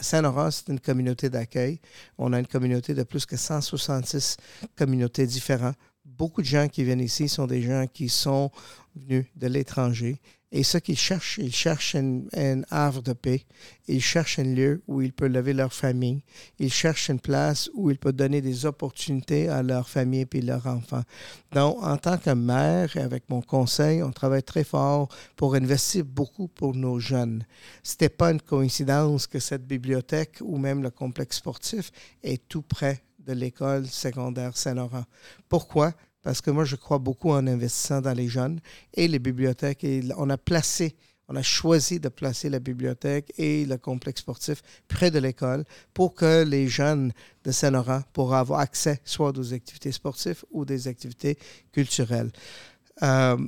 Saint-Laurent, 0.01 0.51
c'est 0.51 0.69
une 0.69 0.81
communauté 0.81 1.29
d'accueil. 1.31 1.81
On 2.19 2.33
a 2.33 2.41
une 2.41 2.47
communauté 2.47 2.93
de 2.95 3.05
plus 3.05 3.25
que 3.25 3.37
166 3.37 4.37
communautés 4.77 5.27
différentes. 5.27 5.77
Beaucoup 6.05 6.43
de 6.43 6.47
gens 6.47 6.67
qui 6.69 6.83
viennent 6.83 7.01
ici 7.01 7.29
sont 7.29 7.47
des 7.47 7.63
gens 7.63 7.87
qui 7.87 8.09
sont 8.09 8.51
venus 8.95 9.27
de 9.37 9.47
l'étranger. 9.47 10.21
Et 10.53 10.65
ce 10.65 10.79
qu'ils 10.79 10.99
cherchent, 10.99 11.39
ils 11.39 11.55
cherchent 11.55 11.95
un, 11.95 12.23
un 12.37 12.63
havre 12.71 13.03
de 13.03 13.13
paix. 13.13 13.47
Ils 13.87 14.03
cherchent 14.03 14.41
un 14.41 14.45
lieu 14.45 14.83
où 14.89 15.01
ils 15.01 15.13
peuvent 15.13 15.31
lever 15.31 15.53
leur 15.53 15.73
famille. 15.73 16.25
Ils 16.59 16.73
cherchent 16.73 17.09
une 17.09 17.21
place 17.21 17.71
où 17.75 17.89
ils 17.91 17.99
peuvent 17.99 18.15
donner 18.15 18.41
des 18.41 18.67
opportunités 18.67 19.49
à 19.49 19.63
leur 19.63 19.89
famille 19.89 20.27
et 20.33 20.41
leurs 20.41 20.67
enfants. 20.67 21.05
Donc, 21.53 21.77
en 21.83 21.97
tant 21.97 22.19
que 22.19 22.31
et 22.31 23.01
avec 23.01 23.29
mon 23.29 23.43
conseil, 23.43 24.03
on 24.03 24.11
travaille 24.11 24.43
très 24.43 24.65
fort 24.65 25.09
pour 25.37 25.55
investir 25.55 26.05
beaucoup 26.05 26.49
pour 26.49 26.75
nos 26.75 26.99
jeunes. 26.99 27.45
Ce 27.85 27.93
n'était 27.93 28.09
pas 28.09 28.33
une 28.33 28.41
coïncidence 28.41 29.29
que 29.29 29.39
cette 29.39 29.67
bibliothèque 29.67 30.39
ou 30.41 30.59
même 30.59 30.83
le 30.83 30.91
complexe 30.91 31.37
sportif 31.37 31.93
est 32.25 32.49
tout 32.49 32.63
près 32.63 33.05
de 33.21 33.33
l'école 33.35 33.87
secondaire 33.87 34.57
Saint-Laurent. 34.57 35.05
Pourquoi? 35.49 35.95
Parce 36.23 36.41
que 36.41 36.51
moi, 36.51 36.65
je 36.65 36.77
crois 36.77 36.99
beaucoup 36.99 37.31
en 37.31 37.47
investissant 37.47 38.01
dans 38.01 38.13
les 38.13 38.29
jeunes 38.29 38.61
et 38.95 39.09
les 39.09 39.19
bibliothèques. 39.19 39.85
Et 39.85 40.03
on 40.17 40.29
a 40.29 40.37
placé, 40.37 40.97
on 41.29 41.37
a 41.37 41.43
choisi 41.43 41.99
de 41.99 42.09
placer 42.09 42.51
la 42.51 42.59
bibliothèque 42.59 43.33
et 43.39 43.65
le 43.65 43.79
complexe 43.79 44.21
sportif 44.21 44.63
près 44.89 45.11
de 45.11 45.19
l'école 45.19 45.65
pour 45.95 46.15
que 46.15 46.45
les 46.45 46.69
jeunes 46.69 47.13
de 47.45 47.53
Saint-Laurent 47.53 48.03
pourraient 48.13 48.39
avoir 48.39 48.61
accès 48.61 49.01
soit 49.05 49.37
aux 49.39 49.55
activités 49.55 49.93
sportives 49.93 50.45
ou 50.51 50.65
des 50.65 50.89
activités 50.89 51.39
culturelles. 51.73 52.31
Euh, 53.03 53.39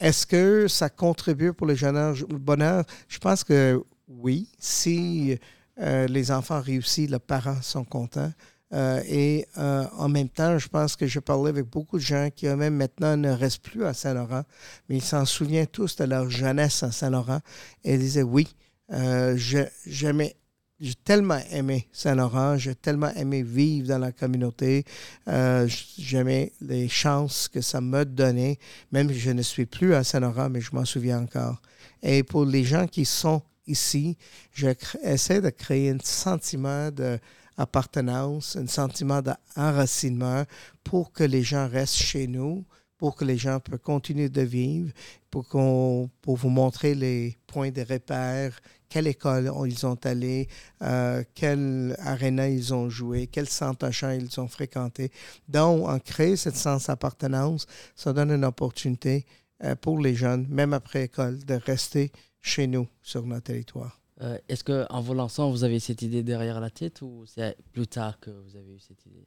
Est-ce 0.00 0.26
que 0.26 0.68
ça 0.68 0.88
contribue 0.88 1.52
pour 1.52 1.66
le, 1.66 1.74
jeune, 1.74 2.14
le 2.14 2.38
bonheur? 2.38 2.84
Je 3.08 3.18
pense 3.18 3.44
que 3.44 3.82
oui. 4.08 4.48
Si 4.58 5.38
euh, 5.80 6.06
les 6.06 6.30
enfants 6.30 6.60
réussissent, 6.60 7.10
les 7.10 7.18
parents 7.18 7.60
sont 7.62 7.84
contents. 7.84 8.32
Euh, 8.72 9.00
et 9.06 9.46
euh, 9.58 9.84
en 9.96 10.08
même 10.08 10.28
temps, 10.28 10.58
je 10.58 10.68
pense 10.68 10.96
que 10.96 11.06
je 11.06 11.20
parlais 11.20 11.50
avec 11.50 11.66
beaucoup 11.66 11.98
de 11.98 12.02
gens 12.02 12.30
qui 12.34 12.46
eux-mêmes 12.46 12.74
maintenant 12.74 13.16
ne 13.16 13.30
restent 13.30 13.62
plus 13.62 13.84
à 13.84 13.94
Saint-Laurent, 13.94 14.42
mais 14.88 14.96
ils 14.96 15.02
s'en 15.02 15.24
souviennent 15.24 15.68
tous 15.68 15.96
de 15.96 16.04
leur 16.04 16.28
jeunesse 16.28 16.82
à 16.82 16.90
Saint-Laurent 16.90 17.40
et 17.84 17.94
ils 17.94 18.00
disaient 18.00 18.22
oui, 18.22 18.48
euh, 18.92 19.36
j'ai 19.36 20.94
tellement 21.04 21.40
aimé 21.52 21.88
Saint-Laurent, 21.92 22.56
j'ai 22.58 22.74
tellement 22.74 23.12
aimé 23.14 23.44
vivre 23.44 23.88
dans 23.88 23.98
la 23.98 24.10
communauté, 24.10 24.84
euh, 25.28 25.68
j'aimais 25.96 26.52
les 26.60 26.88
chances 26.88 27.46
que 27.48 27.60
ça 27.60 27.80
m'a 27.80 28.04
donné, 28.04 28.58
même 28.90 29.08
si 29.10 29.20
je 29.20 29.30
ne 29.30 29.42
suis 29.42 29.66
plus 29.66 29.94
à 29.94 30.02
Saint-Laurent, 30.02 30.50
mais 30.50 30.60
je 30.60 30.74
m'en 30.74 30.84
souviens 30.84 31.20
encore. 31.20 31.62
Et 32.02 32.24
pour 32.24 32.44
les 32.44 32.64
gens 32.64 32.88
qui 32.88 33.04
sont 33.04 33.42
ici, 33.68 34.16
j'essaie 34.52 35.40
de 35.40 35.50
créer 35.50 35.90
un 35.90 35.98
sentiment 36.02 36.90
de 36.90 37.18
appartenance, 37.56 38.56
un 38.56 38.66
sentiment 38.66 39.22
d'enracinement 39.22 40.44
pour 40.84 41.12
que 41.12 41.24
les 41.24 41.42
gens 41.42 41.68
restent 41.68 41.96
chez 41.96 42.26
nous, 42.26 42.64
pour 42.98 43.14
que 43.16 43.24
les 43.24 43.36
gens 43.36 43.60
puissent 43.60 43.80
continuer 43.80 44.28
de 44.28 44.42
vivre, 44.42 44.92
pour, 45.30 45.46
qu'on, 45.48 46.10
pour 46.22 46.36
vous 46.36 46.48
montrer 46.48 46.94
les 46.94 47.36
points 47.46 47.70
de 47.70 47.82
repère, 47.82 48.58
quelle 48.88 49.06
école 49.06 49.50
ils 49.66 49.86
ont 49.86 49.98
allé, 50.04 50.48
euh, 50.82 51.22
quelle 51.34 51.96
aréna 52.00 52.48
ils 52.48 52.72
ont 52.72 52.88
joué, 52.88 53.26
quel 53.26 53.48
centre 53.48 53.90
champ 53.90 54.10
ils 54.10 54.40
ont 54.40 54.48
fréquenté. 54.48 55.10
Donc, 55.48 55.88
en 55.88 55.98
créer 55.98 56.36
cette 56.36 56.56
sens 56.56 56.86
d'appartenance, 56.86 57.66
ça 57.94 58.12
donne 58.12 58.30
une 58.30 58.44
opportunité 58.44 59.26
euh, 59.64 59.74
pour 59.74 59.98
les 59.98 60.14
jeunes, 60.14 60.46
même 60.48 60.72
après 60.72 61.04
école, 61.04 61.44
de 61.44 61.54
rester 61.54 62.12
chez 62.40 62.66
nous, 62.66 62.86
sur 63.02 63.26
notre 63.26 63.44
territoire. 63.44 64.00
Euh, 64.22 64.38
Est-ce 64.48 64.64
qu'en 64.64 65.00
vous 65.00 65.14
lançant, 65.14 65.50
vous 65.50 65.64
avez 65.64 65.78
cette 65.78 66.02
idée 66.02 66.22
derrière 66.22 66.60
la 66.60 66.70
tête 66.70 67.02
ou 67.02 67.24
c'est 67.26 67.56
plus 67.72 67.86
tard 67.86 68.18
que 68.20 68.30
vous 68.30 68.56
avez 68.56 68.74
eu 68.74 68.80
cette 68.80 69.04
idée? 69.06 69.26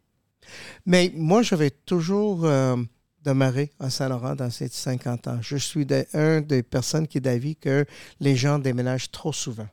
Mais 0.85 1.11
moi, 1.15 1.41
j'avais 1.41 1.69
toujours 1.69 2.45
euh, 2.45 2.75
demeuré 3.23 3.71
à 3.79 3.89
Saint-Laurent 3.89 4.35
dans 4.35 4.49
ces 4.49 4.67
50 4.67 5.27
ans. 5.27 5.39
Je 5.41 5.57
suis 5.57 5.85
de, 5.85 6.05
un 6.13 6.41
des 6.41 6.63
personnes 6.63 7.07
qui 7.07 7.19
est 7.19 7.21
d'avis 7.21 7.55
que 7.55 7.85
les 8.19 8.35
gens 8.35 8.57
déménagent 8.57 9.11
trop 9.11 9.33
souvent. 9.33 9.67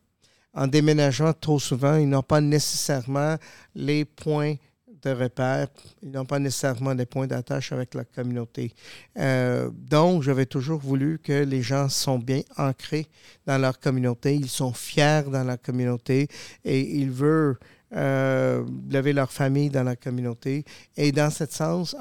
En 0.53 0.67
déménageant 0.67 1.33
trop 1.35 1.59
souvent, 1.59 1.97
ils 1.97 2.09
n'ont 2.09 2.23
pas 2.23 2.41
nécessairement 2.41 3.37
les 3.75 4.05
points 4.05 4.57
de 5.07 5.13
repère, 5.13 5.69
ils 6.03 6.11
n'ont 6.11 6.25
pas 6.25 6.39
nécessairement 6.39 6.95
des 6.95 7.07
points 7.07 7.27
d'attache 7.27 7.73
avec 7.73 7.95
la 7.95 8.05
communauté. 8.05 8.73
Euh, 9.19 9.71
donc, 9.73 10.23
j'avais 10.23 10.47
toujours 10.47 10.81
voulu 10.81 11.19
que 11.19 11.45
les 11.45 11.63
gens 11.63 11.89
sont 11.89 12.19
bien 12.19 12.43
ancrés 12.57 13.07
dans 13.47 13.59
leur 13.59 13.79
communauté, 13.79 14.35
ils 14.35 14.49
sont 14.49 14.73
fiers 14.73 15.23
dans 15.31 15.45
la 15.45 15.57
communauté 15.57 16.29
et 16.65 16.81
ils 16.81 17.11
veulent 17.11 17.57
euh, 17.95 18.65
lever 18.91 19.13
leur 19.13 19.31
famille 19.31 19.71
dans 19.71 19.85
la 19.85 19.95
communauté. 19.95 20.65
Et 20.97 21.13
dans 21.13 21.31
ce 21.31 21.47
sens, 21.47 21.95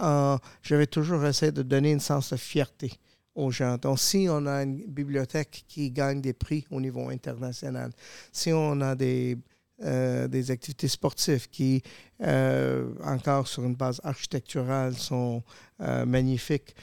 j'avais 0.64 0.88
toujours 0.88 1.24
essayé 1.26 1.52
de 1.52 1.62
donner 1.62 1.92
une 1.92 2.00
sens 2.00 2.32
de 2.32 2.38
fierté 2.38 2.92
aux 3.36 3.52
gens. 3.52 3.78
Donc, 3.78 4.00
si 4.00 4.28
on 4.30 4.48
a 4.48 4.64
une 4.64 4.84
bibliothèque 4.88 5.66
qui 5.68 5.92
gagne 5.92 6.22
des 6.22 6.34
prix 6.34 6.66
au 6.72 6.82
niveau 6.82 7.10
international, 7.10 7.92
si 8.32 8.52
on 8.52 8.82
a 8.82 8.96
des 8.96 9.38
euh, 9.84 10.30
des 10.30 10.52
activités 10.52 10.88
sportives 10.88 11.50
qui, 11.50 11.84
euh, 12.22 12.94
encore 13.04 13.46
sur 13.46 13.66
une 13.66 13.76
base 13.76 14.00
architecturale, 14.06 14.96
sont 14.96 15.44
euh, 15.82 16.06
magnifiques. 16.06 16.74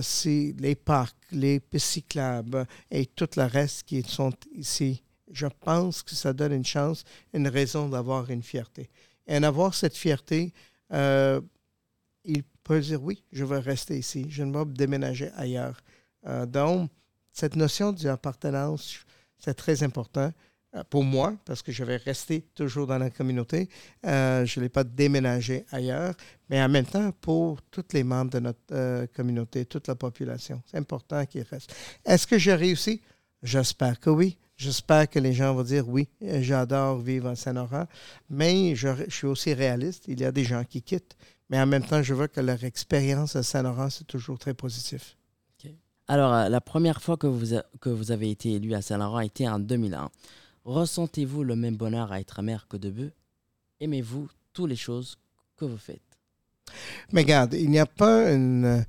si 0.00 0.54
les 0.58 0.74
parcs, 0.74 1.16
les 1.32 1.60
cyclables 1.76 2.66
et 2.90 3.04
tout 3.04 3.28
le 3.36 3.44
reste 3.44 3.82
qui 3.82 4.02
sont 4.02 4.32
ici, 4.54 5.02
je 5.30 5.46
pense 5.46 6.02
que 6.02 6.14
ça 6.14 6.32
donne 6.32 6.52
une 6.52 6.64
chance, 6.64 7.04
une 7.34 7.46
raison 7.46 7.90
d'avoir 7.90 8.30
une 8.30 8.42
fierté. 8.42 8.88
Et 9.26 9.36
en 9.36 9.42
avoir 9.42 9.74
cette 9.74 9.96
fierté, 9.96 10.54
il 10.90 12.42
peut 12.64 12.80
dire 12.80 13.02
oui, 13.02 13.22
je 13.32 13.44
veux 13.44 13.58
rester 13.58 13.98
ici, 13.98 14.24
je 14.30 14.42
ne 14.44 14.50
vais 14.50 14.64
pas 14.64 14.64
déménager 14.64 15.30
ailleurs. 15.36 15.82
donc, 16.46 16.90
cette 17.32 17.56
notion 17.56 17.92
d'appartenance, 17.92 19.04
c'est 19.38 19.54
très 19.54 19.82
important 19.82 20.32
pour 20.88 21.04
moi, 21.04 21.34
parce 21.44 21.62
que 21.62 21.72
je 21.72 21.82
vais 21.82 21.96
rester 21.96 22.42
toujours 22.54 22.86
dans 22.86 22.98
la 22.98 23.10
communauté. 23.10 23.68
Euh, 24.06 24.44
je 24.46 24.60
ne 24.60 24.64
l'ai 24.64 24.68
pas 24.68 24.84
déménagé 24.84 25.64
ailleurs, 25.72 26.14
mais 26.48 26.62
en 26.62 26.68
même 26.68 26.84
temps, 26.84 27.10
pour 27.20 27.60
tous 27.62 27.84
les 27.92 28.04
membres 28.04 28.30
de 28.30 28.38
notre 28.38 28.58
euh, 28.72 29.06
communauté, 29.14 29.64
toute 29.64 29.88
la 29.88 29.96
population, 29.96 30.62
c'est 30.66 30.76
important 30.76 31.24
qu'ils 31.26 31.42
restent. 31.42 31.74
Est-ce 32.04 32.26
que 32.26 32.38
j'ai 32.38 32.54
réussi? 32.54 33.00
J'espère 33.42 33.98
que 33.98 34.10
oui. 34.10 34.36
J'espère 34.56 35.08
que 35.08 35.18
les 35.18 35.32
gens 35.32 35.54
vont 35.54 35.62
dire 35.62 35.88
oui, 35.88 36.06
j'adore 36.20 36.98
vivre 36.98 37.28
à 37.28 37.34
Saint-Laurent, 37.34 37.86
mais 38.28 38.74
je, 38.74 38.88
suis 39.08 39.26
aussi 39.26 39.54
réaliste. 39.54 40.04
Il 40.06 40.20
y 40.20 40.24
a 40.24 40.32
des 40.32 40.44
gens 40.44 40.64
qui 40.64 40.82
quittent, 40.82 41.16
mais 41.48 41.58
en 41.58 41.66
même 41.66 41.82
temps, 41.82 42.02
je 42.02 42.12
veux 42.12 42.26
que 42.26 42.42
leur 42.42 42.62
expérience 42.62 43.36
à 43.36 43.42
Saint-Laurent, 43.42 43.88
c'est 43.88 44.06
toujours 44.06 44.38
très 44.38 44.52
positif. 44.52 45.16
Alors, 46.10 46.34
euh, 46.34 46.48
la 46.48 46.60
première 46.60 47.00
fois 47.00 47.16
que 47.16 47.28
vous, 47.28 47.54
a, 47.54 47.62
que 47.80 47.88
vous 47.88 48.10
avez 48.10 48.32
été 48.32 48.54
élu 48.54 48.74
à 48.74 48.82
Saint-Laurent 48.82 49.20
était 49.20 49.48
en 49.48 49.60
2001. 49.60 50.10
Ressentez-vous 50.64 51.44
le 51.44 51.56
même 51.56 51.76
bonheur 51.76 52.12
à 52.12 52.20
être 52.20 52.42
mère 52.42 52.66
que 52.68 52.76
debut 52.76 53.12
Aimez-vous 53.80 54.28
toutes 54.52 54.68
les 54.68 54.76
choses 54.76 55.16
que 55.56 55.64
vous 55.64 55.78
faites? 55.78 56.00
Mais 57.12 57.22
regarde, 57.22 57.54
il 57.54 57.70
n'y 57.70 57.78
a 57.78 57.86
pas 57.86 58.30
une, 58.30 58.84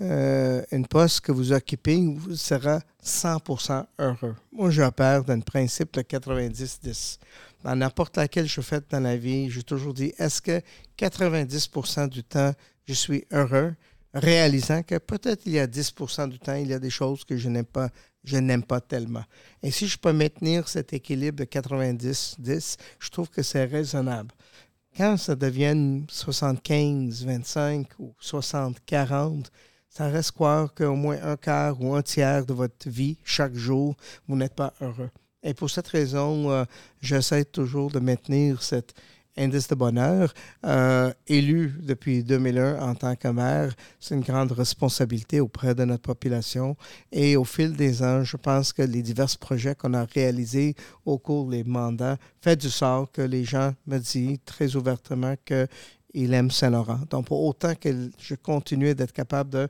euh, 0.00 0.62
une 0.72 0.86
poste 0.86 1.20
que 1.20 1.32
vous 1.32 1.52
occupez 1.52 1.96
où 1.96 2.16
vous 2.16 2.36
serez 2.36 2.78
100% 3.02 3.86
heureux. 3.98 4.34
Moi, 4.52 4.70
je 4.70 4.88
pars 4.90 5.24
d'un 5.24 5.40
principe 5.40 5.94
de 5.94 6.02
90-10. 6.02 7.18
dans 7.62 7.76
n'importe 7.76 8.16
laquelle 8.16 8.46
je 8.46 8.60
fais 8.60 8.80
dans 8.90 9.00
la 9.00 9.16
vie, 9.16 9.48
j'ai 9.50 9.62
toujours 9.62 9.94
dit, 9.94 10.12
est-ce 10.18 10.42
que 10.42 10.60
90% 10.98 12.08
du 12.08 12.22
temps, 12.22 12.52
je 12.86 12.92
suis 12.92 13.24
heureux, 13.32 13.74
réalisant 14.14 14.82
que 14.82 14.98
peut-être 14.98 15.42
il 15.46 15.52
y 15.52 15.58
a 15.58 15.66
10% 15.66 16.28
du 16.28 16.38
temps, 16.38 16.54
il 16.54 16.68
y 16.68 16.74
a 16.74 16.78
des 16.78 16.90
choses 16.90 17.24
que 17.24 17.36
je 17.36 17.48
n'aime 17.48 17.64
pas, 17.64 17.90
je 18.22 18.36
n'aime 18.36 18.62
pas 18.62 18.80
tellement. 18.80 19.24
Et 19.62 19.70
si 19.70 19.86
je 19.88 19.98
peux 19.98 20.12
maintenir 20.12 20.68
cet 20.68 20.92
équilibre 20.92 21.38
de 21.38 21.44
90-10, 21.44 22.76
je 22.98 23.08
trouve 23.10 23.28
que 23.28 23.42
c'est 23.42 23.64
raisonnable. 23.64 24.30
Quand 24.96 25.16
ça 25.16 25.34
devient 25.34 26.04
75-25 26.08 27.86
ou 27.98 28.14
60-40, 28.22 29.46
ça 29.88 30.08
reste 30.08 30.32
croire 30.32 30.72
qu'au 30.72 30.94
moins 30.94 31.20
un 31.22 31.36
quart 31.36 31.80
ou 31.80 31.94
un 31.94 32.02
tiers 32.02 32.46
de 32.46 32.52
votre 32.52 32.88
vie, 32.88 33.16
chaque 33.24 33.54
jour, 33.54 33.96
vous 34.28 34.36
n'êtes 34.36 34.54
pas 34.54 34.72
heureux. 34.80 35.10
Et 35.42 35.52
pour 35.52 35.70
cette 35.70 35.88
raison, 35.88 36.50
euh, 36.50 36.64
j'essaie 37.00 37.44
toujours 37.44 37.90
de 37.90 37.98
maintenir 37.98 38.62
cet 38.62 38.94
indice 39.36 39.68
de 39.68 39.74
bonheur. 39.74 40.32
Euh, 40.64 41.12
élu 41.26 41.74
depuis 41.80 42.22
2001 42.22 42.80
en 42.80 42.94
tant 42.94 43.16
que 43.16 43.28
maire, 43.28 43.74
c'est 44.00 44.14
une 44.14 44.20
grande 44.20 44.52
responsabilité 44.52 45.40
auprès 45.40 45.74
de 45.74 45.84
notre 45.84 46.02
population. 46.02 46.76
Et 47.12 47.36
au 47.36 47.44
fil 47.44 47.72
des 47.74 48.02
ans, 48.02 48.22
je 48.22 48.36
pense 48.36 48.72
que 48.72 48.82
les 48.82 49.02
divers 49.02 49.36
projets 49.38 49.74
qu'on 49.74 49.94
a 49.94 50.04
réalisés 50.04 50.74
au 51.04 51.18
cours 51.18 51.48
des 51.48 51.64
mandats 51.64 52.18
fait 52.40 52.56
du 52.56 52.70
sort 52.70 53.10
que 53.10 53.22
les 53.22 53.44
gens 53.44 53.72
me 53.86 53.98
disent 53.98 54.38
très 54.44 54.76
ouvertement 54.76 55.34
qu'ils 55.44 56.34
aiment 56.34 56.50
Saint-Laurent. 56.50 57.00
Donc, 57.10 57.26
pour 57.26 57.42
autant 57.44 57.74
que 57.74 58.10
je 58.18 58.34
continue 58.34 58.94
d'être 58.94 59.12
capable 59.12 59.50
de 59.50 59.68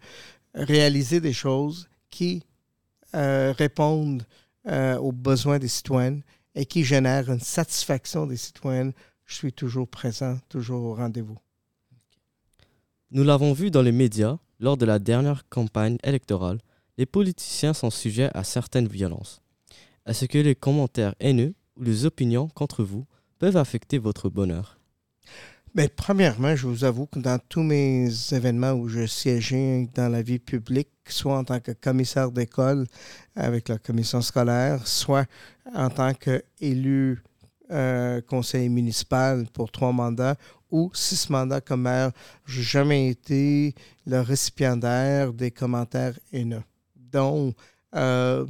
réaliser 0.55 1.21
des 1.21 1.33
choses 1.33 1.89
qui 2.11 2.45
euh, 3.15 3.53
répondent 3.57 4.25
euh, 4.67 4.97
aux 4.99 5.13
besoins 5.13 5.59
des 5.59 5.69
citoyennes 5.69 6.23
et 6.55 6.65
qui 6.65 6.85
génèrent 6.85 7.31
une 7.31 7.41
satisfaction 7.41 8.27
des 8.27 8.37
citoyennes, 8.37 8.93
je 9.27 9.35
suis 9.35 9.53
toujours 9.53 9.89
présent, 9.89 10.39
toujours 10.49 10.83
au 10.85 10.95
rendez-vous. 10.95 11.39
Nous 13.11 13.25
l'avons 13.25 13.53
vu 13.53 13.71
dans 13.71 13.83
les 13.83 13.93
médias, 13.93 14.39
lors 14.61 14.77
de 14.77 14.87
la 14.87 14.99
dernière 14.99 15.49
campagne 15.49 15.99
électorale, 16.03 16.59
les 16.99 17.07
politiciens 17.07 17.75
sont 17.75 17.91
sujets 17.91 18.31
à 18.35 18.45
certaines 18.45 18.89
violences. 18.89 19.41
Est-ce 20.07 20.27
que 20.27 20.39
les 20.39 20.55
commentaires 20.55 21.15
haineux 21.21 21.55
ou 21.77 21.83
les 21.83 22.05
opinions 22.05 22.49
contre 22.49 22.85
vous 22.85 23.07
peuvent 23.39 23.57
affecter 23.57 23.99
votre 23.99 24.29
bonheur? 24.29 24.79
Bien, 25.75 25.89
premièrement, 25.95 26.55
je 26.55 26.69
vous 26.69 26.85
avoue 26.85 27.07
que 27.07 27.19
dans 27.19 27.41
tous 27.49 27.63
mes 27.63 28.09
événements 28.33 28.73
où 28.73 28.89
je 28.89 29.07
siégeais 29.07 29.89
dans 29.95 30.09
la 30.09 30.23
vie 30.23 30.39
publique, 30.39 30.91
soit 31.09 31.37
en 31.37 31.43
tant 31.43 31.59
que 31.59 31.73
commissaire 31.73 32.31
d'école 32.31 32.87
avec 33.35 33.69
la 33.69 33.79
commission 33.79 34.21
scolaire, 34.21 34.87
soit 34.87 35.27
en 35.75 35.91
tant 35.91 36.15
qu'élu 36.15 37.23
euh, 37.71 38.21
conseiller 38.21 38.69
municipal 38.69 39.47
pour 39.53 39.71
trois 39.71 39.93
mandats 39.93 40.37
ou 40.71 40.91
six 40.93 41.31
mandats 41.31 41.61
comme 41.61 41.83
maire, 41.83 42.11
je 42.45 42.59
n'ai 42.59 42.65
jamais 42.65 43.09
été 43.09 43.75
le 44.07 44.21
récipiendaire 44.21 45.33
des 45.33 45.51
commentaires 45.51 46.19
haineux. 46.33 46.63
Donc, 46.97 47.55
euh, 47.95 48.45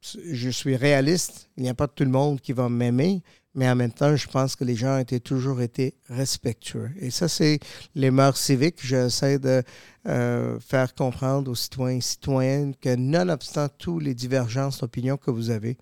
je 0.00 0.50
suis 0.50 0.76
réaliste. 0.76 1.50
Il 1.56 1.64
n'y 1.64 1.68
a 1.68 1.74
pas 1.74 1.88
tout 1.88 2.04
le 2.04 2.10
monde 2.10 2.40
qui 2.40 2.52
va 2.52 2.68
m'aimer, 2.68 3.22
mais 3.54 3.68
en 3.68 3.76
même 3.76 3.92
temps, 3.92 4.16
je 4.16 4.26
pense 4.28 4.56
que 4.56 4.64
les 4.64 4.76
gens 4.76 4.98
ont 4.98 5.18
toujours 5.18 5.60
été 5.60 5.94
respectueux. 6.08 6.90
Et 6.98 7.10
ça, 7.10 7.28
c'est 7.28 7.58
les 7.94 8.10
mœurs 8.10 8.38
civiques. 8.38 8.78
J'essaie 8.82 9.38
de 9.38 9.62
euh, 10.08 10.58
faire 10.60 10.94
comprendre 10.94 11.50
aux 11.50 11.54
citoyens 11.54 11.98
et 11.98 12.00
citoyennes 12.00 12.74
que 12.74 12.94
nonobstant 12.94 13.68
toutes 13.68 14.04
les 14.04 14.14
divergences 14.14 14.80
d'opinion 14.80 15.18
que 15.18 15.30
vous 15.30 15.50
avez, 15.50 15.76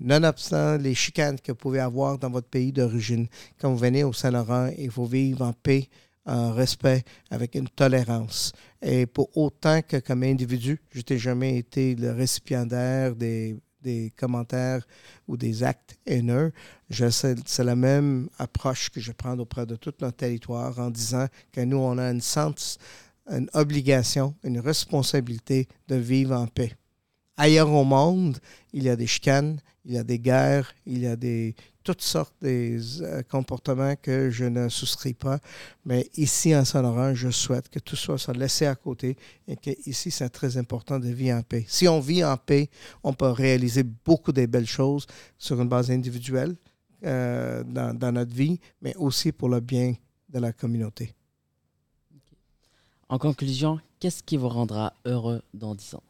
nonobstant 0.00 0.78
les 0.78 0.94
chicanes 0.94 1.38
que 1.38 1.52
vous 1.52 1.56
pouvez 1.56 1.80
avoir 1.80 2.18
dans 2.18 2.30
votre 2.30 2.48
pays 2.48 2.72
d'origine, 2.72 3.26
quand 3.60 3.70
vous 3.70 3.78
venez 3.78 4.02
au 4.02 4.14
Saint-Laurent, 4.14 4.70
il 4.78 4.90
faut 4.90 5.04
vivre 5.04 5.42
en 5.42 5.52
paix, 5.52 5.88
en 6.24 6.52
respect, 6.52 7.02
avec 7.30 7.54
une 7.54 7.68
tolérance. 7.68 8.52
Et 8.80 9.04
pour 9.04 9.36
autant 9.36 9.82
que 9.82 9.98
comme 9.98 10.22
individu, 10.22 10.80
je 10.90 11.02
n'ai 11.10 11.18
jamais 11.18 11.58
été 11.58 11.94
le 11.96 12.12
récipiendaire 12.12 13.14
des 13.14 13.56
des 13.82 14.12
commentaires 14.16 14.86
ou 15.28 15.36
des 15.36 15.62
actes 15.62 15.98
haineux, 16.06 16.52
c'est 16.90 17.64
la 17.64 17.76
même 17.76 18.28
approche 18.38 18.90
que 18.90 19.00
je 19.00 19.12
prends 19.12 19.38
auprès 19.38 19.66
de 19.66 19.76
tout 19.76 19.94
notre 20.00 20.16
territoire 20.16 20.78
en 20.78 20.90
disant 20.90 21.26
que 21.52 21.60
nous, 21.60 21.78
on 21.78 21.98
a 21.98 22.10
une, 22.10 22.20
sens, 22.20 22.78
une 23.28 23.48
obligation, 23.54 24.34
une 24.44 24.60
responsabilité 24.60 25.68
de 25.88 25.96
vivre 25.96 26.34
en 26.36 26.46
paix. 26.46 26.72
Ailleurs 27.36 27.72
au 27.72 27.84
monde, 27.84 28.38
il 28.72 28.82
y 28.82 28.90
a 28.90 28.96
des 28.96 29.06
chicanes, 29.06 29.60
il 29.84 29.92
y 29.92 29.98
a 29.98 30.04
des 30.04 30.18
guerres, 30.18 30.74
il 30.84 30.98
y 30.98 31.06
a 31.06 31.16
des, 31.16 31.54
toutes 31.82 32.02
sortes 32.02 32.34
de 32.42 32.78
euh, 33.02 33.22
comportements 33.22 33.94
que 33.96 34.30
je 34.30 34.44
ne 34.44 34.68
souscris 34.68 35.14
pas. 35.14 35.38
Mais 35.84 36.08
ici, 36.16 36.54
en 36.54 36.64
Saint-Laurent, 36.64 37.14
je 37.14 37.30
souhaite 37.30 37.68
que 37.68 37.78
tout 37.78 37.96
soit, 37.96 38.28
laissé 38.34 38.66
à 38.66 38.74
côté 38.74 39.16
et 39.48 39.56
qu'ici, 39.56 40.10
c'est 40.10 40.28
très 40.28 40.56
important 40.56 40.98
de 40.98 41.08
vivre 41.08 41.36
en 41.38 41.42
paix. 41.42 41.64
Si 41.68 41.88
on 41.88 42.00
vit 42.00 42.24
en 42.24 42.36
paix, 42.36 42.68
on 43.02 43.12
peut 43.12 43.30
réaliser 43.30 43.82
beaucoup 43.82 44.32
de 44.32 44.44
belles 44.46 44.66
choses 44.66 45.06
sur 45.38 45.60
une 45.60 45.68
base 45.68 45.90
individuelle 45.90 46.56
euh, 47.04 47.62
dans, 47.64 47.96
dans, 47.96 48.12
notre 48.12 48.34
vie, 48.34 48.60
mais 48.82 48.94
aussi 48.96 49.32
pour 49.32 49.48
le 49.48 49.60
bien 49.60 49.94
de 50.28 50.38
la 50.38 50.52
communauté. 50.52 51.14
En 53.08 53.18
conclusion, 53.18 53.80
qu'est-ce 53.98 54.22
qui 54.22 54.36
vous 54.36 54.48
rendra 54.48 54.92
heureux 55.04 55.42
dans 55.54 55.74
10 55.74 55.94
ans? 55.94 56.02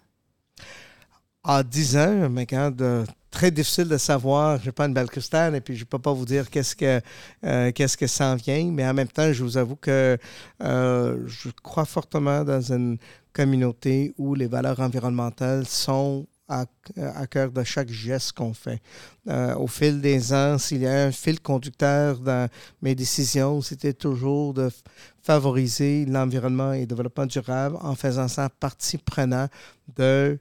À 1.42 1.62
10 1.62 1.96
ans, 1.96 2.28
mais 2.30 2.46
quand 2.46 2.70
de 2.70 3.04
très 3.30 3.50
difficile 3.50 3.88
de 3.88 3.96
savoir. 3.96 4.58
Je 4.60 4.66
n'ai 4.66 4.72
pas 4.72 4.86
une 4.86 4.94
belle 4.94 5.08
cristal 5.08 5.54
et 5.54 5.60
puis 5.60 5.76
je 5.76 5.82
ne 5.82 5.86
peux 5.86 5.98
pas 5.98 6.12
vous 6.12 6.24
dire 6.24 6.50
qu'est-ce 6.50 6.76
que 6.76 7.00
euh, 7.44 7.72
qu'est-ce 7.72 7.96
que 7.96 8.06
s'en 8.06 8.36
vient. 8.36 8.70
Mais 8.72 8.86
en 8.86 8.94
même 8.94 9.08
temps, 9.08 9.32
je 9.32 9.42
vous 9.42 9.56
avoue 9.56 9.76
que 9.76 10.18
euh, 10.62 11.18
je 11.26 11.48
crois 11.62 11.84
fortement 11.84 12.44
dans 12.44 12.72
une 12.72 12.98
communauté 13.32 14.12
où 14.18 14.34
les 14.34 14.46
valeurs 14.46 14.80
environnementales 14.80 15.66
sont 15.66 16.26
à, 16.48 16.66
cœur 17.28 17.52
de 17.52 17.62
chaque 17.62 17.90
geste 17.90 18.32
qu'on 18.32 18.52
fait. 18.52 18.82
Euh, 19.28 19.54
au 19.54 19.68
fil 19.68 20.00
des 20.00 20.32
ans, 20.32 20.58
s'il 20.58 20.80
y 20.80 20.86
a 20.88 21.04
un 21.04 21.12
fil 21.12 21.40
conducteur 21.40 22.18
dans 22.18 22.48
mes 22.82 22.96
décisions, 22.96 23.62
c'était 23.62 23.92
toujours 23.92 24.52
de 24.52 24.68
favoriser 25.22 26.06
l'environnement 26.06 26.72
et 26.72 26.80
le 26.80 26.86
développement 26.86 27.26
durable 27.26 27.76
en 27.80 27.94
faisant 27.94 28.26
ça 28.26 28.48
partie 28.48 28.98
prenante 28.98 29.52
de 29.94 30.40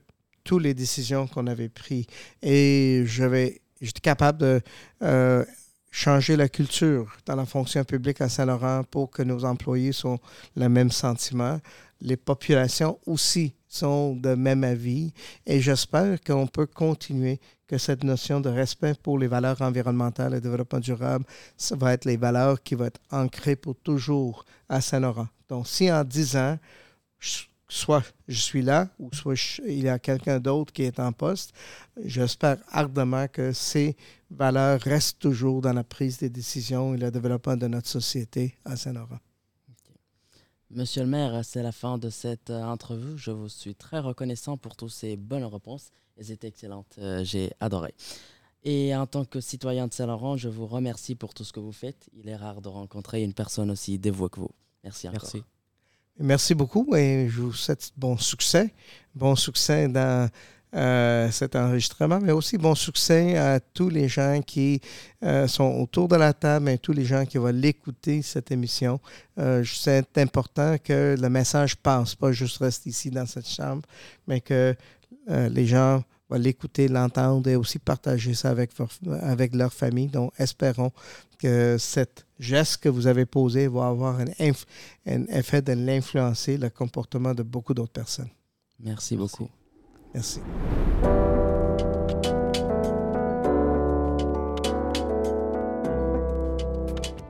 toutes 0.50 0.64
les 0.64 0.74
décisions 0.74 1.28
qu'on 1.28 1.46
avait 1.46 1.68
prises. 1.68 2.06
Et 2.42 3.04
j'étais 3.06 4.00
capable 4.02 4.38
de 4.38 4.60
euh, 5.00 5.44
changer 5.92 6.34
la 6.34 6.48
culture 6.48 7.06
dans 7.24 7.36
la 7.36 7.46
fonction 7.46 7.84
publique 7.84 8.20
à 8.20 8.28
Saint-Laurent 8.28 8.82
pour 8.90 9.12
que 9.12 9.22
nos 9.22 9.44
employés 9.44 9.92
soient 9.92 10.18
le 10.56 10.68
même 10.68 10.90
sentiment. 10.90 11.60
Les 12.00 12.16
populations 12.16 12.98
aussi 13.06 13.54
sont 13.68 14.16
de 14.16 14.34
même 14.34 14.64
avis 14.64 15.12
et 15.46 15.60
j'espère 15.60 16.20
qu'on 16.20 16.48
peut 16.48 16.66
continuer 16.66 17.38
que 17.68 17.78
cette 17.78 18.02
notion 18.02 18.40
de 18.40 18.48
respect 18.48 18.94
pour 19.00 19.20
les 19.20 19.28
valeurs 19.28 19.62
environnementales 19.62 20.34
et 20.34 20.40
développement 20.40 20.80
durable, 20.80 21.24
ça 21.56 21.76
va 21.76 21.92
être 21.92 22.06
les 22.06 22.16
valeurs 22.16 22.60
qui 22.60 22.74
vont 22.74 22.86
être 22.86 23.00
ancrées 23.12 23.54
pour 23.54 23.76
toujours 23.76 24.44
à 24.68 24.80
Saint-Laurent. 24.80 25.28
Donc, 25.48 25.68
si 25.68 25.92
en 25.92 26.02
10 26.02 26.36
ans, 26.36 26.58
soit 27.70 28.02
je 28.28 28.40
suis 28.40 28.62
là 28.62 28.88
ou 28.98 29.10
soit 29.12 29.36
il 29.64 29.84
y 29.84 29.88
a 29.88 29.98
quelqu'un 29.98 30.40
d'autre 30.40 30.72
qui 30.72 30.82
est 30.82 31.00
en 31.00 31.12
poste. 31.12 31.54
J'espère 32.04 32.58
ardemment 32.68 33.28
que 33.28 33.52
ces 33.52 33.96
valeurs 34.30 34.80
restent 34.80 35.20
toujours 35.20 35.62
dans 35.62 35.72
la 35.72 35.84
prise 35.84 36.18
des 36.18 36.28
décisions 36.28 36.94
et 36.94 36.98
le 36.98 37.10
développement 37.10 37.56
de 37.56 37.68
notre 37.68 37.88
société 37.88 38.58
à 38.64 38.76
Saint-Laurent. 38.76 39.18
Monsieur 40.70 41.02
le 41.02 41.08
maire, 41.08 41.44
c'est 41.44 41.62
la 41.62 41.72
fin 41.72 41.98
de 41.98 42.10
cette 42.10 42.50
euh, 42.50 42.62
entrevue. 42.62 43.18
Je 43.18 43.32
vous 43.32 43.48
suis 43.48 43.74
très 43.74 43.98
reconnaissant 43.98 44.56
pour 44.56 44.76
toutes 44.76 44.92
ces 44.92 45.16
bonnes 45.16 45.44
réponses. 45.44 45.90
Elles 46.16 46.30
étaient 46.30 46.46
excellentes. 46.46 46.94
Euh, 46.98 47.24
j'ai 47.24 47.50
adoré. 47.58 47.92
Et 48.62 48.94
en 48.94 49.06
tant 49.06 49.24
que 49.24 49.40
citoyen 49.40 49.88
de 49.88 49.92
Saint-Laurent, 49.92 50.36
je 50.36 50.48
vous 50.48 50.66
remercie 50.66 51.16
pour 51.16 51.34
tout 51.34 51.42
ce 51.42 51.52
que 51.52 51.58
vous 51.58 51.72
faites. 51.72 52.08
Il 52.12 52.28
est 52.28 52.36
rare 52.36 52.60
de 52.60 52.68
rencontrer 52.68 53.24
une 53.24 53.34
personne 53.34 53.70
aussi 53.70 53.98
dévouée 53.98 54.28
que 54.28 54.38
vous. 54.38 54.50
Merci 54.84 55.08
encore. 55.08 55.22
Merci. 55.22 55.42
Merci 56.22 56.54
beaucoup 56.54 56.94
et 56.94 57.28
je 57.30 57.40
vous 57.40 57.52
souhaite 57.54 57.92
bon 57.96 58.18
succès. 58.18 58.74
Bon 59.14 59.34
succès 59.34 59.88
dans 59.88 60.28
euh, 60.76 61.30
cet 61.30 61.56
enregistrement, 61.56 62.20
mais 62.20 62.32
aussi 62.32 62.58
bon 62.58 62.74
succès 62.74 63.38
à 63.38 63.58
tous 63.58 63.88
les 63.88 64.06
gens 64.06 64.42
qui 64.46 64.82
euh, 65.24 65.48
sont 65.48 65.80
autour 65.80 66.08
de 66.08 66.16
la 66.16 66.34
table 66.34 66.68
et 66.68 66.76
tous 66.76 66.92
les 66.92 67.06
gens 67.06 67.24
qui 67.24 67.38
vont 67.38 67.52
l'écouter, 67.52 68.20
cette 68.20 68.52
émission. 68.52 69.00
Euh, 69.38 69.64
c'est 69.64 70.18
important 70.18 70.76
que 70.78 71.16
le 71.18 71.28
message 71.30 71.74
passe, 71.76 72.14
pas 72.14 72.32
juste 72.32 72.58
reste 72.58 72.84
ici 72.84 73.10
dans 73.10 73.26
cette 73.26 73.48
chambre, 73.48 73.82
mais 74.28 74.42
que 74.42 74.76
les 75.26 75.66
gens 75.66 76.02
l'écouter, 76.38 76.88
l'entendre 76.88 77.48
et 77.48 77.56
aussi 77.56 77.78
partager 77.78 78.34
ça 78.34 78.50
avec, 78.50 78.70
avec 79.20 79.54
leur 79.54 79.72
famille. 79.72 80.08
Donc, 80.08 80.32
espérons 80.38 80.92
que 81.38 81.76
cette 81.78 82.26
geste 82.38 82.78
que 82.78 82.88
vous 82.88 83.06
avez 83.06 83.26
posé 83.26 83.68
va 83.68 83.88
avoir 83.88 84.18
un, 84.20 84.26
effet 85.06 85.62
de 85.62 85.72
l'influencer 85.72 86.56
le 86.56 86.70
comportement 86.70 87.34
de 87.34 87.42
beaucoup 87.42 87.74
d'autres 87.74 87.92
personnes. 87.92 88.30
Merci, 88.78 89.16
beaucoup. 89.16 89.48
Merci. 90.14 90.40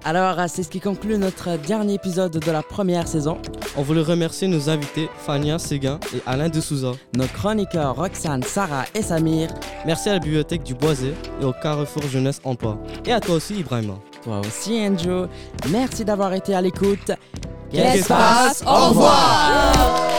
Alors, 0.05 0.37
c'est 0.49 0.63
ce 0.63 0.69
qui 0.71 0.81
conclut 0.81 1.19
notre 1.19 1.59
dernier 1.59 1.95
épisode 1.95 2.33
de 2.33 2.51
la 2.51 2.63
première 2.63 3.07
saison. 3.07 3.37
On 3.77 3.83
voulait 3.83 4.03
remercier 4.03 4.49
nos 4.49 4.71
invités 4.71 5.09
Fania 5.19 5.59
Séguin 5.59 6.01
et 6.15 6.23
Alain 6.27 6.49
de 6.49 6.61
Souza. 6.61 6.93
Nos 7.17 7.27
chroniqueurs 7.27 7.97
Roxane, 7.97 8.43
Sarah 8.43 8.85
et 8.95 9.03
Samir. 9.03 9.51
Merci 9.87 10.09
à 10.09 10.15
la 10.15 10.19
bibliothèque 10.19 10.63
du 10.63 10.75
Boisé 10.75 11.15
et 11.41 11.45
au 11.45 11.53
Carrefour 11.53 12.03
Jeunesse 12.05 12.41
Emploi. 12.45 12.79
Et 13.05 13.13
à 13.13 13.21
toi 13.21 13.37
aussi, 13.37 13.57
Ibrahima. 13.57 13.95
Toi 14.25 14.41
aussi, 14.41 14.81
Andrew. 14.81 15.27
Merci 15.69 16.05
d'avoir 16.05 16.33
été 16.33 16.55
à 16.55 16.63
l'écoute. 16.63 17.13
Qu'est-ce 17.71 17.97
qui 17.99 18.03
se 18.03 18.09
passe? 18.09 18.65
Au 18.67 18.89
revoir 18.89 20.10